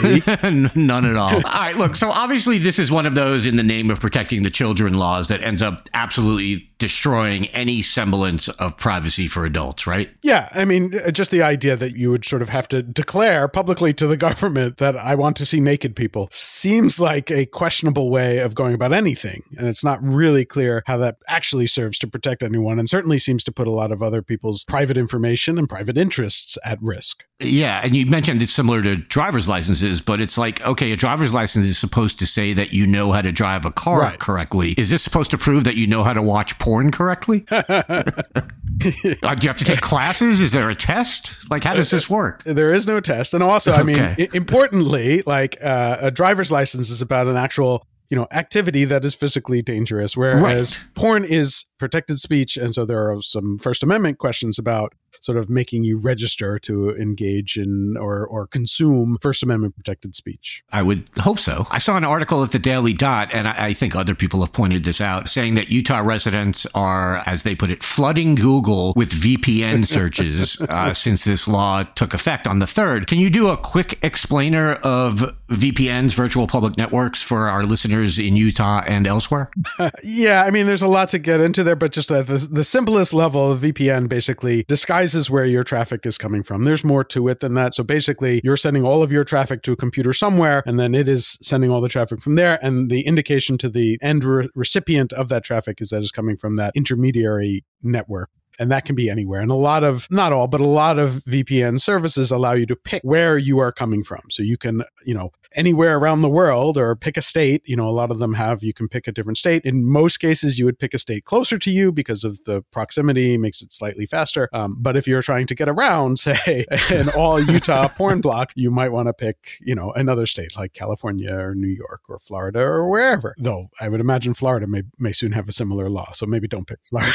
None 0.74 1.04
at 1.04 1.16
all. 1.16 1.32
All 1.32 1.40
right, 1.42 1.76
look. 1.76 1.94
So 1.94 2.10
obviously, 2.10 2.58
this 2.58 2.80
is 2.80 2.90
one 2.90 3.06
of 3.06 3.14
those 3.14 3.46
in 3.46 3.54
the 3.54 3.62
name 3.62 3.88
of 3.90 4.00
protecting 4.00 4.42
the 4.42 4.50
children 4.50 4.94
laws 4.94 5.28
that 5.28 5.44
ends 5.44 5.62
up 5.62 5.88
absolutely 5.94 6.68
destroying 6.78 7.03
any 7.06 7.82
semblance 7.82 8.48
of 8.48 8.76
privacy 8.76 9.26
for 9.26 9.44
adults, 9.44 9.86
right? 9.86 10.10
Yeah. 10.22 10.48
I 10.52 10.64
mean, 10.64 10.92
uh, 10.94 11.10
just 11.10 11.30
the 11.30 11.42
idea 11.42 11.76
that 11.76 11.92
you 11.92 12.10
would 12.10 12.24
sort 12.24 12.42
of 12.42 12.48
have 12.48 12.68
to 12.68 12.82
declare 12.82 13.48
publicly 13.48 13.92
to 13.94 14.06
the 14.06 14.16
government 14.24 14.78
that 14.78 14.96
I 14.96 15.14
want 15.14 15.36
to 15.36 15.46
see 15.46 15.60
naked 15.60 15.96
people 15.96 16.28
seems 16.30 17.00
like 17.00 17.30
a 17.30 17.46
questionable 17.46 18.10
way 18.10 18.38
of 18.38 18.54
going 18.54 18.74
about 18.74 18.92
anything. 18.92 19.42
And 19.58 19.68
it's 19.68 19.84
not 19.84 20.02
really 20.02 20.44
clear 20.44 20.82
how 20.86 20.96
that 20.98 21.16
actually 21.28 21.66
serves 21.66 21.98
to 22.00 22.06
protect 22.06 22.42
anyone 22.42 22.78
and 22.78 22.88
certainly 22.88 23.18
seems 23.18 23.44
to 23.44 23.52
put 23.52 23.66
a 23.66 23.72
lot 23.72 23.92
of 23.92 24.02
other 24.02 24.22
people's 24.22 24.64
private 24.64 24.96
information 24.96 25.58
and 25.58 25.68
private 25.68 25.98
interests 25.98 26.56
at 26.64 26.80
risk. 26.80 27.24
Yeah. 27.40 27.80
And 27.82 27.94
you 27.94 28.06
mentioned 28.06 28.40
it's 28.42 28.52
similar 28.52 28.82
to 28.82 28.96
driver's 28.96 29.48
licenses, 29.48 30.00
but 30.00 30.20
it's 30.20 30.38
like, 30.38 30.64
okay, 30.64 30.92
a 30.92 30.96
driver's 30.96 31.34
license 31.34 31.66
is 31.66 31.78
supposed 31.78 32.18
to 32.20 32.26
say 32.26 32.52
that 32.54 32.72
you 32.72 32.86
know 32.86 33.12
how 33.12 33.22
to 33.22 33.32
drive 33.32 33.64
a 33.64 33.72
car 33.72 34.00
right. 34.00 34.18
correctly. 34.18 34.72
Is 34.78 34.90
this 34.90 35.02
supposed 35.02 35.30
to 35.32 35.38
prove 35.38 35.64
that 35.64 35.76
you 35.76 35.86
know 35.86 36.04
how 36.04 36.12
to 36.12 36.22
watch 36.22 36.58
porn 36.58 36.90
correctly? 36.94 37.44
uh, 37.50 39.34
do 39.34 39.44
you 39.44 39.48
have 39.48 39.58
to 39.58 39.64
take 39.64 39.80
classes? 39.80 40.40
Is 40.40 40.52
there 40.52 40.70
a 40.70 40.74
test? 40.74 41.34
Like, 41.50 41.64
how 41.64 41.74
does 41.74 41.90
this 41.90 42.08
work? 42.08 42.42
There 42.44 42.72
is 42.72 42.86
no 42.86 43.00
test. 43.00 43.34
And 43.34 43.42
also, 43.42 43.72
I 43.72 43.82
mean, 43.82 44.00
okay. 44.00 44.28
importantly, 44.32 45.22
like 45.26 45.56
uh, 45.62 45.98
a 46.00 46.10
driver's 46.10 46.50
license 46.50 46.90
is 46.90 47.02
about 47.02 47.26
an 47.26 47.36
actual 47.36 47.86
you 48.10 48.16
know 48.16 48.26
activity 48.32 48.84
that 48.84 49.04
is 49.04 49.14
physically 49.14 49.62
dangerous 49.62 50.14
whereas 50.14 50.76
right. 50.76 50.84
porn 50.94 51.24
is 51.24 51.64
protected 51.84 52.18
speech 52.18 52.56
and 52.56 52.74
so 52.74 52.86
there 52.86 53.10
are 53.10 53.20
some 53.20 53.58
first 53.58 53.82
amendment 53.82 54.16
questions 54.16 54.58
about 54.58 54.94
sort 55.22 55.38
of 55.38 55.48
making 55.48 55.84
you 55.84 55.98
register 55.98 56.58
to 56.58 56.90
engage 56.96 57.56
in 57.56 57.96
or 57.98 58.26
or 58.26 58.46
consume 58.46 59.16
first 59.20 59.42
amendment 59.42 59.76
protected 59.76 60.14
speech. 60.14 60.62
I 60.72 60.82
would 60.82 61.08
hope 61.18 61.38
so. 61.38 61.66
I 61.70 61.78
saw 61.78 61.96
an 61.96 62.04
article 62.04 62.42
at 62.42 62.52
the 62.52 62.58
daily 62.58 62.92
dot 62.92 63.32
and 63.32 63.48
I, 63.48 63.66
I 63.66 63.74
think 63.74 63.94
other 63.94 64.14
people 64.14 64.40
have 64.40 64.52
pointed 64.52 64.84
this 64.84 65.00
out 65.00 65.28
saying 65.28 65.54
that 65.54 65.68
utah 65.68 66.00
residents 66.00 66.66
are 66.74 67.22
as 67.26 67.42
they 67.42 67.54
put 67.54 67.70
it 67.70 67.82
flooding 67.82 68.34
google 68.34 68.92
with 68.96 69.10
vpn 69.10 69.86
searches 69.94 70.60
uh, 70.62 70.92
since 70.94 71.24
this 71.24 71.46
law 71.46 71.82
took 71.82 72.14
effect 72.14 72.46
on 72.46 72.58
the 72.58 72.66
third. 72.66 73.06
Can 73.06 73.18
you 73.18 73.30
do 73.30 73.48
a 73.48 73.56
quick 73.56 73.98
explainer 74.02 74.74
of 74.74 75.34
vpns 75.48 76.14
virtual 76.14 76.46
public 76.46 76.76
networks 76.76 77.22
for 77.22 77.48
our 77.48 77.64
listeners 77.64 78.18
in 78.18 78.36
utah 78.36 78.82
and 78.86 79.06
elsewhere? 79.06 79.50
Yeah 80.02 80.44
i 80.44 80.50
mean 80.50 80.66
there's 80.66 80.82
a 80.82 80.88
lot 80.88 81.08
to 81.10 81.18
get 81.18 81.40
into 81.40 81.62
there 81.62 81.73
but 81.76 81.92
just 81.92 82.10
at 82.10 82.26
the, 82.26 82.48
the 82.50 82.64
simplest 82.64 83.14
level 83.14 83.54
vpn 83.56 84.08
basically 84.08 84.64
disguises 84.68 85.30
where 85.30 85.44
your 85.44 85.64
traffic 85.64 86.06
is 86.06 86.18
coming 86.18 86.42
from. 86.42 86.64
There's 86.64 86.84
more 86.84 87.04
to 87.04 87.28
it 87.28 87.40
than 87.40 87.54
that. 87.54 87.74
So 87.74 87.82
basically, 87.82 88.40
you're 88.44 88.56
sending 88.56 88.84
all 88.84 89.02
of 89.02 89.12
your 89.12 89.24
traffic 89.24 89.62
to 89.62 89.72
a 89.72 89.76
computer 89.76 90.12
somewhere, 90.12 90.62
and 90.66 90.78
then 90.78 90.94
it 90.94 91.08
is 91.08 91.38
sending 91.42 91.70
all 91.70 91.80
the 91.80 91.88
traffic 91.88 92.20
from 92.20 92.34
there. 92.34 92.58
And 92.62 92.90
the 92.90 93.06
indication 93.06 93.58
to 93.58 93.68
the 93.68 93.98
end 94.02 94.24
re- 94.24 94.48
recipient 94.54 95.12
of 95.12 95.28
that 95.28 95.44
traffic 95.44 95.80
is 95.80 95.90
that 95.90 96.02
it's 96.02 96.10
coming 96.10 96.36
from 96.36 96.56
that 96.56 96.72
intermediary 96.76 97.64
network. 97.82 98.30
And 98.58 98.70
that 98.70 98.84
can 98.84 98.94
be 98.94 99.10
anywhere. 99.10 99.40
And 99.40 99.50
a 99.50 99.54
lot 99.54 99.82
of, 99.84 100.08
not 100.10 100.32
all, 100.32 100.46
but 100.46 100.60
a 100.60 100.66
lot 100.66 100.98
of 100.98 101.24
VPN 101.24 101.80
services 101.80 102.30
allow 102.30 102.52
you 102.52 102.66
to 102.66 102.76
pick 102.76 103.02
where 103.02 103.36
you 103.36 103.58
are 103.58 103.72
coming 103.72 104.04
from. 104.04 104.22
So 104.30 104.42
you 104.42 104.56
can, 104.56 104.82
you 105.04 105.14
know, 105.14 105.32
anywhere 105.56 105.98
around 105.98 106.20
the 106.20 106.28
world 106.28 106.76
or 106.76 106.94
pick 106.96 107.16
a 107.16 107.22
state. 107.22 107.62
You 107.64 107.76
know, 107.76 107.86
a 107.86 107.90
lot 107.90 108.10
of 108.10 108.18
them 108.18 108.34
have, 108.34 108.62
you 108.62 108.72
can 108.72 108.88
pick 108.88 109.06
a 109.06 109.12
different 109.12 109.38
state. 109.38 109.62
In 109.64 109.84
most 109.84 110.18
cases, 110.18 110.58
you 110.58 110.64
would 110.64 110.78
pick 110.78 110.94
a 110.94 110.98
state 110.98 111.24
closer 111.24 111.58
to 111.58 111.70
you 111.70 111.92
because 111.92 112.24
of 112.24 112.42
the 112.44 112.62
proximity 112.70 113.38
makes 113.38 113.62
it 113.62 113.72
slightly 113.72 114.06
faster. 114.06 114.48
Um, 114.52 114.76
but 114.78 114.96
if 114.96 115.06
you're 115.06 115.22
trying 115.22 115.46
to 115.46 115.54
get 115.54 115.68
around, 115.68 116.18
say, 116.18 116.64
an 116.90 117.08
all 117.10 117.40
Utah 117.40 117.88
porn 117.88 118.20
block, 118.20 118.52
you 118.54 118.70
might 118.70 118.90
want 118.90 119.08
to 119.08 119.12
pick, 119.12 119.58
you 119.60 119.74
know, 119.74 119.92
another 119.92 120.26
state 120.26 120.56
like 120.56 120.72
California 120.72 121.34
or 121.34 121.54
New 121.54 121.68
York 121.68 122.02
or 122.08 122.18
Florida 122.18 122.60
or 122.60 122.88
wherever. 122.88 123.34
Though 123.38 123.70
I 123.80 123.88
would 123.88 124.00
imagine 124.00 124.34
Florida 124.34 124.66
may, 124.66 124.82
may 124.98 125.12
soon 125.12 125.32
have 125.32 125.48
a 125.48 125.52
similar 125.52 125.88
law. 125.88 126.12
So 126.12 126.26
maybe 126.26 126.48
don't 126.48 126.66
pick 126.66 126.78
Florida. 126.88 127.12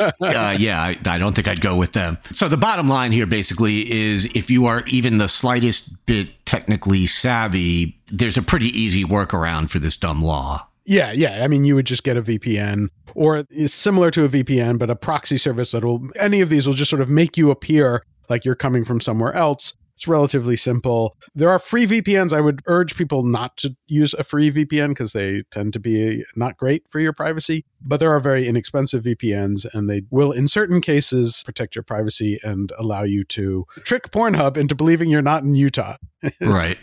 uh, 0.00 0.56
yeah, 0.58 0.73
I, 0.74 0.98
I 1.06 1.18
don't 1.18 1.34
think 1.34 1.48
I'd 1.48 1.60
go 1.60 1.76
with 1.76 1.92
them. 1.92 2.18
So 2.32 2.48
the 2.48 2.56
bottom 2.56 2.88
line 2.88 3.12
here 3.12 3.26
basically 3.26 3.90
is 3.90 4.26
if 4.34 4.50
you 4.50 4.66
are 4.66 4.84
even 4.86 5.18
the 5.18 5.28
slightest 5.28 6.06
bit 6.06 6.44
technically 6.46 7.06
savvy, 7.06 7.98
there's 8.08 8.36
a 8.36 8.42
pretty 8.42 8.68
easy 8.68 9.04
workaround 9.04 9.70
for 9.70 9.78
this 9.78 9.96
dumb 9.96 10.22
law. 10.22 10.66
Yeah, 10.86 11.12
yeah. 11.12 11.42
I 11.42 11.48
mean, 11.48 11.64
you 11.64 11.74
would 11.74 11.86
just 11.86 12.04
get 12.04 12.16
a 12.16 12.22
VPN 12.22 12.88
or 13.14 13.44
similar 13.66 14.10
to 14.10 14.24
a 14.24 14.28
VPN, 14.28 14.78
but 14.78 14.90
a 14.90 14.96
proxy 14.96 15.38
service 15.38 15.72
that 15.72 15.84
will, 15.84 16.08
any 16.18 16.40
of 16.40 16.50
these 16.50 16.66
will 16.66 16.74
just 16.74 16.90
sort 16.90 17.00
of 17.00 17.08
make 17.08 17.36
you 17.36 17.50
appear 17.50 18.04
like 18.28 18.44
you're 18.44 18.54
coming 18.54 18.84
from 18.84 19.00
somewhere 19.00 19.32
else. 19.32 19.74
It's 19.94 20.08
relatively 20.08 20.56
simple. 20.56 21.16
There 21.34 21.50
are 21.50 21.58
free 21.58 21.86
VPNs. 21.86 22.32
I 22.32 22.40
would 22.40 22.62
urge 22.66 22.96
people 22.96 23.22
not 23.22 23.56
to 23.58 23.76
use 23.86 24.12
a 24.14 24.24
free 24.24 24.50
VPN 24.50 24.88
because 24.88 25.12
they 25.12 25.44
tend 25.50 25.72
to 25.74 25.78
be 25.78 26.24
not 26.34 26.56
great 26.56 26.82
for 26.90 26.98
your 26.98 27.12
privacy. 27.12 27.64
But 27.80 28.00
there 28.00 28.10
are 28.10 28.20
very 28.20 28.48
inexpensive 28.48 29.04
VPNs, 29.04 29.66
and 29.72 29.88
they 29.88 30.02
will, 30.10 30.32
in 30.32 30.48
certain 30.48 30.80
cases, 30.80 31.42
protect 31.44 31.76
your 31.76 31.82
privacy 31.82 32.40
and 32.42 32.72
allow 32.78 33.02
you 33.04 33.24
to 33.24 33.66
trick 33.84 34.10
Pornhub 34.10 34.56
into 34.56 34.74
believing 34.74 35.10
you're 35.10 35.22
not 35.22 35.42
in 35.42 35.54
Utah. 35.54 35.96
right. 36.40 36.78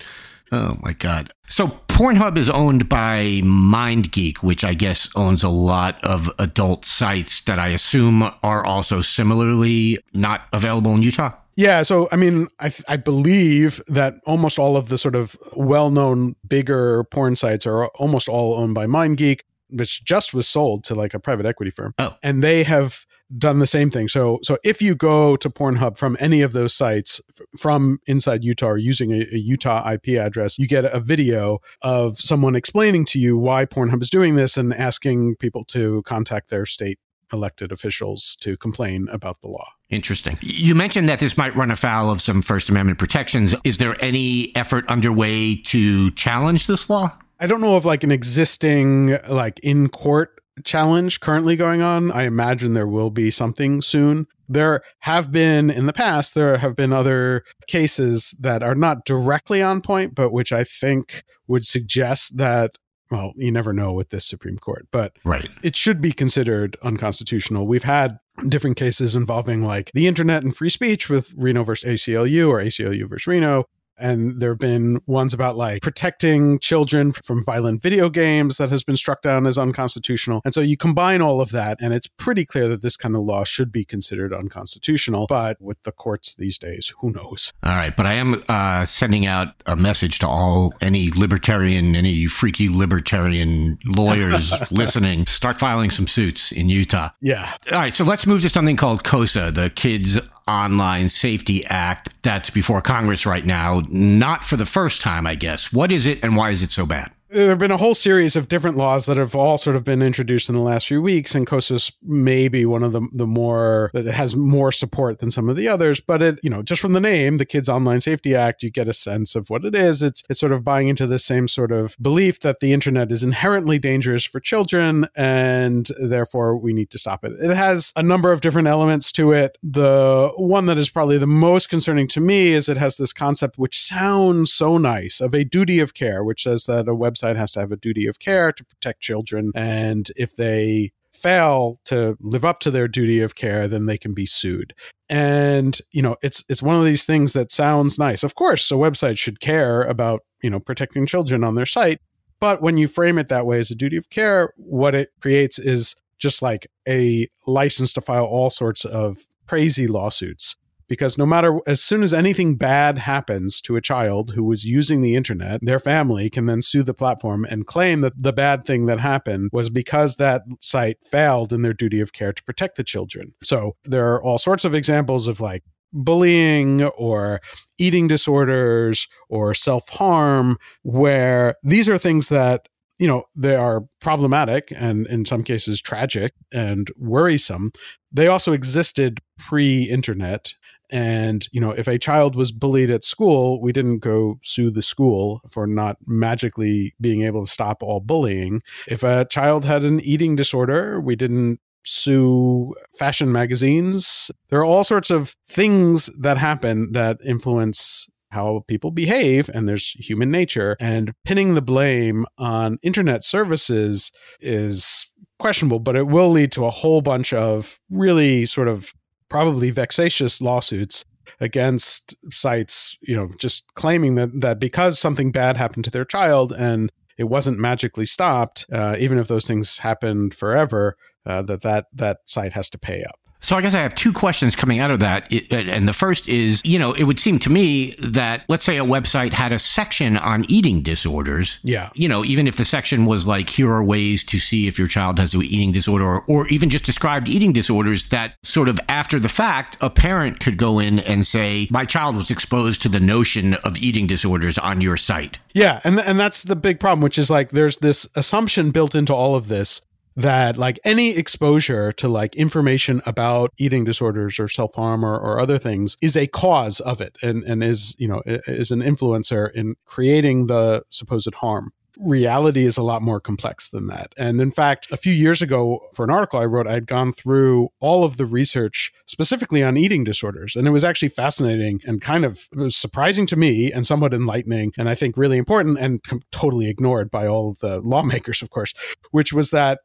Oh 0.52 0.78
my 0.82 0.94
God. 0.94 1.34
So 1.48 1.68
Pornhub 1.88 2.38
is 2.38 2.50
owned 2.50 2.90
by 2.90 3.42
MindGeek, 3.44 4.38
which 4.38 4.64
I 4.64 4.74
guess 4.74 5.10
owns 5.16 5.44
a 5.44 5.50
lot 5.50 6.04
of 6.04 6.30
adult 6.40 6.86
sites 6.86 7.42
that 7.42 7.58
I 7.58 7.70
assume 7.70 8.30
are 8.44 8.66
also 8.66 9.02
similarly 9.02 10.00
not 10.14 10.48
available 10.52 10.94
in 10.94 11.04
Utah. 11.04 11.32
Yeah, 11.56 11.84
so 11.84 12.08
I 12.12 12.16
mean, 12.16 12.48
I 12.60 12.72
I 12.88 12.98
believe 12.98 13.82
that 13.88 14.16
almost 14.26 14.58
all 14.58 14.78
of 14.78 14.90
the 14.90 14.98
sort 14.98 15.16
of 15.16 15.36
well-known 15.56 16.36
bigger 16.48 17.04
porn 17.06 17.36
sites 17.36 17.68
are 17.68 17.88
almost 17.88 18.30
all 18.30 18.54
owned 18.56 18.74
by 18.74 18.88
MindGeek, 18.88 19.42
which 19.70 20.04
just 20.04 20.34
was 20.34 20.48
sold 20.48 20.84
to 20.86 20.96
like 20.96 21.14
a 21.14 21.20
private 21.20 21.46
equity 21.46 21.72
firm. 21.72 21.94
Oh. 22.00 22.16
And 22.24 22.44
they 22.44 22.64
have 22.64 23.06
done 23.38 23.60
the 23.60 23.68
same 23.68 23.90
thing. 23.90 24.08
So 24.08 24.40
so 24.44 24.58
if 24.64 24.82
you 24.82 24.96
go 24.96 25.36
to 25.38 25.50
Pornhub 25.50 25.98
from 25.98 26.18
any 26.20 26.42
of 26.42 26.54
those 26.54 26.74
sites 26.74 27.22
from 27.58 28.00
inside 28.08 28.44
Utah 28.44 28.70
or 28.70 28.78
using 28.78 29.12
a, 29.12 29.26
a, 29.32 29.38
Utah 29.38 29.90
IP 29.94 30.20
address, 30.20 30.60
you 30.60 30.68
get 30.68 30.86
a 30.86 31.00
video 31.00 31.60
of 31.82 32.18
someone 32.18 32.56
explaining 32.56 33.06
to 33.06 33.20
you 33.20 33.38
why 33.38 33.66
Pornhub 33.66 34.02
is 34.02 34.10
doing 34.10 34.36
this 34.36 34.58
and 34.58 34.74
asking 34.74 35.36
people 35.38 35.64
to 35.66 36.02
contact 36.04 36.50
their 36.50 36.66
state 36.66 37.00
elected 37.34 37.72
officials 37.72 38.38
to 38.42 38.58
complain 38.58 39.08
about 39.12 39.42
the 39.42 39.48
law. 39.48 39.68
Interesting. 39.90 40.38
You 40.42 40.76
mentioned 40.76 41.10
that 41.10 41.20
this 41.20 41.38
might 41.38 41.56
run 41.56 41.72
afoul 41.72 42.10
of 42.10 42.22
some 42.22 42.42
First 42.42 42.70
Amendment 42.70 43.00
protections. 43.00 43.54
Is 43.64 43.78
there 43.78 44.02
any 44.04 44.56
effort 44.56 44.88
underway 44.88 45.56
to 45.56 46.12
challenge 46.12 46.68
this 46.68 46.90
law? 46.90 47.18
I 47.40 47.48
don't 47.48 47.62
know 47.62 47.76
of 47.76 47.86
like 47.86 48.04
an 48.04 48.12
existing 48.12 49.18
like 49.30 49.60
in 49.64 49.90
court 49.90 50.40
challenge 50.64 51.20
currently 51.20 51.56
going 51.56 51.82
on. 51.82 52.12
I 52.12 52.24
imagine 52.24 52.74
there 52.74 52.88
will 52.88 53.10
be 53.10 53.32
something 53.32 53.82
soon. 53.82 54.28
There 54.48 54.82
have 55.00 55.32
been 55.32 55.70
in 55.70 55.86
the 55.86 55.94
past, 55.94 56.36
there 56.36 56.58
have 56.58 56.76
been 56.76 56.94
other 56.94 57.44
cases 57.68 58.36
that 58.40 58.62
are 58.62 58.76
not 58.76 59.06
directly 59.06 59.62
on 59.62 59.82
point, 59.82 60.14
but 60.14 60.32
which 60.32 60.52
I 60.52 60.64
think 60.64 61.24
would 61.48 61.66
suggest 61.66 62.38
that 62.38 62.78
well, 63.12 63.34
you 63.36 63.52
never 63.52 63.74
know 63.74 63.92
with 63.92 64.10
this 64.10 64.26
Supreme 64.26 64.58
Court, 64.58 64.88
but 64.90 65.18
right. 65.26 65.50
it 65.62 65.76
should 65.76 66.02
be 66.02 66.14
considered 66.14 66.78
unconstitutional. 66.82 67.68
We've 67.68 67.84
had 67.84 68.18
different 68.48 68.78
cases 68.78 69.16
involving 69.16 69.62
like 69.62 69.92
the 69.94 70.08
internet 70.08 70.44
and 70.44 70.56
free 70.56 70.70
speech 70.70 71.10
with 71.10 71.34
Reno 71.38 71.64
versus 71.64 72.02
ACLU 72.02 72.48
or 72.48 72.60
ACLU 72.60 73.08
versus 73.10 73.28
Reno. 73.28 73.66
And 74.02 74.40
there 74.42 74.52
have 74.52 74.60
been 74.60 75.00
ones 75.06 75.34
about 75.34 75.56
like 75.56 75.82
protecting 75.82 76.60
children 76.60 77.12
from 77.12 77.44
violent 77.44 77.82
video 77.82 78.10
games 78.10 78.58
that 78.58 78.70
has 78.70 78.84
been 78.84 78.98
struck 78.98 79.22
down 79.22 79.46
as 79.46 79.58
unconstitutional. 79.58 80.42
And 80.44 80.54
so 80.54 80.62
you 80.62 80.78
combine 80.78 81.22
all 81.22 81.42
of 81.42 81.52
that, 81.52 81.80
and 81.82 81.94
it's 81.94 82.08
pretty 82.08 82.46
clear 82.46 82.68
that 82.68 82.82
this 82.82 82.98
kind 82.98 83.16
of 83.16 83.22
law 83.22 83.44
should 83.44 83.72
be 83.72 83.86
considered 83.86 84.34
unconstitutional. 84.34 85.28
But 85.28 85.62
with 85.62 85.82
the 85.84 85.92
courts 85.92 86.36
these 86.36 86.58
days, 86.58 86.94
who 87.00 87.12
knows? 87.12 87.54
All 87.64 87.76
right. 87.76 87.96
But 87.96 88.06
I 88.06 88.14
am 88.14 88.44
uh, 88.50 88.86
sending 88.86 89.26
out 89.26 89.54
a 89.66 89.76
message 89.76 90.20
to 90.20 90.28
all 90.28 90.74
any 90.82 91.12
libertarian, 91.12 91.96
any 91.96 92.26
freaky 92.26 92.70
libertarian 92.70 93.78
lawyers 93.86 94.54
listening. 94.72 95.28
Start 95.28 95.58
filing 95.58 95.92
some 95.92 96.08
suits 96.08 96.52
in 96.52 96.70
Utah. 96.70 97.10
Yeah. 97.22 97.52
All 97.72 97.80
right. 97.80 97.94
So 97.94 98.04
let's 98.04 98.26
move 98.26 98.42
to 98.42 98.50
something 98.50 98.76
called 98.76 99.04
KOSA, 99.04 99.54
the 99.54 99.70
Kids 99.70 100.20
Online 100.48 101.10
Safety 101.10 101.66
Act 101.66 102.10
that's 102.22 102.50
before 102.50 102.82
Congress 102.82 103.26
right 103.26 103.46
now, 103.46 103.82
not 103.90 104.44
for 104.44 104.58
the 104.58 104.66
first 104.66 105.02
time, 105.02 105.26
I 105.28 105.36
guess. 105.36 105.72
What 105.72 105.92
is 105.92 106.06
it 106.06 106.20
and 106.24 106.36
why 106.36 106.52
is 106.52 106.62
it 106.62 106.72
so 106.72 106.86
bad? 106.86 107.12
There 107.32 107.50
have 107.50 107.60
been 107.60 107.72
a 107.72 107.78
whole 107.78 107.96
series 107.96 108.36
of 108.36 108.48
different 108.48 108.76
laws 108.76 109.06
that 109.06 109.18
have 109.18 109.36
all 109.36 109.58
sort 109.58 109.76
of 109.76 109.84
been 109.84 110.02
introduced 110.02 110.50
in 110.50 110.56
the 110.56 110.62
last 110.62 110.88
few 110.88 111.02
weeks, 111.02 111.34
and 111.34 111.48
KOSA's 111.48 111.92
may 112.02 112.48
be 112.48 112.66
one 112.66 112.84
of 112.84 112.92
the 112.92 113.08
the 113.14 113.28
more 113.28 113.90
that 113.94 114.06
has 114.06 114.36
more 114.36 114.72
support 114.72 115.20
than 115.20 115.32
some 115.32 115.48
of 115.48 115.56
the 115.56 115.68
others. 115.68 116.02
But 116.02 116.22
it, 116.22 116.40
you 116.44 116.50
know, 116.50 116.62
just 116.62 116.82
from 116.82 116.94
the 116.94 117.00
name, 117.00 117.38
the 117.38 117.46
Kids 117.46 117.70
Online 117.70 118.02
Safety 118.02 118.36
Act, 118.36 118.64
you 118.64 118.70
get 118.70 118.90
a 118.90 118.94
sense 118.94 119.36
of 119.36 119.50
what 119.50 119.64
it 119.64 119.76
is. 119.76 120.04
It's 120.04 120.24
it's 120.30 120.40
sort 120.40 120.52
of 120.52 120.64
buying 120.64 120.90
into 120.90 121.08
the 121.08 121.20
same 121.20 121.48
sort 121.48 121.72
of 121.72 121.96
belief 122.02 122.42
that 122.42 122.60
the 122.60 122.74
internet 122.74 123.12
is 123.12 123.24
inherently 123.24 123.80
dangerous 123.80 124.26
for 124.26 124.40
children, 124.40 125.08
and 125.16 125.88
therefore 126.02 126.58
we 126.58 126.74
need 126.74 126.90
to 126.92 127.00
stop 127.00 127.24
it. 127.24 127.34
It 127.42 127.56
has 127.56 127.94
a 127.96 128.04
number 128.04 128.32
of 128.32 128.42
different 128.42 128.68
elements 128.68 129.12
to 129.14 129.32
it. 129.32 129.58
The 129.64 130.32
one 130.36 130.66
that 130.66 130.78
is 130.78 130.90
probably 130.90 131.18
the 131.18 131.28
most 131.28 131.70
concerning 131.70 132.08
to 132.10 132.20
me 132.20 132.50
is 132.50 132.68
it 132.68 132.78
has 132.78 132.98
this 132.98 133.14
concept 133.14 133.58
which 133.58 133.80
sounds 133.80 134.52
so 134.52 134.78
nice 134.78 135.22
of 135.22 135.34
a 135.34 135.46
duty 135.46 135.80
of 135.80 135.94
care, 135.94 136.24
which 136.24 136.44
says 136.44 136.66
that 136.66 136.90
a 136.90 136.96
website 136.96 137.21
website 137.22 137.38
has 137.38 137.52
to 137.54 137.60
have 137.60 137.72
a 137.72 137.78
duty 137.78 138.08
of 138.08 138.20
care 138.20 138.52
to 138.52 138.64
protect 138.64 139.02
children. 139.02 139.52
And 139.56 140.10
if 140.16 140.36
they 140.36 140.92
fail 141.14 141.78
to 141.86 142.18
live 142.22 142.46
up 142.46 142.60
to 142.62 142.72
their 142.72 142.88
duty 142.88 143.20
of 143.22 143.36
care, 143.36 143.68
then 143.68 143.86
they 143.86 143.98
can 143.98 144.14
be 144.14 144.26
sued. 144.26 144.74
And 145.10 145.78
you 145.92 146.02
know, 146.02 146.16
it's 146.22 146.44
it's 146.50 146.64
one 146.64 146.76
of 146.76 146.86
these 146.86 147.06
things 147.06 147.34
that 147.34 147.52
sounds 147.52 148.00
nice. 148.00 148.24
Of 148.24 148.36
course, 148.36 148.72
a 148.72 148.76
website 148.76 149.18
should 149.18 149.40
care 149.40 149.84
about 149.84 150.22
you 150.42 150.50
know 150.50 150.60
protecting 150.60 151.06
children 151.06 151.44
on 151.44 151.56
their 151.56 151.66
site, 151.66 152.00
but 152.40 152.62
when 152.62 152.78
you 152.78 152.88
frame 152.88 153.18
it 153.18 153.28
that 153.28 153.46
way 153.46 153.60
as 153.60 153.72
a 153.72 153.76
duty 153.76 153.98
of 153.98 154.10
care, 154.10 154.52
what 154.56 154.96
it 154.96 155.10
creates 155.20 155.60
is 155.60 155.96
just 156.18 156.42
like 156.42 156.68
a 156.88 157.28
license 157.48 157.94
to 157.94 158.02
file 158.02 158.26
all 158.26 158.50
sorts 158.50 158.86
of 158.86 159.18
crazy 159.48 159.88
lawsuits 159.88 160.56
because 160.92 161.18
no 161.18 161.26
matter 161.26 161.58
as 161.66 161.82
soon 161.82 162.04
as 162.04 162.14
anything 162.14 162.58
bad 162.58 162.98
happens 162.98 163.62
to 163.62 163.78
a 163.78 163.82
child 163.82 164.32
who 164.32 164.44
was 164.44 164.66
using 164.66 165.02
the 165.02 165.16
internet, 165.16 165.62
their 165.64 165.80
family 165.80 166.30
can 166.30 166.48
then 166.48 166.62
sue 166.62 166.84
the 166.84 166.94
platform 166.94 167.46
and 167.46 167.66
claim 167.66 168.02
that 168.02 168.22
the 168.22 168.34
bad 168.34 168.66
thing 168.66 168.88
that 168.88 169.00
happened 169.00 169.52
was 169.54 169.70
because 169.70 170.18
that 170.18 170.42
site 170.60 170.98
failed 171.02 171.54
in 171.54 171.62
their 171.62 171.72
duty 171.72 172.02
of 172.02 172.12
care 172.12 172.34
to 172.34 172.44
protect 172.44 172.76
the 172.76 172.84
children. 172.84 173.34
So 173.42 173.78
there 173.86 174.12
are 174.12 174.22
all 174.22 174.38
sorts 174.38 174.66
of 174.66 174.76
examples 174.76 175.30
of 175.30 175.40
like 175.40 175.64
bullying 175.94 176.84
or 176.84 177.40
eating 177.78 178.10
disorders 178.10 179.08
or 179.30 179.54
self 179.54 179.88
harm, 179.88 180.58
where 180.84 181.56
these 181.64 181.88
are 181.88 181.98
things 181.98 182.28
that 182.28 182.68
you 183.00 183.08
know 183.08 183.24
they 183.36 183.56
are 183.56 183.86
problematic 184.00 184.74
and 184.76 185.08
in 185.08 185.26
some 185.26 185.44
cases 185.44 185.82
tragic 185.82 186.34
and 186.54 186.92
worrisome 186.98 187.72
they 188.12 188.28
also 188.28 188.52
existed 188.52 189.20
pre-internet 189.40 190.54
and, 190.92 191.48
you 191.52 191.62
know, 191.62 191.72
if 191.72 191.88
a 191.88 191.98
child 191.98 192.36
was 192.36 192.52
bullied 192.52 192.90
at 192.90 193.04
school, 193.04 193.62
we 193.62 193.72
didn't 193.72 194.00
go 194.00 194.40
sue 194.44 194.70
the 194.70 194.82
school 194.82 195.42
for 195.50 195.66
not 195.66 195.98
magically 196.08 196.94
being 197.00 197.24
able 197.24 197.46
to 197.46 197.52
stop 197.52 197.82
all 197.82 198.00
bullying. 198.00 198.62
If 198.88 199.04
a 199.04 199.26
child 199.26 199.66
had 199.66 199.84
an 199.84 200.00
eating 200.02 200.36
disorder, 200.36 201.00
we 201.00 201.16
didn't 201.16 201.60
sue 201.84 202.76
fashion 202.98 203.32
magazines. 203.32 204.30
There 204.50 204.60
are 204.60 204.66
all 204.66 204.84
sorts 204.84 205.10
of 205.10 205.36
things 205.48 206.10
that 206.20 206.38
happen 206.38 206.92
that 206.92 207.18
influence 207.26 208.08
how 208.32 208.64
people 208.68 208.92
behave 208.92 209.50
and 209.54 209.68
there's 209.68 209.92
human 209.92 210.32
nature 210.32 210.78
and 210.80 211.12
pinning 211.26 211.54
the 211.54 211.62
blame 211.62 212.26
on 212.38 212.78
internet 212.82 213.26
services 213.26 214.12
is 214.40 215.06
questionable 215.38 215.80
but 215.80 215.98
it 215.98 216.08
will 216.08 216.30
lead 216.30 216.52
to 216.52 216.66
a 216.66 216.70
whole 216.70 217.02
bunch 217.02 217.34
of 217.34 217.78
really 217.90 218.46
sort 218.46 218.70
of 218.70 218.94
probably 219.32 219.72
vexatious 219.72 220.42
lawsuits 220.42 221.06
against 221.40 222.14
sites, 222.32 222.98
you 223.02 223.16
know, 223.16 223.30
just 223.40 223.64
claiming 223.76 224.16
that 224.16 224.42
that 224.42 224.60
because 224.60 225.00
something 225.00 225.32
bad 225.32 225.56
happened 225.56 225.86
to 225.86 225.90
their 225.90 226.04
child 226.04 226.52
and 226.52 226.92
it 227.18 227.24
wasn't 227.24 227.58
magically 227.58 228.06
stopped, 228.06 228.66
uh, 228.74 228.96
even 229.00 229.18
if 229.18 229.30
those 229.30 229.48
things 229.48 229.78
happened 229.78 230.34
forever, 230.34 230.98
uh, 231.26 231.42
that 231.44 231.62
that 231.62 231.86
that 231.94 232.18
site 232.26 232.52
has 232.52 232.70
to 232.72 232.78
pay 232.78 233.04
up. 233.04 233.21
So 233.42 233.56
I 233.56 233.62
guess 233.62 233.74
I 233.74 233.82
have 233.82 233.96
two 233.96 234.14
questions 234.14 234.56
coming 234.56 234.80
out 234.80 234.92
of 234.92 235.00
that. 235.00 235.32
It, 235.32 235.52
and 235.52 235.88
the 235.88 235.94
first 235.94 236.30
is, 236.30 236.62
you 236.64 236.80
know, 236.80 236.94
it 236.94 237.04
would 237.04 237.20
seem 237.20 237.40
to 237.40 237.50
me 237.50 237.96
that 238.00 238.44
let's 238.48 238.64
say 238.64 238.78
a 238.78 238.86
website 238.86 239.34
had 239.34 239.52
a 239.52 239.60
section 239.60 240.16
on 240.18 240.46
eating 240.46 240.82
disorders. 240.84 241.60
Yeah. 241.64 241.90
You 241.94 242.08
know, 242.08 242.24
even 242.24 242.48
if 242.48 242.56
the 242.56 242.66
section 242.66 243.06
was 243.06 243.26
like, 243.26 243.50
here 243.50 243.72
are 243.72 243.84
ways 243.84 244.24
to 244.26 244.40
see 244.40 244.68
if 244.68 244.78
your 244.78 244.88
child 244.88 245.20
has 245.20 245.34
an 245.34 245.42
eating 245.42 245.72
disorder 245.72 246.06
or, 246.06 246.24
or 246.28 246.48
even 246.48 246.70
just 246.70 246.84
described 246.84 247.28
eating 247.28 247.52
disorders 247.52 248.10
that 248.10 248.36
sort 248.44 248.70
of 248.70 248.80
after 248.88 249.20
the 249.20 249.30
fact, 249.30 249.78
a 249.82 249.90
parent 249.90 250.40
could 250.40 250.58
go 250.58 250.80
in 250.80 251.00
and 251.00 251.26
say, 251.26 251.68
my 251.72 251.86
child 251.86 252.16
was 252.16 252.30
exposed 252.30 252.82
to 252.84 252.90
the 252.90 253.00
notion 253.00 253.56
of 253.56 253.78
eating 253.78 254.08
disorders 254.08 254.58
on 254.58 254.82
your 254.82 254.98
site. 254.98 255.40
Yeah, 255.54 255.82
and 255.84 256.00
and 256.00 256.20
that's 256.20 256.44
the 256.44 256.56
big 256.56 256.80
problem, 256.80 257.02
which 257.02 257.18
is 257.18 257.30
like 257.30 257.50
there's 257.50 257.78
this 257.78 258.08
assumption 258.16 258.72
built 258.72 258.96
into 258.96 259.14
all 259.14 259.36
of 259.36 259.48
this 259.48 259.82
that 260.16 260.58
like 260.58 260.80
any 260.84 261.12
exposure 261.12 261.92
to 261.94 262.08
like 262.08 262.36
information 262.36 263.02
about 263.06 263.52
eating 263.58 263.84
disorders 263.84 264.40
or 264.40 264.48
self-harm 264.48 265.06
or, 265.06 265.18
or 265.18 265.40
other 265.40 265.58
things 265.58 265.98
is 266.02 266.16
a 266.16 266.28
cause 266.28 266.80
of 266.82 267.02
it 267.02 267.18
and 267.22 267.44
and 267.44 267.64
is 267.64 267.96
you 267.98 268.08
know 268.08 268.22
is 268.26 268.72
an 268.72 268.82
influencer 268.82 269.52
in 269.52 269.76
creating 269.86 270.48
the 270.48 270.84
supposed 270.90 271.34
harm 271.36 271.72
reality 272.00 272.66
is 272.66 272.78
a 272.78 272.84
lot 272.84 273.02
more 273.02 273.20
complex 273.20 273.70
than 273.70 273.88
that. 273.88 274.14
And 274.18 274.42
in 274.42 274.52
fact, 274.52 274.92
a 274.92 274.98
few 274.98 275.14
years 275.14 275.42
ago, 275.42 275.80
for 275.94 276.04
an 276.04 276.10
article 276.10 276.40
I 276.40 276.46
wrote, 276.46 276.68
I 276.68 276.74
had 276.74 276.88
gone 276.88 277.12
through 277.12 277.70
all 277.80 278.04
of 278.04 278.18
the 278.18 278.26
research 278.26 278.92
specifically 279.06 279.64
on 279.64 279.78
eating 279.78 280.04
disorders. 280.04 280.56
And 280.56 280.68
it 280.68 280.72
was 280.72 280.84
actually 280.84 281.10
fascinating 281.10 281.82
and 281.86 282.02
kind 282.02 282.26
of 282.26 282.48
surprising 282.70 283.26
to 283.28 283.36
me 283.36 283.72
and 283.72 283.86
somewhat 283.86 284.14
enlightening. 284.14 284.72
And 284.78 284.90
I 284.90 284.96
think 284.96 285.18
really 285.18 285.38
important 285.38 285.78
and 285.80 286.02
totally 286.32 286.70
ignored 286.70 287.12
by 287.12 287.28
all 287.28 287.52
of 287.52 287.60
the 287.60 287.80
lawmakers, 287.82 288.42
of 288.42 288.50
course, 288.50 288.74
which 289.12 289.34
was 289.34 289.50
that 289.52 289.80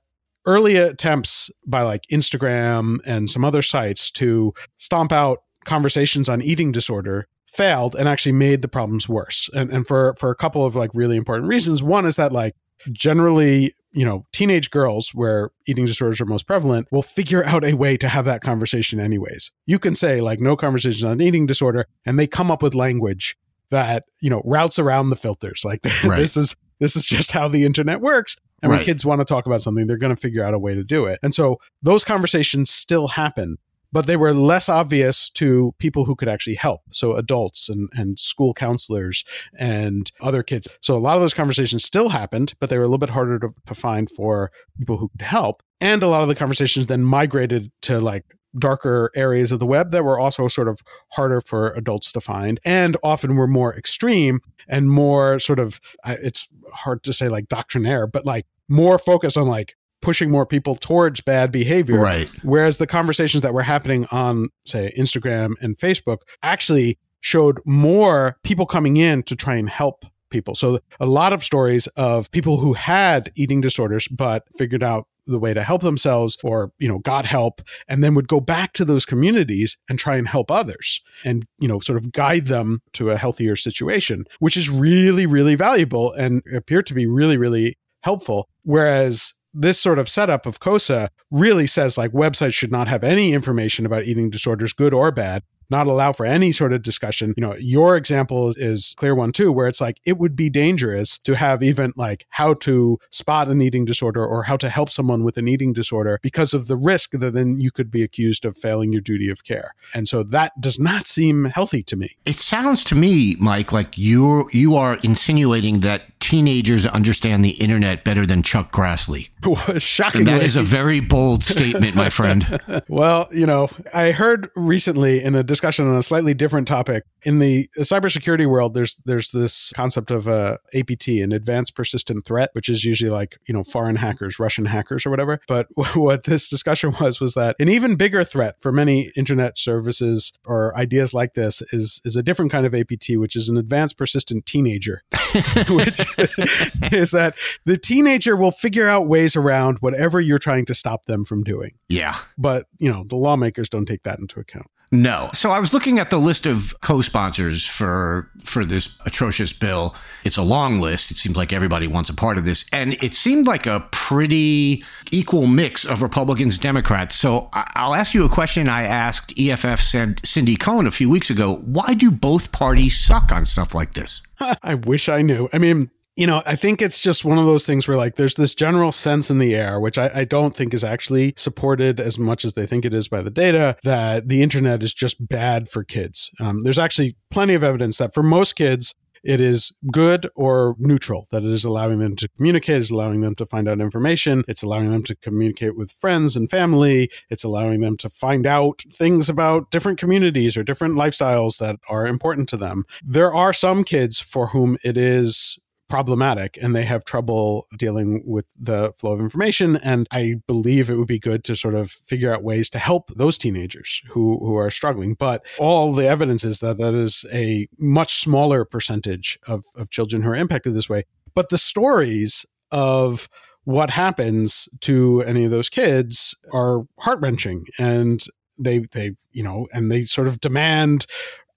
early 0.47 0.77
attempts 0.77 1.51
by 1.67 1.83
like 1.83 2.03
Instagram 2.11 2.99
and 3.05 3.29
some 3.31 3.45
other 3.45 3.63
sites 3.63 4.11
to 4.13 4.53
stomp 4.77 5.13
out 5.13 5.39
conversations 5.65 6.29
on 6.29 6.41
eating 6.41 6.73
disorder 6.73 7.27
failed 7.47 7.95
and 7.95 8.09
actually 8.09 8.33
made 8.33 8.63
the 8.63 8.69
problems 8.69 9.09
worse. 9.09 9.51
And 9.55 9.71
and 9.71 9.87
for 9.87 10.15
for 10.19 10.31
a 10.31 10.37
couple 10.37 10.65
of 10.65 10.77
like 10.77 10.91
really 10.95 11.17
important 11.17 11.49
reasons. 11.49 11.83
One 11.83 12.07
is 12.07 12.17
that 12.17 12.33
like 12.33 12.55
generally 12.93 13.73
you 13.97 14.05
know, 14.05 14.27
teenage 14.31 14.71
girls 14.71 15.13
where 15.15 15.49
eating 15.67 15.87
disorders 15.87 16.21
are 16.21 16.27
most 16.27 16.47
prevalent 16.47 16.87
will 16.93 17.01
figure 17.01 17.43
out 17.47 17.65
a 17.65 17.73
way 17.75 17.97
to 17.97 18.09
have 18.09 18.27
that 18.27 18.43
conversation 18.43 19.01
anyways. 19.01 19.53
You 19.65 19.79
can 19.79 19.95
say 19.95 20.21
like 20.21 20.39
no 20.39 20.55
conversations 20.55 21.03
on 21.03 21.23
eating 21.23 21.47
disorder 21.47 21.87
and 22.05 22.19
they 22.19 22.27
come 22.27 22.51
up 22.51 22.63
with 22.63 22.75
language 22.75 23.39
that, 23.71 24.05
you 24.21 24.29
know, 24.29 24.43
routes 24.45 24.79
around 24.79 25.09
the 25.09 25.17
filters. 25.17 25.63
Like 25.65 25.81
Right. 26.05 26.19
this 26.19 26.37
is 26.37 26.55
this 26.81 26.97
is 26.97 27.05
just 27.05 27.33
how 27.33 27.49
the 27.49 27.65
internet 27.65 28.01
works. 28.01 28.37
And 28.63 28.71
when 28.71 28.83
kids 28.83 29.05
want 29.05 29.21
to 29.21 29.25
talk 29.25 29.47
about 29.47 29.63
something, 29.63 29.87
they're 29.87 29.99
going 29.99 30.15
to 30.15 30.21
figure 30.21 30.43
out 30.43 30.55
a 30.55 30.59
way 30.59 30.75
to 30.75 30.83
do 30.83 31.07
it. 31.07 31.19
And 31.23 31.35
so 31.35 31.59
those 31.83 32.05
conversations 32.05 32.71
still 32.71 33.09
happen, 33.09 33.59
but 33.93 34.07
they 34.07 34.17
were 34.17 34.35
less 34.35 34.69
obvious 34.69 35.31
to 35.31 35.73
people 35.79 36.05
who 36.05 36.17
could 36.17 36.29
actually 36.29 36.57
help. 36.57 36.81
So 36.91 37.15
adults 37.15 37.69
and, 37.69 37.89
and 37.93 38.19
school 38.19 38.55
counselors 38.55 39.25
and 39.59 40.11
other 40.21 40.43
kids. 40.43 40.69
So 40.81 40.97
a 40.97 40.99
lot 40.99 41.17
of 41.17 41.21
those 41.21 41.35
conversations 41.35 41.85
still 41.85 42.09
happened, 42.09 42.55
but 42.59 42.71
they 42.71 42.79
were 42.79 42.85
a 42.85 42.89
little 42.89 42.99
bit 42.99 43.11
harder 43.11 43.39
to, 43.41 43.51
to 43.67 43.75
find 43.75 44.11
for 44.11 44.51
people 44.79 44.97
who 44.97 45.09
could 45.11 45.23
help. 45.23 45.63
And 45.81 46.03
a 46.03 46.09
lot 46.09 46.23
of 46.23 46.29
the 46.29 46.35
conversations 46.35 46.87
then 46.87 47.03
migrated 47.03 47.71
to 47.83 48.01
like 48.01 48.25
darker 48.59 49.11
areas 49.15 49.53
of 49.53 49.59
the 49.59 49.67
web 49.67 49.91
that 49.91 50.05
were 50.05 50.19
also 50.19 50.49
sort 50.49 50.69
of 50.69 50.81
harder 51.13 51.41
for 51.41 51.71
adults 51.73 52.13
to 52.13 52.21
find 52.21 52.59
and 52.65 52.97
often 53.03 53.37
were 53.37 53.47
more 53.47 53.75
extreme 53.77 54.41
and 54.69 54.91
more 54.91 55.39
sort 55.39 55.59
of 55.59 55.81
it's 56.07 56.49
hard 56.73 57.03
to 57.03 57.13
say 57.13 57.29
like 57.29 57.49
doctrinaire 57.49 58.07
but 58.07 58.25
like 58.27 58.47
more 58.69 58.99
focus 58.99 59.37
on 59.37 59.47
like 59.47 59.75
pushing 60.03 60.31
more 60.31 60.47
people 60.47 60.75
towards 60.75 61.21
bad 61.21 61.51
behavior 61.51 61.99
Right. 61.99 62.29
whereas 62.43 62.79
the 62.79 62.87
conversations 62.87 63.43
that 63.43 63.55
were 63.55 63.63
happening 63.63 64.07
on 64.11 64.49
say 64.67 64.93
Instagram 64.99 65.55
and 65.61 65.77
Facebook 65.77 66.19
actually 66.43 66.99
showed 67.21 67.59
more 67.65 68.37
people 68.43 68.67
coming 68.67 68.97
in 68.97 69.23
to 69.25 69.35
try 69.35 69.57
and 69.57 69.69
help 69.69 70.05
people. 70.31 70.55
So 70.55 70.79
a 71.01 71.07
lot 71.07 71.33
of 71.33 71.45
stories 71.45 71.87
of 71.97 72.31
people 72.31 72.59
who 72.59 72.75
had 72.75 73.31
eating 73.37 73.61
disorders 73.61 74.09
but 74.09 74.45
figured 74.57 74.83
out 74.83 75.07
the 75.29 75.39
way 75.41 75.53
to 75.53 75.63
help 75.63 75.83
themselves 75.83 76.39
or 76.45 76.71
you 76.79 76.87
know 76.87 77.01
got 77.01 77.25
help 77.25 77.61
and 77.89 78.03
then 78.05 78.15
would 78.15 78.29
go 78.29 78.39
back 78.39 78.73
to 78.73 78.85
those 78.85 79.05
communities 79.05 79.77
and 79.89 79.99
try 79.99 80.17
and 80.17 80.29
help 80.29 80.53
others 80.53 81.03
and 81.25 81.45
you 81.59 81.67
know 81.67 81.81
sort 81.81 81.99
of 81.99 82.13
guide 82.13 82.47
them 82.47 82.81
to 82.93 83.11
a 83.11 83.17
healthier 83.17 83.57
situation 83.57 84.25
which 84.39 84.57
is 84.57 84.71
really 84.71 85.27
really 85.27 85.57
valuable 85.57 86.13
and 86.13 86.43
appeared 86.55 86.87
to 86.87 86.95
be 86.95 87.07
really 87.07 87.37
really 87.37 87.75
helpful. 88.07 88.49
Whereas 88.63 89.35
this 89.53 89.81
sort 89.81 89.99
of 89.99 90.09
setup 90.09 90.47
of 90.47 90.61
KOSA 90.61 91.09
really 91.33 91.67
says 91.67 91.99
like 91.99 92.13
websites 92.13 92.55
should 92.55 92.71
not 92.71 92.87
have 92.87 93.03
any 93.03 93.33
information 93.33 93.85
about 93.85 94.05
eating 94.05 94.31
disorders, 94.31 94.73
good 94.73 94.95
or 94.95 95.11
bad, 95.11 95.43
not 95.71 95.87
allow 95.87 96.13
for 96.13 96.27
any 96.27 96.53
sort 96.53 96.73
of 96.73 96.83
discussion. 96.83 97.35
You 97.37 97.41
know, 97.43 97.55
your 97.59 97.97
example 97.97 98.49
is, 98.49 98.57
is 98.57 98.95
clear 98.97 99.15
one 99.15 99.33
too, 99.33 99.53
where 99.53 99.67
it's 99.67 99.81
like 99.81 100.01
it 100.05 100.19
would 100.19 100.37
be 100.37 100.51
dangerous 100.51 101.19
to 101.19 101.35
have 101.35 101.63
even 101.63 101.93
like 101.97 102.27
how 102.31 102.55
to 102.55 102.99
spot 103.11 103.49
an 103.49 103.63
eating 103.63 103.85
disorder 103.85 104.25
or 104.25 104.45
how 104.45 104.57
to 104.57 104.69
help 104.69 104.91
someone 104.91 105.25
with 105.25 105.37
an 105.37 105.49
eating 105.49 105.73
disorder 105.73 106.19
because 106.23 106.55
of 106.55 106.67
the 106.67 106.77
risk 106.77 107.13
that 107.13 107.35
then 107.35 107.61
you 107.61 107.71
could 107.71 107.91
be 107.91 108.03
accused 108.03 108.45
of 108.45 108.57
failing 108.57 108.93
your 108.93 109.03
duty 109.03 109.29
of 109.31 109.45
care. 109.45 109.75
And 109.95 110.09
so 110.09 110.23
that 110.23 110.53
does 110.61 110.79
not 110.79 111.07
seem 111.07 111.47
healthy 111.47 111.83
to 111.85 111.97
me. 111.97 112.17
It 112.25 112.37
sounds 112.37 112.85
to 112.85 112.95
me, 112.95 113.37
Mike, 113.39 113.73
like 113.73 113.97
you're 113.97 114.47
you 114.53 114.77
are 114.77 114.99
insinuating 115.03 115.81
that 115.81 116.03
teenagers 116.21 116.87
understand 116.87 117.45
the 117.45 117.51
internet 117.51 118.05
better 118.05 118.27
than 118.27 118.43
Chuck 118.43 118.73
Grassley. 118.73 119.29
Shockingly. 119.81 120.25
That 120.25 120.43
is 120.43 120.57
a 120.57 120.63
very 120.63 121.01
bold 121.01 121.45
statement, 121.45 121.95
my 121.95 122.11
friend. 122.11 122.61
well, 122.89 123.29
you 123.33 123.47
know, 123.47 123.69
I 123.95 124.11
heard 124.11 124.51
recently 124.57 125.23
in 125.23 125.35
a 125.35 125.45
discussion 125.57 125.89
on 125.89 125.97
a 125.97 126.03
slightly 126.03 126.35
different 126.35 126.69
topic 126.69 127.05
in 127.23 127.39
the 127.39 127.67
cybersecurity 127.79 128.47
world. 128.47 128.75
There's 128.75 128.97
there's 129.07 129.31
this 129.31 129.73
concept 129.75 130.11
of 130.11 130.29
uh, 130.29 130.59
APT, 130.75 131.09
an 131.09 131.33
advanced 131.33 131.75
persistent 131.75 132.27
threat, 132.27 132.51
which 132.53 132.69
is 132.69 132.85
usually 132.85 133.11
like 133.11 133.39
you 133.47 133.55
know 133.55 133.65
foreign 133.65 133.97
hackers, 133.97 134.39
Russian 134.39 134.67
hackers, 134.67 135.07
or 135.07 135.11
whatever. 135.11 135.41
But 135.49 135.69
what 135.95 136.25
this 136.25 136.49
discussion 136.49 136.95
was 137.01 137.21
was 137.21 137.35
that 137.35 137.57
an 137.59 137.69
even 137.69 137.97
bigger 137.97 138.23
threat 138.25 138.57
for 138.61 138.71
many 138.71 139.11
internet 139.17 139.59
services 139.59 140.33
or 140.45 140.77
ideas 140.77 141.15
like 141.15 141.35
this 141.35 141.63
is 141.73 142.01
is 142.05 142.17
a 142.17 142.23
different 142.23 142.53
kind 142.53 142.67
of 142.67 142.75
APT, 142.75 143.11
which 143.17 143.35
is 143.35 143.49
an 143.49 143.57
advanced 143.57 143.97
persistent 143.97 144.45
teenager, 144.45 145.03
which 145.71 146.01
is 146.93 147.11
that 147.13 147.35
the 147.65 147.79
teenager 147.79 148.37
will 148.37 148.51
figure 148.51 148.87
out 148.87 149.09
ways 149.09 149.37
around 149.37 149.79
whatever 149.79 150.21
you're 150.21 150.39
trying 150.39 150.65
to 150.67 150.75
stop 150.75 151.07
them 151.07 151.25
from 151.25 151.43
doing. 151.43 151.73
Yeah. 151.89 152.17
But, 152.37 152.67
you 152.79 152.91
know, 152.91 153.05
the 153.05 153.17
lawmakers 153.17 153.69
don't 153.69 153.87
take 153.87 154.03
that 154.03 154.19
into 154.19 154.41
account. 154.41 154.67
No. 154.93 155.31
So 155.35 155.51
I 155.51 155.59
was 155.59 155.75
looking 155.75 155.99
at 155.99 156.11
the 156.11 156.19
list 156.19 156.47
of 156.47 156.75
co-sponsors 156.81 157.67
for 157.67 158.31
for 158.45 158.65
this 158.65 158.97
atrocious 159.05 159.53
bill. 159.53 159.97
It's 160.25 160.37
a 160.37 160.43
long 160.43 160.81
list. 160.81 161.11
It 161.11 161.17
seems 161.17 161.37
like 161.37 161.53
everybody 161.53 161.89
wants 161.89 162.09
a 162.09 162.15
part 162.15 162.39
of 162.39 162.45
this, 162.45 162.65
and 162.73 162.93
it 163.03 163.15
seemed 163.15 163.47
like 163.47 163.67
a 163.67 163.81
pretty 163.91 164.85
equal 165.11 165.49
mix 165.49 165.85
of 165.85 166.03
Republicans, 166.03 166.57
Democrats. 166.57 167.17
So 167.17 167.51
I'll 167.53 167.95
ask 167.95 168.15
you 168.15 168.25
a 168.25 168.29
question 168.29 168.69
I 168.69 168.85
asked 168.85 169.35
EFF 169.39 169.81
Cin- 169.81 170.17
Cindy 170.25 170.57
Cohn 170.57 170.87
a 170.87 170.93
few 170.93 171.11
weeks 171.11 171.31
ago. 171.31 171.57
Why 171.57 171.95
do 171.95 172.11
both 172.11 172.53
parties 172.53 172.97
suck 172.99 173.33
on 173.33 173.45
stuff 173.45 173.75
like 173.75 173.95
this? 173.95 174.23
I 174.63 174.75
wish 174.75 175.09
I 175.09 175.23
knew. 175.23 175.49
I 175.53 175.59
mean, 175.59 175.91
you 176.17 176.27
know, 176.27 176.43
I 176.47 176.57
think 176.57 176.81
it's 176.81 177.01
just 177.01 177.27
one 177.27 177.39
of 177.39 177.45
those 177.45 177.67
things 177.67 177.87
where 177.87 177.97
like 177.97 178.17
there's 178.17 178.37
this 178.37 178.55
general 178.55 178.91
sense 178.91 179.31
in 179.31 179.39
the 179.39 179.55
air, 179.55 179.79
which 179.79 179.99
I, 179.99 180.11
I 180.15 180.25
don't 180.25 180.55
think 180.55 180.73
is 180.73 180.83
actually 180.83 181.35
supported 181.37 182.01
as 182.01 182.19
much 182.19 182.45
as 182.45 182.55
they 182.55 182.67
think 182.67 182.87
it 182.87 182.95
is 182.95 183.07
by 183.07 183.21
the 183.21 183.31
data, 183.31 183.77
that 183.83 184.29
the 184.29 184.43
internet 184.43 184.83
is 184.83 184.95
just 184.95 185.29
bad 185.29 185.69
for 185.69 185.85
kids. 185.85 186.31
Um, 186.41 186.61
there's 186.61 186.79
actually 186.79 187.17
plenty 187.31 187.53
of 187.53 187.63
evidence 187.63 187.99
that 187.99 188.15
for 188.15 188.23
most 188.23 188.55
kids, 188.55 188.95
it 189.25 189.41
is 189.41 189.75
good 189.93 190.31
or 190.37 190.77
neutral, 190.79 191.27
that 191.33 191.43
it 191.43 191.51
is 191.51 191.65
allowing 191.65 191.99
them 191.99 192.15
to 192.17 192.29
communicate, 192.37 192.81
is 192.81 192.93
allowing 192.93 193.21
them 193.23 193.35
to 193.35 193.45
find 193.45 193.69
out 193.69 193.81
information, 193.81 194.45
it's 194.47 194.63
allowing 194.63 194.91
them 194.91 195.03
to 195.03 195.17
communicate 195.17 195.77
with 195.77 195.93
friends 195.99 196.37
and 196.37 196.49
family, 196.49 197.11
it's 197.29 197.43
allowing 197.43 197.81
them 197.81 197.97
to 197.97 198.09
find 198.09 198.47
out 198.47 198.85
things 198.89 199.29
about 199.29 199.71
different 199.73 199.99
communities 199.99 200.57
or 200.57 200.63
different 200.63 200.95
lifestyles 200.95 201.59
that 201.59 201.77
are 201.89 202.07
important 202.07 202.49
to 202.51 202.57
them. 202.57 202.85
There 203.05 203.35
are 203.35 203.53
some 203.53 203.83
kids 203.83 204.21
for 204.21 204.49
whom 204.49 204.79
it 204.85 204.97
is 204.97 205.59
problematic 205.89 206.59
and 206.61 206.75
they 206.75 206.85
have 206.85 207.05
trouble 207.05 207.67
dealing 207.79 208.23
with 208.27 208.47
the 208.59 208.93
flow 208.99 209.13
of 209.13 209.21
information. 209.21 209.77
And 209.77 210.07
i 210.11 210.37
believe 210.47 210.91
it 210.91 210.97
would 210.97 211.07
be 211.07 211.19
good 211.19 211.45
to 211.45 211.57
sort 211.57 211.75
of 211.75 211.91
figure 211.91 212.33
out 212.33 212.43
ways 212.43 212.69
to 212.71 212.79
help 212.79 213.09
those 213.11 213.39
teenagers 213.39 214.03
who 214.11 214.39
who 214.39 214.57
are 214.57 214.71
struggling. 214.71 215.15
But 215.15 215.45
all 215.59 215.93
the 215.93 216.09
evidence 216.09 216.45
is 216.45 216.61
that 216.61 216.79
that 216.79 216.95
is 216.95 217.25
a 217.33 217.67
much 217.79 218.17
smaller 218.17 218.65
percentage 218.65 219.39
of 219.47 219.65
of 219.77 219.91
children 219.91 220.23
who 220.23 220.31
are 220.31 220.37
impacted 220.37 220.75
this 220.75 220.89
way. 220.89 221.05
But 221.35 221.51
the 221.51 221.59
stories 221.59 222.47
of 222.73 223.29
what 223.65 223.91
happens 223.91 224.69
to 224.81 225.23
any 225.23 225.45
of 225.45 225.51
those 225.51 225.69
kids 225.69 226.37
are 226.53 226.85
heart-wrenching. 227.01 227.67
And 227.79 228.25
they 228.59 228.81
they 228.93 229.13
you 229.33 229.43
know 229.43 229.67
and 229.73 229.91
they 229.91 230.05
sort 230.05 230.29
of 230.29 230.41
demand 230.41 231.07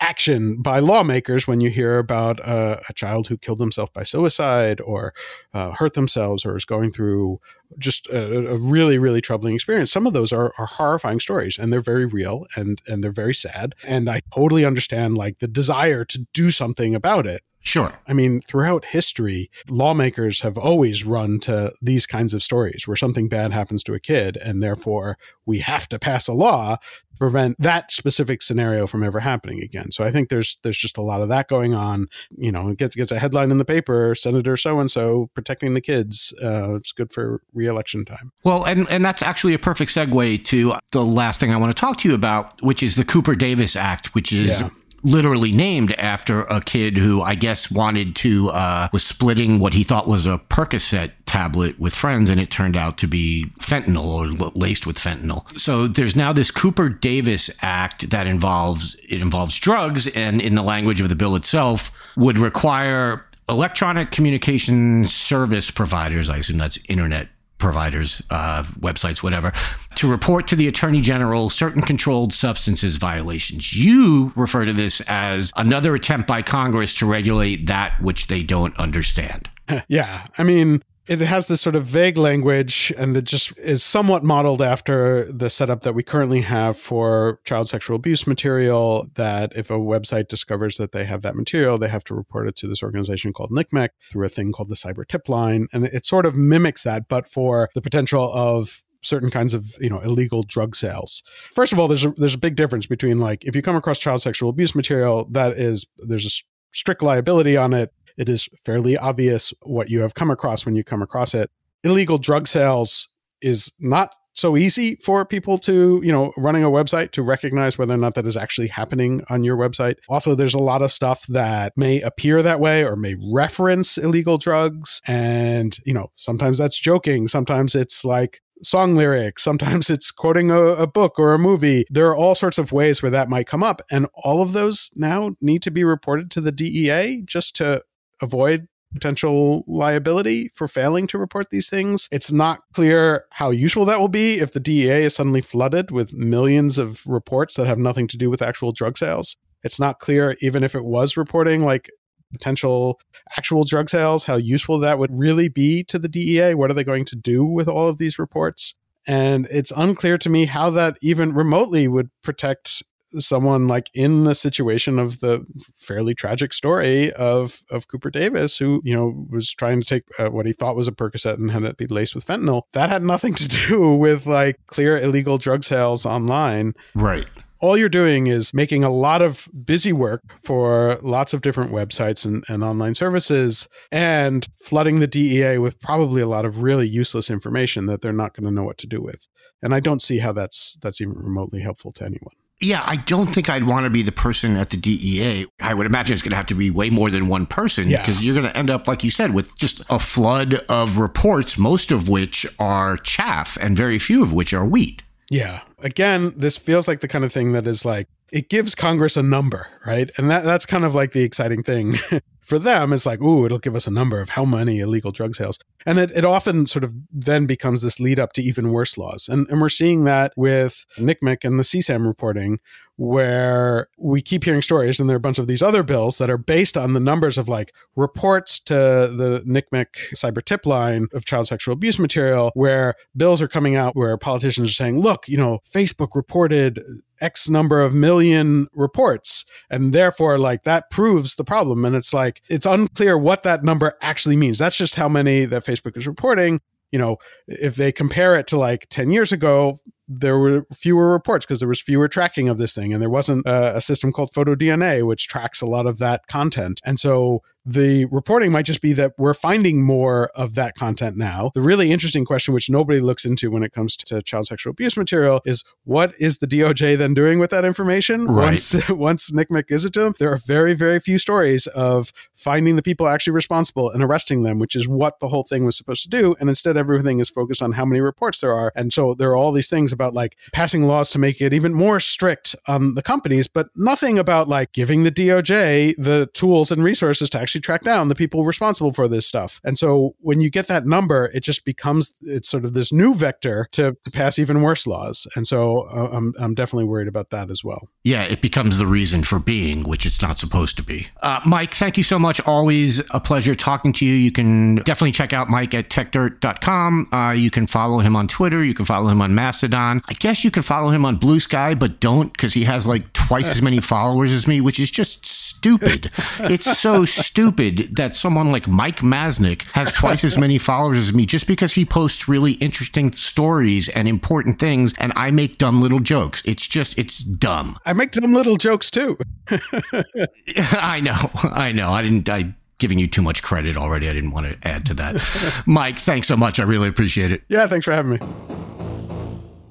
action 0.01 0.61
by 0.61 0.79
lawmakers 0.79 1.47
when 1.47 1.59
you 1.59 1.69
hear 1.69 1.97
about 1.97 2.39
uh, 2.47 2.79
a 2.87 2.93
child 2.93 3.27
who 3.27 3.37
killed 3.37 3.59
himself 3.59 3.91
by 3.93 4.03
suicide 4.03 4.79
or 4.81 5.13
uh, 5.53 5.71
hurt 5.71 5.93
themselves 5.93 6.45
or 6.45 6.55
is 6.55 6.65
going 6.65 6.91
through 6.91 7.39
just 7.77 8.07
a, 8.09 8.51
a, 8.51 8.57
really 8.57 8.97
really 8.97 9.21
troubling 9.21 9.55
experience. 9.55 9.91
Some 9.91 10.07
of 10.07 10.13
those 10.13 10.31
are, 10.31 10.53
are 10.57 10.65
horrifying 10.65 11.19
stories 11.19 11.57
and 11.57 11.71
they're 11.71 11.81
very 11.81 12.05
real 12.05 12.45
and 12.55 12.81
and 12.87 13.03
they're 13.03 13.11
very 13.11 13.33
sad. 13.33 13.75
And 13.87 14.09
i 14.09 14.21
totally 14.33 14.65
understand 14.65 15.17
like 15.17 15.39
the 15.39 15.47
desire 15.47 16.05
to 16.05 16.25
do 16.33 16.49
something 16.49 16.95
about 16.95 17.25
it 17.27 17.43
Sure. 17.61 17.93
I 18.07 18.13
mean, 18.13 18.41
throughout 18.41 18.85
history, 18.85 19.51
lawmakers 19.67 20.41
have 20.41 20.57
always 20.57 21.05
run 21.05 21.39
to 21.41 21.73
these 21.81 22.07
kinds 22.07 22.33
of 22.33 22.41
stories 22.41 22.87
where 22.87 22.95
something 22.95 23.27
bad 23.27 23.51
happens 23.51 23.83
to 23.83 23.93
a 23.93 23.99
kid, 23.99 24.37
and 24.37 24.63
therefore 24.63 25.17
we 25.45 25.59
have 25.59 25.87
to 25.89 25.99
pass 25.99 26.27
a 26.27 26.33
law 26.33 26.77
to 26.77 27.17
prevent 27.17 27.61
that 27.61 27.91
specific 27.91 28.41
scenario 28.41 28.87
from 28.87 29.03
ever 29.03 29.19
happening 29.19 29.61
again. 29.61 29.91
So 29.91 30.03
I 30.05 30.11
think 30.11 30.29
there's 30.29 30.57
there's 30.63 30.77
just 30.77 30.97
a 30.97 31.01
lot 31.01 31.21
of 31.21 31.29
that 31.29 31.47
going 31.47 31.73
on. 31.73 32.07
You 32.37 32.51
know, 32.51 32.69
it 32.69 32.77
gets 32.77 32.95
gets 32.95 33.11
a 33.11 33.19
headline 33.19 33.51
in 33.51 33.57
the 33.57 33.65
paper: 33.65 34.15
Senator 34.15 34.55
so 34.55 34.79
and 34.79 34.89
so 34.89 35.29
protecting 35.33 35.73
the 35.73 35.81
kids. 35.81 36.33
Uh, 36.41 36.75
it's 36.75 36.93
good 36.93 37.11
for 37.11 37.41
reelection 37.53 38.05
time. 38.05 38.31
Well, 38.43 38.63
and 38.63 38.87
and 38.89 39.03
that's 39.03 39.21
actually 39.21 39.53
a 39.53 39.59
perfect 39.59 39.93
segue 39.93 40.45
to 40.45 40.75
the 40.91 41.03
last 41.03 41.41
thing 41.41 41.53
I 41.53 41.57
want 41.57 41.75
to 41.75 41.79
talk 41.79 41.97
to 41.97 42.09
you 42.09 42.15
about, 42.15 42.61
which 42.63 42.81
is 42.81 42.95
the 42.95 43.05
Cooper 43.05 43.35
Davis 43.35 43.75
Act, 43.75 44.15
which 44.15 44.31
is. 44.31 44.61
Yeah 44.61 44.69
literally 45.03 45.51
named 45.51 45.93
after 45.93 46.41
a 46.43 46.61
kid 46.61 46.97
who 46.97 47.21
I 47.21 47.35
guess 47.35 47.71
wanted 47.71 48.15
to 48.17 48.49
uh, 48.49 48.89
was 48.91 49.05
splitting 49.05 49.59
what 49.59 49.73
he 49.73 49.83
thought 49.83 50.07
was 50.07 50.25
a 50.25 50.37
Percocet 50.49 51.11
tablet 51.25 51.79
with 51.79 51.93
friends, 51.93 52.29
and 52.29 52.39
it 52.39 52.51
turned 52.51 52.75
out 52.75 52.97
to 52.99 53.07
be 53.07 53.51
fentanyl 53.59 54.05
or 54.05 54.51
laced 54.55 54.85
with 54.85 54.97
fentanyl. 54.97 55.59
So 55.59 55.87
there's 55.87 56.15
now 56.15 56.33
this 56.33 56.51
Cooper 56.51 56.89
Davis 56.89 57.49
Act 57.61 58.09
that 58.09 58.27
involves 58.27 58.95
it 59.07 59.21
involves 59.21 59.57
drugs, 59.59 60.07
and 60.07 60.41
in 60.41 60.55
the 60.55 60.63
language 60.63 61.01
of 61.01 61.09
the 61.09 61.15
bill 61.15 61.35
itself, 61.35 61.91
would 62.15 62.37
require 62.37 63.25
electronic 63.47 64.11
communication 64.11 65.05
service 65.05 65.71
providers, 65.71 66.29
I 66.29 66.37
assume 66.37 66.57
that's 66.57 66.77
internet 66.87 67.29
providers, 67.59 68.23
uh, 68.29 68.63
websites, 68.79 69.21
whatever, 69.21 69.53
to 69.95 70.09
report 70.09 70.47
to 70.47 70.55
the 70.55 70.67
Attorney 70.67 71.01
General 71.01 71.49
certain 71.49 71.81
controlled 71.81 72.33
substances 72.33 72.95
violations. 72.95 73.75
You 73.75 74.33
refer 74.35 74.65
to 74.65 74.73
this 74.73 75.01
as 75.01 75.51
another 75.55 75.93
attempt 75.93 76.27
by 76.27 76.41
Congress 76.41 76.95
to 76.95 77.05
regulate 77.05 77.67
that 77.67 78.01
which 78.01 78.27
they 78.27 78.41
don't 78.41 78.75
understand. 78.77 79.49
yeah. 79.87 80.27
I 80.37 80.43
mean, 80.43 80.81
it 81.09 81.19
has 81.21 81.47
this 81.47 81.59
sort 81.59 81.75
of 81.75 81.85
vague 81.85 82.17
language 82.17 82.93
and 82.95 83.15
that 83.15 83.23
just 83.23 83.57
is 83.57 83.83
somewhat 83.83 84.23
modeled 84.23 84.61
after 84.61 85.25
the 85.33 85.49
setup 85.49 85.81
that 85.81 85.93
we 85.93 86.03
currently 86.03 86.41
have 86.41 86.77
for 86.77 87.39
child 87.45 87.67
sexual 87.67 87.95
abuse 87.95 88.27
material 88.27 89.07
that 89.15 89.51
if 89.55 89.71
a 89.71 89.73
website 89.73 90.27
discovers 90.27 90.77
that 90.77 90.91
they 90.91 91.05
have 91.05 91.23
that 91.23 91.35
material 91.35 91.79
they 91.79 91.89
have 91.89 92.03
to 92.03 92.13
report 92.13 92.47
it 92.47 92.55
to 92.55 92.67
this 92.67 92.83
organization 92.83 93.33
called 93.33 93.49
NCMEC 93.49 93.89
through 94.11 94.25
a 94.25 94.29
thing 94.29 94.51
called 94.51 94.69
the 94.69 94.75
cyber 94.75 95.05
tip 95.05 95.27
line 95.27 95.67
and 95.73 95.85
it 95.85 96.05
sort 96.05 96.27
of 96.27 96.37
mimics 96.37 96.83
that 96.83 97.07
but 97.09 97.27
for 97.27 97.69
the 97.73 97.81
potential 97.81 98.31
of 98.31 98.83
certain 99.01 99.31
kinds 99.31 99.53
of 99.53 99.75
you 99.79 99.89
know 99.89 99.99
illegal 99.99 100.43
drug 100.43 100.75
sales. 100.75 101.23
First 101.53 101.71
of 101.71 101.79
all, 101.79 101.87
there's 101.87 102.03
a, 102.03 102.11
there's 102.17 102.35
a 102.35 102.39
big 102.39 102.57
difference 102.57 102.85
between 102.85 103.17
like 103.17 103.45
if 103.45 103.55
you 103.55 103.61
come 103.61 103.77
across 103.77 103.97
child 103.97 104.21
sexual 104.21 104.49
abuse 104.49 104.75
material 104.75 105.25
that 105.31 105.53
is 105.53 105.87
there's 105.99 106.25
a 106.25 106.29
strict 106.71 107.01
liability 107.01 107.57
on 107.57 107.73
it 107.73 107.91
it 108.19 108.29
is 108.29 108.49
fairly 108.65 108.97
obvious 108.97 109.53
what 109.61 109.89
you 109.89 110.01
have 110.01 110.13
come 110.13 110.29
across 110.29 110.65
when 110.65 110.75
you 110.75 110.83
come 110.83 111.01
across 111.01 111.33
it. 111.33 111.49
Illegal 111.83 112.17
drug 112.17 112.47
sales 112.47 113.07
is 113.41 113.71
not 113.79 114.13
so 114.33 114.57
easy 114.57 114.95
for 114.97 115.25
people 115.25 115.57
to, 115.57 116.01
you 116.03 116.11
know, 116.11 116.33
running 116.37 116.63
a 116.63 116.69
website 116.69 117.11
to 117.11 117.23
recognize 117.23 117.77
whether 117.77 117.93
or 117.93 117.97
not 117.97 118.15
that 118.15 118.25
is 118.25 118.37
actually 118.37 118.67
happening 118.67 119.21
on 119.29 119.43
your 119.43 119.57
website. 119.57 119.95
Also, 120.09 120.35
there's 120.35 120.53
a 120.53 120.59
lot 120.59 120.81
of 120.81 120.91
stuff 120.91 121.25
that 121.27 121.73
may 121.77 122.01
appear 122.01 122.43
that 122.43 122.59
way 122.59 122.83
or 122.83 122.97
may 122.97 123.15
reference 123.33 123.97
illegal 123.97 124.37
drugs. 124.37 125.01
And, 125.07 125.77
you 125.85 125.93
know, 125.93 126.11
sometimes 126.15 126.57
that's 126.57 126.77
joking. 126.77 127.27
Sometimes 127.27 127.73
it's 127.73 128.03
like 128.03 128.41
song 128.63 128.95
lyrics. 128.95 129.43
Sometimes 129.43 129.89
it's 129.89 130.11
quoting 130.11 130.51
a, 130.51 130.59
a, 130.59 130.87
book 130.87 131.17
or 131.17 131.33
a 131.33 131.39
movie. 131.39 131.85
There 131.89 132.07
are 132.07 132.15
all 132.15 132.35
sorts 132.35 132.57
of 132.57 132.71
ways 132.71 133.01
where 133.01 133.11
that 133.11 133.29
might 133.29 133.47
come 133.47 133.63
up. 133.63 133.81
And 133.91 134.07
all 134.13 134.41
of 134.41 134.53
those 134.53 134.91
now 134.95 135.31
need 135.41 135.61
to 135.63 135.71
be 135.71 135.83
reported 135.83 136.29
to 136.31 136.41
the 136.41 136.51
DEA 136.51 137.23
just 137.25 137.55
to 137.57 137.81
avoid 138.21 138.67
potential 138.93 139.63
liability 139.67 140.49
for 140.55 140.67
failing 140.67 141.07
to 141.07 141.17
report 141.17 141.49
these 141.51 141.69
things. 141.69 142.07
It's 142.11 142.31
not 142.31 142.61
clear 142.73 143.25
how 143.31 143.51
useful 143.51 143.85
that 143.85 143.99
will 143.99 144.07
be 144.07 144.39
if 144.39 144.53
the 144.53 144.59
DEA 144.59 145.03
is 145.03 145.15
suddenly 145.15 145.41
flooded 145.41 145.91
with 145.91 146.13
millions 146.13 146.77
of 146.77 147.05
reports 147.05 147.55
that 147.55 147.67
have 147.67 147.77
nothing 147.77 148.07
to 148.07 148.17
do 148.17 148.29
with 148.29 148.41
actual 148.41 148.71
drug 148.71 148.97
sales. 148.97 149.37
It's 149.63 149.79
not 149.79 149.99
clear, 149.99 150.35
even 150.41 150.63
if 150.63 150.73
it 150.73 150.85
was 150.85 151.17
reporting 151.17 151.63
like 151.63 151.89
potential 152.31 152.99
actual 153.37 153.63
drug 153.63 153.89
sales, 153.89 154.25
how 154.25 154.35
useful 154.35 154.79
that 154.79 154.99
would 154.99 155.17
really 155.17 155.49
be 155.49 155.83
to 155.85 155.99
the 155.99 156.09
DEA. 156.09 156.53
What 156.53 156.71
are 156.71 156.75
they 156.75 156.83
going 156.83 157.05
to 157.05 157.15
do 157.15 157.43
with 157.43 157.67
all 157.67 157.89
of 157.89 157.97
these 157.97 158.19
reports? 158.19 158.75
And 159.07 159.47
it's 159.49 159.73
unclear 159.75 160.17
to 160.19 160.29
me 160.29 160.45
how 160.45 160.69
that 160.71 160.97
even 161.01 161.33
remotely 161.33 161.87
would 161.87 162.09
protect 162.21 162.83
someone 163.11 163.67
like 163.67 163.89
in 163.93 164.23
the 164.23 164.35
situation 164.35 164.99
of 164.99 165.19
the 165.19 165.45
fairly 165.77 166.13
tragic 166.13 166.53
story 166.53 167.11
of 167.13 167.61
of 167.71 167.87
Cooper 167.87 168.11
Davis, 168.11 168.57
who 168.57 168.81
you 168.83 168.95
know 168.95 169.25
was 169.29 169.51
trying 169.53 169.81
to 169.81 169.87
take 169.87 170.03
uh, 170.17 170.29
what 170.29 170.45
he 170.45 170.53
thought 170.53 170.75
was 170.75 170.87
a 170.87 170.91
Percocet 170.91 171.35
and 171.35 171.51
had 171.51 171.63
it 171.63 171.77
be 171.77 171.87
laced 171.87 172.15
with 172.15 172.25
fentanyl. 172.25 172.63
That 172.73 172.89
had 172.89 173.03
nothing 173.03 173.33
to 173.35 173.47
do 173.47 173.95
with 173.95 174.25
like 174.25 174.55
clear 174.67 174.97
illegal 174.97 175.37
drug 175.37 175.63
sales 175.63 176.05
online. 176.05 176.73
Right 176.95 177.27
all 177.61 177.77
you're 177.77 177.89
doing 177.89 178.27
is 178.27 178.53
making 178.53 178.83
a 178.83 178.89
lot 178.89 179.21
of 179.21 179.47
busy 179.65 179.91
work 179.91 180.23
for 180.43 180.97
lots 181.01 181.33
of 181.33 181.41
different 181.41 181.71
websites 181.71 182.25
and, 182.25 182.43
and, 182.47 182.63
online 182.63 182.95
services 182.95 183.67
and 183.91 184.47
flooding 184.61 184.99
the 184.99 185.07
DEA 185.07 185.57
with 185.57 185.79
probably 185.81 186.21
a 186.21 186.27
lot 186.27 186.45
of 186.45 186.61
really 186.61 186.87
useless 186.87 187.29
information 187.29 187.85
that 187.87 188.01
they're 188.01 188.13
not 188.13 188.33
going 188.33 188.45
to 188.45 188.51
know 188.51 188.63
what 188.63 188.77
to 188.77 188.87
do 188.87 189.01
with. 189.01 189.27
And 189.61 189.75
I 189.75 189.81
don't 189.81 190.01
see 190.01 190.19
how 190.19 190.31
that's 190.31 190.77
that's 190.81 191.01
even 191.01 191.15
remotely 191.15 191.61
helpful 191.61 191.91
to 191.93 192.05
anyone. 192.05 192.35
Yeah, 192.61 192.83
I 192.85 192.97
don't 192.97 193.27
think 193.27 193.49
I'd 193.49 193.63
want 193.63 193.85
to 193.85 193.89
be 193.89 194.01
the 194.01 194.11
person 194.11 194.57
at 194.57 194.69
the 194.69 194.77
DEA. 194.77 195.47
I 195.61 195.73
would 195.73 195.85
imagine 195.85 196.13
it's 196.13 196.21
going 196.21 196.31
to 196.31 196.35
have 196.35 196.47
to 196.47 196.55
be 196.55 196.69
way 196.69 196.89
more 196.89 197.09
than 197.09 197.27
one 197.27 197.45
person 197.45 197.87
because 197.87 198.21
you're 198.21 198.35
going 198.35 198.51
to 198.51 198.57
end 198.57 198.69
up, 198.69 198.85
like 198.87 199.03
you 199.03 199.11
said, 199.11 199.33
with 199.33 199.57
just 199.57 199.81
a 199.89 199.97
flood 199.97 200.55
of 200.67 200.97
reports, 200.97 201.57
most 201.57 201.91
of 201.91 202.09
which 202.09 202.45
are 202.59 202.97
chaff 202.97 203.57
and 203.61 203.77
very 203.77 203.97
few 203.97 204.21
of 204.21 204.33
which 204.33 204.53
are 204.53 204.65
wheat. 204.65 205.01
Yeah. 205.29 205.61
Again, 205.79 206.33
this 206.35 206.57
feels 206.57 206.87
like 206.87 206.99
the 206.99 207.07
kind 207.07 207.23
of 207.23 207.31
thing 207.31 207.53
that 207.53 207.65
is 207.65 207.85
like, 207.85 208.07
it 208.31 208.49
gives 208.49 208.75
Congress 208.75 209.15
a 209.15 209.23
number, 209.23 209.67
right? 209.85 210.11
And 210.17 210.29
that, 210.29 210.43
that's 210.43 210.65
kind 210.65 210.83
of 210.83 210.93
like 210.93 211.13
the 211.13 211.23
exciting 211.23 211.63
thing 211.63 211.95
for 212.49 212.59
them. 212.59 212.91
It's 212.91 213.05
like, 213.05 213.21
ooh, 213.21 213.45
it'll 213.45 213.59
give 213.59 213.75
us 213.75 213.87
a 213.87 213.91
number 213.91 214.19
of 214.19 214.31
how 214.31 214.43
many 214.43 214.79
illegal 214.79 215.11
drug 215.11 215.35
sales. 215.35 215.59
And 215.85 215.99
it, 215.99 216.11
it 216.11 216.25
often 216.25 216.65
sort 216.65 216.83
of 216.83 216.93
then 217.11 217.45
becomes 217.45 217.83
this 217.83 217.99
lead 217.99 218.19
up 218.19 218.33
to 218.33 218.41
even 218.41 218.71
worse 218.71 218.97
laws. 218.97 219.29
And, 219.29 219.47
and 219.49 219.61
we're 219.61 219.69
seeing 219.69 220.03
that 220.05 220.33
with 220.35 220.85
NCMEC 220.97 221.45
and 221.45 221.59
the 221.59 221.63
CSAM 221.63 222.05
reporting, 222.05 222.57
where 222.97 223.87
we 223.97 224.21
keep 224.21 224.43
hearing 224.43 224.61
stories, 224.61 224.99
and 224.99 225.07
there 225.07 225.15
are 225.15 225.17
a 225.17 225.21
bunch 225.21 225.39
of 225.39 225.47
these 225.47 225.61
other 225.61 225.83
bills 225.83 226.17
that 226.17 226.29
are 226.29 226.37
based 226.37 226.75
on 226.75 226.93
the 226.93 226.99
numbers 226.99 227.37
of 227.37 227.47
like 227.47 227.73
reports 227.95 228.59
to 228.59 228.73
the 228.73 229.43
NCMEC 229.47 229.85
cyber 230.15 230.43
tip 230.43 230.65
line 230.65 231.07
of 231.13 231.25
child 231.25 231.47
sexual 231.47 231.73
abuse 231.73 231.99
material, 231.99 232.51
where 232.55 232.95
bills 233.15 233.41
are 233.41 233.47
coming 233.47 233.75
out 233.75 233.95
where 233.95 234.17
politicians 234.17 234.71
are 234.71 234.73
saying, 234.73 234.99
look, 234.99 235.27
you 235.27 235.37
know, 235.37 235.59
Facebook 235.71 236.09
reported 236.13 236.83
X 237.21 237.49
number 237.49 237.81
of 237.81 237.93
million 237.93 238.67
reports. 238.73 239.45
And 239.69 239.93
therefore, 239.93 240.37
like 240.37 240.63
that 240.63 240.89
proves 240.89 241.35
the 241.35 241.43
problem. 241.43 241.85
And 241.85 241.95
it's 241.95 242.13
like, 242.13 242.41
it's 242.49 242.65
unclear 242.65 243.17
what 243.17 243.43
that 243.43 243.63
number 243.63 243.93
actually 244.01 244.35
means. 244.35 244.57
That's 244.57 244.77
just 244.77 244.95
how 244.95 245.09
many 245.09 245.45
that 245.45 245.65
Facebook 245.65 245.97
is 245.97 246.07
reporting. 246.07 246.59
You 246.91 246.99
know, 246.99 247.17
if 247.47 247.75
they 247.75 247.91
compare 247.91 248.35
it 248.35 248.47
to 248.47 248.57
like 248.57 248.87
10 248.89 249.11
years 249.11 249.31
ago, 249.31 249.79
there 250.09 250.39
were 250.39 250.65
fewer 250.73 251.11
reports 251.11 251.45
because 251.45 251.59
there 251.59 251.69
was 251.69 251.79
fewer 251.79 252.07
tracking 252.07 252.49
of 252.49 252.57
this 252.57 252.73
thing 252.73 252.91
and 252.91 253.01
there 253.01 253.11
wasn't 253.11 253.45
a, 253.45 253.77
a, 253.77 253.81
system 253.81 254.11
called 254.11 254.31
PhotoDNA 254.33 255.05
which 255.05 255.27
tracks 255.27 255.61
a 255.61 255.67
lot 255.67 255.85
of 255.85 255.99
that 255.99 256.25
content 256.25 256.81
and 256.83 256.99
so 256.99 257.41
the 257.73 258.05
reporting 258.05 258.51
might 258.51 258.65
just 258.65 258.81
be 258.81 258.93
that 258.93 259.13
we're 259.17 259.35
finding 259.35 259.83
more 259.83 260.31
of 260.35 260.55
that 260.55 260.75
content 260.75 261.15
now. 261.15 261.51
The 261.53 261.61
really 261.61 261.91
interesting 261.91 262.25
question 262.25 262.53
which 262.53 262.69
nobody 262.69 262.99
looks 262.99 263.25
into 263.25 263.51
when 263.51 263.63
it 263.63 263.71
comes 263.71 263.95
to 263.97 264.21
child 264.23 264.47
sexual 264.47 264.71
abuse 264.71 264.97
material 264.97 265.41
is 265.45 265.63
what 265.83 266.13
is 266.19 266.39
the 266.39 266.47
doj 266.47 266.97
then 266.97 267.13
doing 267.13 267.37
with 267.37 267.51
that 267.51 267.65
information? 267.65 268.25
Right. 268.25 268.45
once 268.45 268.89
once 268.89 269.31
NCMEC 269.31 269.67
gives 269.67 269.85
it 269.85 269.93
to 269.93 270.01
them 270.01 270.15
there 270.17 270.31
are 270.31 270.37
very 270.37 270.73
very 270.73 270.99
few 270.99 271.17
stories 271.17 271.67
of 271.67 272.11
finding 272.33 272.75
the 272.75 272.81
people 272.81 273.07
actually 273.07 273.33
responsible 273.33 273.89
and 273.89 274.03
arresting 274.03 274.43
them 274.43 274.57
which 274.57 274.75
is 274.75 274.87
what 274.87 275.19
the 275.19 275.27
whole 275.27 275.43
thing 275.43 275.65
was 275.65 275.77
supposed 275.77 276.03
to 276.03 276.09
do. 276.09 276.35
And 276.39 276.49
instead 276.49 276.75
everything 276.77 277.19
is 277.19 277.29
focused 277.29 277.61
on 277.61 277.73
how 277.73 277.85
many 277.85 278.01
reports 278.01 278.41
there 278.41 278.53
are. 278.53 278.71
And 278.75 278.91
so 278.91 279.13
there 279.13 279.29
are 279.29 279.35
all 279.35 279.51
these 279.51 279.69
things 279.69 279.91
about 279.91 280.13
like 280.13 280.37
passing 280.53 280.87
laws 280.87 281.11
to 281.11 281.19
make 281.19 281.39
it 281.41 281.53
even 281.53 281.73
more 281.73 281.99
strict 281.99 282.55
on 282.67 282.95
the 282.95 283.03
companies, 283.03 283.47
but 283.47 283.67
nothing 283.75 284.17
about 284.17 284.47
like 284.47 284.71
giving 284.71 285.03
the 285.03 285.11
DOJ 285.11 285.95
the 285.97 286.29
tools 286.33 286.71
and 286.71 286.83
resources 286.83 287.29
to 287.29 287.39
actually 287.39 287.58
track 287.61 287.83
down 287.83 288.07
the 288.07 288.15
people 288.15 288.45
responsible 288.45 288.93
for 288.93 289.07
this 289.07 289.27
stuff. 289.27 289.59
And 289.63 289.77
so 289.77 290.15
when 290.19 290.39
you 290.39 290.49
get 290.49 290.67
that 290.67 290.85
number, 290.85 291.29
it 291.33 291.41
just 291.43 291.65
becomes 291.65 292.13
it's 292.21 292.49
sort 292.49 292.65
of 292.65 292.73
this 292.73 292.91
new 292.91 293.15
vector 293.15 293.67
to, 293.71 293.97
to 294.03 294.11
pass 294.11 294.39
even 294.39 294.61
worse 294.61 294.85
laws. 294.87 295.27
And 295.35 295.47
so 295.47 295.87
uh, 295.89 296.09
I'm 296.11 296.33
I'm 296.39 296.55
definitely 296.55 296.85
worried 296.85 297.07
about 297.07 297.29
that 297.31 297.49
as 297.49 297.63
well. 297.63 297.89
Yeah, 298.03 298.23
it 298.23 298.41
becomes 298.41 298.77
the 298.77 298.87
reason 298.87 299.23
for 299.23 299.39
being, 299.39 299.83
which 299.83 300.05
it's 300.05 300.21
not 300.21 300.39
supposed 300.39 300.77
to 300.77 300.83
be. 300.83 301.07
Uh, 301.21 301.41
Mike, 301.45 301.73
thank 301.73 301.97
you 301.97 302.03
so 302.03 302.17
much. 302.17 302.39
Always 302.45 303.01
a 303.11 303.19
pleasure 303.19 303.55
talking 303.55 303.93
to 303.93 304.05
you. 304.05 304.13
You 304.13 304.31
can 304.31 304.77
definitely 304.77 305.11
check 305.11 305.33
out 305.33 305.49
Mike 305.49 305.73
at 305.73 305.89
techdirt.com. 305.89 307.07
Uh, 307.11 307.31
you 307.31 307.51
can 307.51 307.67
follow 307.67 307.99
him 307.99 308.15
on 308.15 308.27
Twitter. 308.27 308.63
You 308.63 308.73
can 308.73 308.85
follow 308.85 309.09
him 309.09 309.21
on 309.21 309.35
Mastodon. 309.35 310.01
I 310.07 310.13
guess 310.13 310.43
you 310.43 310.51
can 310.51 310.63
follow 310.63 310.89
him 310.89 311.05
on 311.05 311.17
Blue 311.17 311.39
Sky, 311.39 311.75
but 311.75 311.99
don't 311.99 312.31
because 312.31 312.53
he 312.53 312.63
has 312.63 312.87
like 312.87 313.11
twice 313.13 313.49
as 313.49 313.61
many 313.61 313.79
followers 313.81 314.33
as 314.33 314.47
me, 314.47 314.61
which 314.61 314.79
is 314.79 314.89
just 314.89 315.25
stupid. 315.59 316.11
it's 316.39 316.77
so 316.77 317.05
stupid 317.05 317.95
that 317.95 318.15
someone 318.15 318.51
like 318.51 318.67
Mike 318.67 318.99
Masnick 318.99 319.63
has 319.73 319.91
twice 319.91 320.23
as 320.23 320.37
many 320.37 320.57
followers 320.57 320.97
as 320.97 321.13
me 321.13 321.25
just 321.25 321.47
because 321.47 321.73
he 321.73 321.85
posts 321.85 322.27
really 322.27 322.53
interesting 322.53 323.11
stories 323.11 323.89
and 323.89 324.07
important 324.07 324.59
things 324.59 324.93
and 324.97 325.11
I 325.15 325.31
make 325.31 325.57
dumb 325.57 325.81
little 325.81 325.99
jokes. 325.99 326.41
It's 326.45 326.65
just, 326.67 326.97
it's 326.97 327.19
dumb. 327.19 327.77
I 327.85 327.93
make 327.93 328.11
dumb 328.11 328.33
little 328.33 328.55
jokes 328.55 328.89
too. 328.89 329.17
I 329.51 331.01
know. 331.01 331.29
I 331.43 331.71
know. 331.71 331.91
I 331.91 332.01
didn't, 332.01 332.29
I, 332.29 332.55
Giving 332.79 332.97
you 332.97 333.07
too 333.07 333.21
much 333.21 333.43
credit 333.43 333.75
already. 333.75 334.09
I 334.09 334.13
didn't 334.13 334.31
want 334.31 334.61
to 334.61 334.67
add 334.67 334.85
to 334.85 334.93
that. 334.93 335.63
Mike, 335.65 335.99
thanks 335.99 336.29
so 336.29 336.37
much. 336.37 336.61
I 336.61 336.63
really 336.63 336.87
appreciate 336.87 337.29
it. 337.29 337.43
Yeah, 337.49 337.67
thanks 337.67 337.83
for 337.83 337.91
having 337.91 338.11
me. 338.11 338.19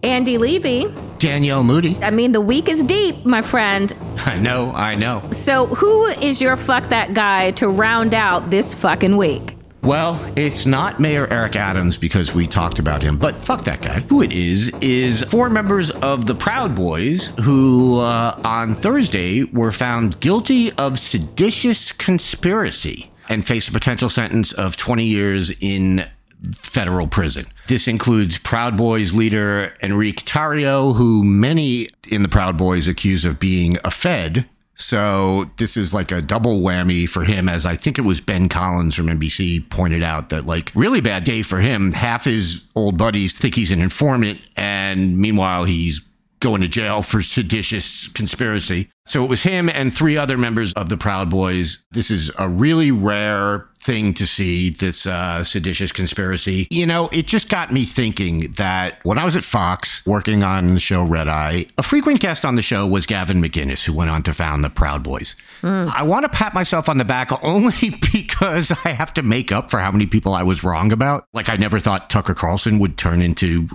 Andy 0.03 0.39
Levy. 0.39 0.87
Danielle 1.19 1.65
Moodie. 1.65 1.99
I 2.03 2.11
mean, 2.11 2.33
the 2.33 2.41
week 2.41 2.69
is 2.69 2.83
deep, 2.83 3.25
my 3.25 3.43
friend. 3.43 3.93
I 4.19 4.39
know, 4.39 4.71
I 4.73 4.95
know. 4.95 5.29
So, 5.33 5.67
who 5.67 6.07
is 6.07 6.41
your 6.41 6.57
fuck 6.57 6.89
that 6.91 7.15
guy 7.15 7.51
to 7.53 7.69
round 7.69 8.15
out 8.15 8.51
this 8.51 8.75
fucking 8.75 9.17
week? 9.17 9.57
Well, 9.83 10.21
it's 10.37 10.67
not 10.67 11.01
Mayor 11.01 11.27
Eric 11.29 11.57
Adams 11.57 11.97
because 11.97 12.35
we 12.35 12.47
talked 12.47 12.79
about 12.79 13.01
him, 13.01 13.17
but 13.17 13.37
fuck 13.37 13.65
that 13.65 13.81
guy. 13.81 14.01
Who 14.01 14.23
it 14.23 14.33
is, 14.33 14.71
is 14.81 15.23
four 15.25 15.49
members 15.49 15.91
of 15.91 16.27
the 16.27 16.35
Proud 16.35 16.75
Boys 16.75 17.27
who, 17.43 17.99
uh, 17.99 18.41
on 18.45 18.75
Thursday, 18.75 19.45
were 19.45 19.73
found 19.73 20.21
guilty 20.21 20.73
of 20.73 20.99
seditious 20.99 21.93
conspiracy 21.93 23.11
and 23.29 23.47
face 23.47 23.69
a 23.69 23.73
potential 23.73 24.09
sentence 24.09 24.53
of 24.53 24.77
20 24.77 25.05
years 25.05 25.53
in 25.61 26.09
federal 26.55 27.07
prison. 27.07 27.47
This 27.67 27.89
includes 27.89 28.39
Proud 28.39 28.77
Boys 28.77 29.15
leader 29.15 29.75
Enrique 29.83 30.25
Tarrio, 30.25 30.95
who 30.95 31.25
many 31.25 31.89
in 32.09 32.23
the 32.23 32.29
Proud 32.29 32.57
Boys 32.57 32.87
accuse 32.87 33.25
of 33.25 33.39
being 33.39 33.77
a 33.85 33.91
Fed 33.91 34.49
so 34.81 35.51
this 35.57 35.77
is 35.77 35.93
like 35.93 36.13
a 36.13 36.23
double 36.23 36.61
whammy 36.61 37.09
for 37.09 37.25
him, 37.25 37.49
as 37.49 37.67
I 37.67 37.75
think 37.75 37.99
it 37.99 38.03
was 38.03 38.21
Ben 38.21 38.49
Collins 38.49 38.95
from 38.95 39.07
NBC 39.07 39.69
pointed 39.71 40.05
out 40.05 40.29
that 40.29 40.47
like 40.47 40.71
really 40.75 41.01
bad 41.01 41.25
day 41.25 41.43
for 41.43 41.59
him. 41.59 41.91
Half 41.91 42.25
his 42.25 42.63
old 42.77 42.97
buddies 42.97 43.37
think 43.37 43.57
he's 43.57 43.73
an 43.73 43.81
informant, 43.81 44.41
and 44.57 45.19
meanwhile 45.19 45.65
he's 45.65 46.01
going 46.41 46.61
to 46.61 46.69
jail 46.69 47.03
for 47.03 47.23
seditious 47.23 48.09
conspiracy. 48.09 48.89
So 49.07 49.25
it 49.25 49.29
was 49.29 49.43
him 49.43 49.71
and 49.71 49.93
three 49.93 50.17
other 50.19 50.37
members 50.37 50.73
of 50.75 50.91
the 50.91 50.99
Proud 50.99 51.31
Boys. 51.31 51.83
This 51.93 52.11
is 52.11 52.31
a 52.39 52.47
really 52.47 52.91
rare 52.91 53.67
thing 53.81 54.13
to 54.15 54.27
see, 54.27 54.69
this 54.69 55.07
uh, 55.07 55.43
seditious 55.45 55.93
conspiracy. 55.93 56.69
You 56.71 56.85
know, 56.85 57.09
it 57.11 57.27
just 57.27 57.49
got 57.49 57.73
me 57.73 57.87
thinking 57.87 58.53
that 58.59 58.99
when 59.05 59.17
I 59.17 59.25
was 59.25 59.35
at 59.35 59.45
Fox 59.45 60.05
working 60.05 60.43
on 60.43 60.75
the 60.75 60.81
show 60.81 61.05
Red 61.05 61.27
Eye, 61.27 61.67
a 61.79 61.83
frequent 61.83 62.21
guest 62.21 62.45
on 62.45 62.57
the 62.57 62.63
show 62.63 62.87
was 62.87 63.07
Gavin 63.07 63.41
McInnes, 63.41 63.83
who 63.83 63.95
went 63.95 64.11
on 64.11 64.23
to 64.25 64.35
found 64.35 64.63
the 64.63 64.69
Proud 64.69 65.03
Boys. 65.03 65.37
Mm. 65.63 65.91
I 65.95 66.03
want 66.03 66.25
to 66.25 66.29
pat 66.29 66.53
myself 66.53 66.89
on 66.89 66.99
the 66.99 67.05
back 67.05 67.31
only 67.43 67.91
because 68.13 68.71
I 68.85 68.91
have 68.91 69.15
to 69.15 69.23
make 69.23 69.53
up 69.53 69.71
for 69.71 69.81
how 69.81 69.91
many 69.91 70.07
people 70.07 70.35
I 70.35 70.43
was 70.43 70.63
wrong 70.63 70.93
about. 70.93 71.25
Like, 71.33 71.49
I 71.49 71.57
never 71.57 71.81
thought 71.81 72.11
Tucker 72.11 72.35
Carlson 72.35 72.79
would 72.79 72.99
turn 72.99 73.23
into 73.23 73.69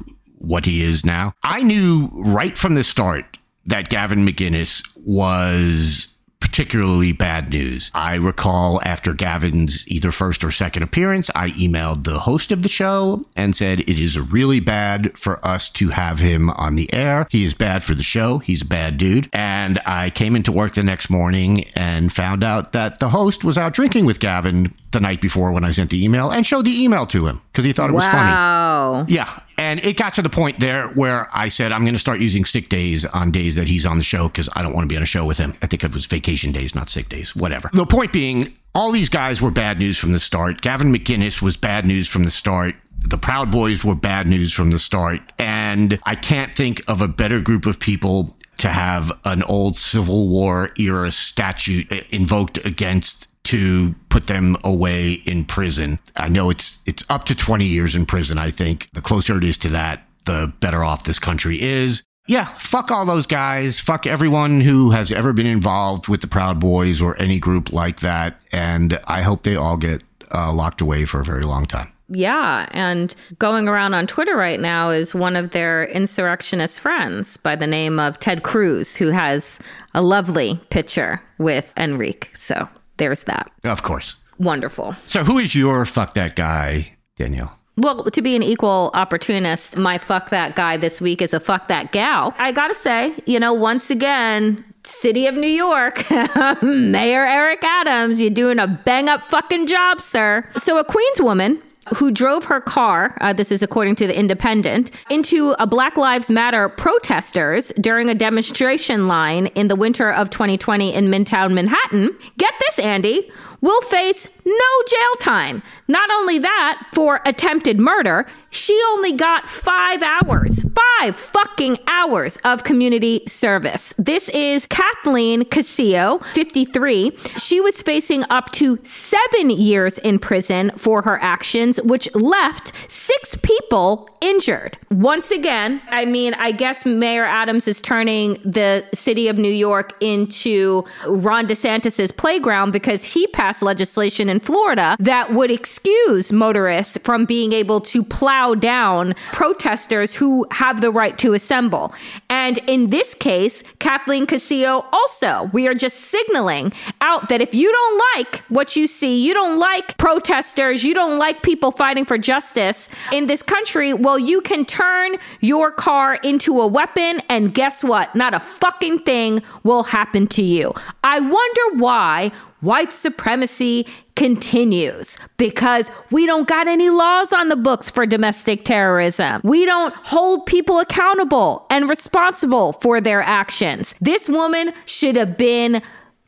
what 0.44 0.66
he 0.66 0.84
is 0.84 1.06
now. 1.06 1.34
I 1.44 1.64
knew 1.64 2.10
right 2.14 2.58
from 2.58 2.76
the 2.76 2.84
start 2.84 3.38
that 3.66 3.90
Gavin 3.90 4.26
McInnes 4.26 4.88
was 5.06 6.14
particularly 6.44 7.14
bad 7.14 7.50
news. 7.50 7.90
I 7.94 8.16
recall 8.16 8.82
after 8.84 9.14
Gavin's 9.14 9.88
either 9.88 10.12
first 10.12 10.44
or 10.44 10.52
second 10.52 10.84
appearance, 10.84 11.32
I 11.34 11.52
emailed 11.52 12.04
the 12.04 12.20
host 12.20 12.52
of 12.52 12.64
the 12.64 12.70
show 12.70 13.26
and 13.38 13.56
said, 13.56 13.80
It 13.80 13.98
is 13.98 14.20
really 14.20 14.60
bad 14.60 15.18
for 15.18 15.44
us 15.44 15.70
to 15.70 15.90
have 15.90 16.20
him 16.20 16.50
on 16.52 16.76
the 16.76 16.94
air. 16.94 17.28
He 17.32 17.46
is 17.46 17.54
bad 17.54 17.82
for 17.82 17.96
the 17.96 18.04
show. 18.04 18.40
He's 18.40 18.62
a 18.62 18.66
bad 18.66 18.98
dude. 18.98 19.30
And 19.32 19.80
I 19.86 20.10
came 20.10 20.36
into 20.36 20.52
work 20.52 20.74
the 20.74 20.84
next 20.84 21.10
morning 21.10 21.64
and 21.76 22.12
found 22.12 22.44
out 22.44 22.74
that 22.74 23.00
the 23.00 23.10
host 23.10 23.46
was 23.46 23.58
out 23.58 23.74
drinking 23.74 24.06
with 24.06 24.20
Gavin 24.20 24.68
the 24.92 25.00
night 25.00 25.22
before 25.22 25.54
when 25.54 25.64
I 25.64 25.72
sent 25.72 25.92
the 25.92 26.04
email 26.04 26.30
and 26.30 26.46
showed 26.46 26.66
the 26.66 26.84
email 26.84 27.08
to 27.08 27.26
him 27.26 27.42
because 27.52 27.64
he 27.64 27.72
thought 27.72 27.90
it 27.90 27.94
was 27.94 28.04
wow. 28.04 29.06
funny. 29.06 29.14
Yeah. 29.16 29.40
And 29.58 29.84
it 29.84 29.98
got 29.98 30.14
to 30.16 30.22
the 30.22 30.30
point 30.30 30.60
there 30.60 30.90
where 30.90 31.30
I 31.34 31.48
said, 31.50 31.72
I'm 31.72 31.82
going 31.82 31.94
to 31.94 32.00
start 32.00 32.20
using 32.20 32.46
sick 32.46 32.70
days 32.70 33.06
on 33.06 33.32
days 33.32 33.56
that 33.56 33.68
he's 33.68 33.86
on 33.86 33.98
the 33.98 34.04
show 34.04 34.28
because 34.28 34.50
I 34.56 34.62
don't 34.62 34.74
want 34.74 34.86
to 34.86 34.88
be 34.88 34.98
on 34.98 35.04
a 35.04 35.08
show 35.08 35.26
with 35.26 35.38
him. 35.38 35.54
I 35.62 35.68
think 35.68 35.84
it 35.84 35.94
was 35.94 36.06
vacation 36.06 36.52
days, 36.52 36.76
not 36.76 36.90
sick 36.90 37.10
days, 37.10 37.36
whatever. 37.36 37.70
The 37.74 37.86
point 37.86 38.12
being, 38.12 38.56
all 38.76 38.92
these 38.92 39.10
guys 39.10 39.42
were 39.42 39.52
bad 39.52 39.80
news 39.80 39.98
from 39.98 40.14
the 40.14 40.20
start. 40.20 40.62
Gavin 40.62 40.94
McInnes 40.94 41.42
was 41.42 41.58
bad 41.58 41.86
news 41.86 42.08
from 42.08 42.24
the 42.24 42.32
start. 42.32 42.76
The 43.00 43.18
Proud 43.18 43.52
Boys 43.52 43.84
were 43.84 43.96
bad 43.96 44.28
news 44.28 44.54
from 44.54 44.72
the 44.72 44.80
start. 44.80 45.22
And 45.38 46.00
I 46.04 46.16
can't 46.16 46.54
think 46.54 46.82
of 46.88 47.02
a 47.02 47.08
better 47.08 47.42
group 47.42 47.66
of 47.66 47.80
people 47.80 48.36
to 48.60 48.70
have 48.70 49.12
an 49.26 49.44
old 49.44 49.76
Civil 49.76 50.30
War 50.30 50.72
era 50.78 51.12
statute 51.12 51.92
uh, 51.92 51.98
invoked 52.12 52.64
against 52.66 53.28
to 53.46 53.94
put 54.10 54.28
them 54.28 54.58
away 54.64 55.14
in 55.14 55.46
prison. 55.46 56.00
I 56.16 56.30
know 56.30 56.50
it's 56.50 56.80
it's 56.86 57.04
up 57.10 57.26
to 57.26 57.36
20 57.36 57.66
years 57.66 57.96
in 57.96 58.06
prison, 58.06 58.38
I 58.38 58.52
think. 58.52 58.90
The 58.94 59.02
closer 59.02 59.38
it 59.38 59.44
is 59.44 59.58
to 59.60 59.70
that, 59.70 60.08
the 60.26 60.54
better 60.60 60.84
off 60.84 61.04
this 61.04 61.20
country 61.20 61.62
is. 61.62 62.04
Yeah, 62.26 62.46
fuck 62.58 62.90
all 62.90 63.06
those 63.06 63.26
guys. 63.26 63.82
Fuck 63.82 64.08
everyone 64.08 64.62
who 64.62 64.92
has 64.92 65.12
ever 65.12 65.34
been 65.34 65.46
involved 65.46 66.08
with 66.08 66.22
the 66.22 66.28
Proud 66.28 66.58
Boys 66.58 67.02
or 67.02 67.22
any 67.22 67.38
group 67.38 67.74
like 67.74 68.00
that. 68.00 68.40
And 68.54 68.98
I 69.08 69.24
hope 69.24 69.44
they 69.44 69.58
all 69.58 69.76
get 69.76 70.04
uh, 70.34 70.54
locked 70.54 70.80
away 70.80 71.04
for 71.04 71.20
a 71.20 71.26
very 71.26 71.44
long 71.44 71.66
time. 71.66 71.92
Yeah. 72.08 72.68
And 72.72 73.14
going 73.40 73.68
around 73.68 73.94
on 73.94 74.08
Twitter 74.08 74.38
right 74.38 74.60
now 74.60 74.90
is 74.90 75.16
one 75.16 75.36
of 75.36 75.52
their 75.52 75.86
insurrectionist 75.86 76.80
friends 76.80 77.38
by 77.38 77.56
the 77.56 77.68
name 77.68 78.00
of 78.00 78.20
Ted 78.20 78.44
Cruz, 78.44 78.96
who 78.96 79.10
has 79.10 79.60
a 79.94 80.02
lovely 80.02 80.62
picture 80.70 81.22
with 81.40 81.74
Enrique. 81.76 82.30
So 82.36 82.70
there's 82.98 83.24
that. 83.26 83.52
Of 83.64 83.84
course. 83.84 84.16
Wonderful. 84.40 84.96
So, 85.06 85.24
who 85.24 85.38
is 85.40 85.56
your 85.56 85.86
fuck 85.86 86.14
that 86.16 86.36
guy, 86.36 86.96
Danielle? 87.16 87.58
Well, 87.76 88.04
to 88.04 88.22
be 88.22 88.36
an 88.36 88.44
equal 88.44 88.92
opportunist, 88.94 89.78
my 89.78 89.98
fuck 89.98 90.30
that 90.30 90.56
guy 90.56 90.78
this 90.78 91.02
week 91.02 91.22
is 91.22 91.34
a 91.34 91.40
fuck 91.40 91.68
that 91.70 91.92
gal. 91.92 92.36
I 92.38 92.52
gotta 92.52 92.76
say, 92.76 93.16
you 93.26 93.40
know, 93.40 93.52
once 93.54 93.90
again, 93.90 94.64
City 94.84 95.26
of 95.28 95.34
New 95.36 95.48
York, 95.48 96.06
Mayor 96.62 97.26
Eric 97.26 97.64
Adams, 97.64 98.20
you're 98.22 98.30
doing 98.30 98.60
a 98.60 98.68
bang 98.68 99.10
up 99.10 99.24
fucking 99.30 99.66
job, 99.68 100.02
sir. 100.02 100.48
So, 100.56 100.78
a 100.78 100.84
Queens 100.84 101.22
woman 101.22 101.62
who 101.96 102.12
drove 102.12 102.46
her 102.46 102.62
car, 102.62 103.18
uh, 103.22 103.34
this 103.34 103.52
is 103.52 103.62
according 103.64 103.96
to 103.96 104.08
the 104.08 104.18
Independent, 104.18 104.92
into 105.10 105.52
a 105.60 105.68
Black 105.68 105.98
Lives 105.98 106.30
Matter 106.30 106.70
protesters 106.70 107.72
during 107.80 108.10
a 108.10 108.16
demonstration 108.16 109.08
line 109.08 109.48
in 109.48 109.68
the 109.68 109.76
winter 109.76 110.12
of 110.12 110.30
2020 110.30 110.94
in 110.94 111.06
Midtown 111.06 111.54
Manhattan. 111.54 112.10
Get 112.38 112.54
this, 112.60 112.80
Andy, 112.80 113.32
will 113.62 113.82
face 113.82 114.28
no 114.46 114.84
jail 114.88 115.16
time. 115.20 115.64
Not 115.88 116.10
only 116.12 116.38
that, 116.40 116.86
for 116.94 117.22
attempted 117.26 117.80
murder, 117.80 118.26
she 118.54 118.80
only 118.90 119.12
got 119.14 119.50
five 119.50 120.02
hours, 120.02 120.64
five 121.00 121.16
fucking 121.16 121.78
hours 121.88 122.38
of 122.46 122.64
community 122.64 123.24
service. 123.28 123.94
This 123.98 124.30
is 124.30 124.66
Kathleen 124.68 125.44
Casillo, 125.44 126.24
53. 126.28 127.18
She 127.38 127.60
was 127.60 127.82
facing 127.82 128.24
up 128.30 128.52
to 128.54 128.80
seven 128.84 129.50
years 129.50 129.98
in 129.98 130.20
prison 130.20 130.72
for 130.78 131.02
her 131.02 131.22
actions, 131.22 131.82
which 131.82 132.14
left 132.16 132.72
six 132.90 133.36
people 133.36 134.10
injured. 134.22 134.78
Once 134.90 135.32
again, 135.32 135.82
I 135.90 136.06
mean, 136.06 136.34
I 136.36 136.52
guess 136.52 136.86
Mayor 136.86 137.26
Adams 137.26 137.68
is 137.68 137.82
turning 137.82 138.36
the 138.44 138.86
city 138.94 139.28
of 139.28 139.38
New 139.38 139.52
York 139.52 139.94
into 140.00 140.86
Ron 141.06 141.48
DeSantis's 141.48 142.12
playground 142.12 142.72
because 142.72 143.04
he 143.04 143.28
passed 143.28 143.62
legislation 143.62 144.30
in 144.30 144.40
Florida 144.40 144.96
that 145.00 145.34
would 145.34 145.52
excuse 145.52 146.32
motorists 146.32 146.98
from 147.04 147.26
being 147.26 147.52
able 147.52 147.82
to 147.82 148.04
plow 148.04 148.43
down 148.54 149.16
protesters 149.32 150.14
who 150.14 150.46
have 150.52 150.82
the 150.82 150.92
right 150.92 151.18
to 151.20 151.34
assemble. 151.34 151.94
And 152.30 152.58
in 152.68 152.90
this 152.90 153.14
case, 153.14 153.64
Kathleen 153.80 154.26
Castillo 154.28 154.86
also, 154.92 155.50
we 155.54 155.68
are 155.68 155.74
just 155.74 156.02
signaling 156.02 156.74
out 157.00 157.30
that 157.30 157.40
if 157.40 157.56
you 157.56 157.72
don't 157.72 158.02
like 158.16 158.44
what 158.50 158.76
you 158.76 158.88
see, 158.88 159.26
you 159.26 159.34
don't 159.34 159.58
like 159.58 159.98
protesters, 159.98 160.84
you 160.84 160.94
don't 160.94 161.18
like 161.18 161.42
people 161.42 161.72
fighting 161.72 162.04
for 162.04 162.18
justice 162.18 162.90
in 163.12 163.28
this 163.28 163.42
country, 163.42 163.94
well, 163.94 164.20
you 164.20 164.42
can 164.42 164.66
turn 164.66 165.16
your 165.40 165.72
car 165.72 166.16
into 166.24 166.60
a 166.60 166.68
weapon, 166.68 167.22
and 167.30 167.54
guess 167.54 167.84
what? 167.84 168.14
Not 168.16 168.34
a 168.34 168.40
fucking 168.40 169.00
thing 169.00 169.42
will 169.64 169.84
happen 169.84 170.28
to 170.28 170.44
you. 170.44 170.74
I 171.04 171.20
wonder 171.20 171.84
why 171.84 172.32
white 172.64 172.94
supremacy 172.94 173.86
continues 174.16 175.18
because 175.38 175.92
we 176.12 176.26
don't 176.26 176.48
got 176.48 176.68
any 176.68 176.90
laws 176.90 177.34
on 177.34 177.50
the 177.50 177.56
books 177.56 177.90
for 177.90 178.06
domestic 178.06 178.64
terrorism. 178.64 179.42
We 179.44 179.66
don't 179.66 179.94
hold 179.96 180.46
people 180.46 180.80
accountable 180.80 181.66
and 181.70 181.90
responsible 181.90 182.74
for 182.74 183.02
their 183.02 183.22
actions. 183.22 183.96
This 184.00 184.30
woman 184.30 184.72
should 184.86 185.16
have 185.16 185.38
been 185.38 185.82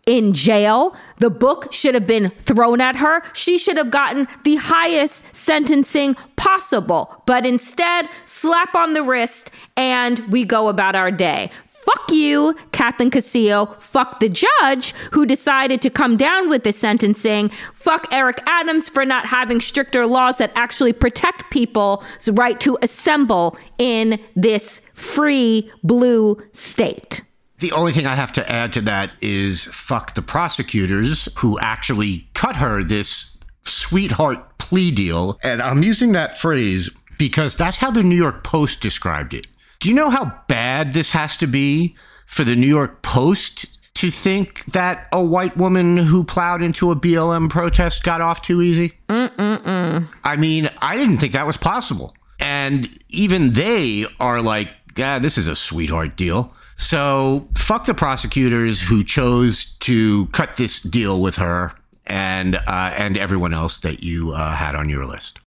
in 0.05 0.33
jail. 0.33 0.95
The 1.17 1.29
book 1.29 1.73
should 1.73 1.95
have 1.95 2.05
been 2.05 2.29
thrown 2.37 2.81
at 2.81 2.97
her. 2.97 3.23
She 3.33 3.57
should 3.57 3.77
have 3.77 3.89
gotten 3.89 4.27
the 4.43 4.55
highest 4.55 5.35
sentencing 5.35 6.15
possible. 6.35 7.23
But 7.25 7.45
instead, 7.45 8.09
slap 8.25 8.75
on 8.75 8.93
the 8.93 9.03
wrist 9.03 9.49
and 9.75 10.19
we 10.31 10.45
go 10.45 10.67
about 10.69 10.95
our 10.95 11.11
day. 11.11 11.51
Fuck 11.85 12.11
you, 12.11 12.55
Kathleen 12.71 13.11
Castillo. 13.11 13.75
Fuck 13.79 14.19
the 14.19 14.29
judge 14.29 14.93
who 15.11 15.25
decided 15.25 15.81
to 15.83 15.89
come 15.91 16.17
down 16.17 16.49
with 16.49 16.63
the 16.63 16.73
sentencing. 16.73 17.51
Fuck 17.73 18.07
Eric 18.11 18.41
Adams 18.47 18.89
for 18.89 19.05
not 19.05 19.27
having 19.27 19.61
stricter 19.61 20.07
laws 20.07 20.39
that 20.39 20.51
actually 20.55 20.93
protect 20.93 21.51
people's 21.51 22.03
right 22.29 22.59
to 22.59 22.77
assemble 22.81 23.55
in 23.77 24.19
this 24.35 24.81
free 24.93 25.71
blue 25.83 26.41
state. 26.53 27.21
The 27.59 27.71
only 27.71 27.91
thing 27.91 28.05
I 28.05 28.15
have 28.15 28.33
to 28.33 28.51
add 28.51 28.73
to 28.73 28.81
that 28.81 29.11
is 29.21 29.65
fuck 29.65 30.15
the 30.15 30.21
prosecutors 30.21 31.29
who 31.37 31.59
actually 31.59 32.27
cut 32.33 32.57
her 32.57 32.83
this 32.83 33.37
sweetheart 33.63 34.57
plea 34.57 34.91
deal. 34.91 35.39
And 35.43 35.61
I'm 35.61 35.83
using 35.83 36.13
that 36.13 36.37
phrase 36.37 36.89
because 37.17 37.55
that's 37.55 37.77
how 37.77 37.91
the 37.91 38.03
New 38.03 38.15
York 38.15 38.43
Post 38.43 38.81
described 38.81 39.33
it. 39.33 39.47
Do 39.85 39.89
you 39.91 39.95
know 39.95 40.09
how 40.09 40.35
bad 40.47 40.93
this 40.93 41.11
has 41.11 41.37
to 41.37 41.45
be 41.45 41.95
for 42.25 42.43
the 42.43 42.55
New 42.55 42.65
York 42.65 43.03
Post 43.03 43.67
to 43.93 44.09
think 44.09 44.65
that 44.71 45.07
a 45.13 45.23
white 45.23 45.55
woman 45.57 45.95
who 45.95 46.23
plowed 46.23 46.63
into 46.63 46.89
a 46.89 46.95
BLM 46.95 47.51
protest 47.51 48.03
got 48.03 48.19
off 48.19 48.41
too 48.41 48.63
easy? 48.63 48.93
Mm-mm-mm. 49.09 50.07
I 50.23 50.35
mean, 50.37 50.71
I 50.81 50.97
didn't 50.97 51.17
think 51.17 51.33
that 51.33 51.45
was 51.45 51.57
possible. 51.57 52.15
And 52.39 52.89
even 53.09 53.53
they 53.53 54.07
are 54.19 54.41
like, 54.41 54.73
yeah, 54.97 55.19
this 55.19 55.37
is 55.37 55.47
a 55.47 55.55
sweetheart 55.55 56.17
deal. 56.17 56.51
So 56.77 57.47
fuck 57.55 57.85
the 57.85 57.93
prosecutors 57.93 58.81
who 58.81 59.03
chose 59.03 59.65
to 59.81 60.25
cut 60.29 60.57
this 60.57 60.81
deal 60.81 61.21
with 61.21 61.35
her 61.35 61.73
and 62.07 62.55
uh, 62.55 62.93
and 62.97 63.19
everyone 63.19 63.53
else 63.53 63.77
that 63.79 64.01
you 64.01 64.31
uh, 64.31 64.55
had 64.55 64.73
on 64.73 64.89
your 64.89 65.05
list. 65.05 65.39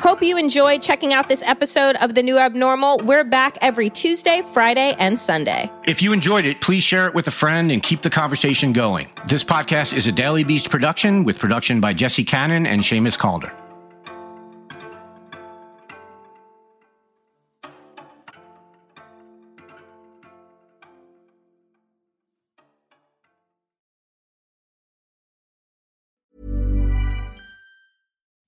Hope 0.00 0.22
you 0.22 0.36
enjoyed 0.36 0.82
checking 0.82 1.14
out 1.14 1.28
this 1.28 1.42
episode 1.42 1.96
of 1.96 2.14
The 2.14 2.22
New 2.22 2.38
Abnormal. 2.38 2.98
We're 2.98 3.24
back 3.24 3.56
every 3.62 3.88
Tuesday, 3.88 4.42
Friday, 4.42 4.94
and 4.98 5.18
Sunday. 5.18 5.70
If 5.86 6.02
you 6.02 6.12
enjoyed 6.12 6.44
it, 6.44 6.60
please 6.60 6.82
share 6.84 7.06
it 7.06 7.14
with 7.14 7.28
a 7.28 7.30
friend 7.30 7.72
and 7.72 7.82
keep 7.82 8.02
the 8.02 8.10
conversation 8.10 8.72
going. 8.72 9.08
This 9.26 9.42
podcast 9.42 9.94
is 9.94 10.06
a 10.06 10.12
Daily 10.12 10.44
Beast 10.44 10.68
production 10.68 11.24
with 11.24 11.38
production 11.38 11.80
by 11.80 11.94
Jesse 11.94 12.24
Cannon 12.24 12.66
and 12.66 12.82
Seamus 12.82 13.18
Calder. 13.18 13.52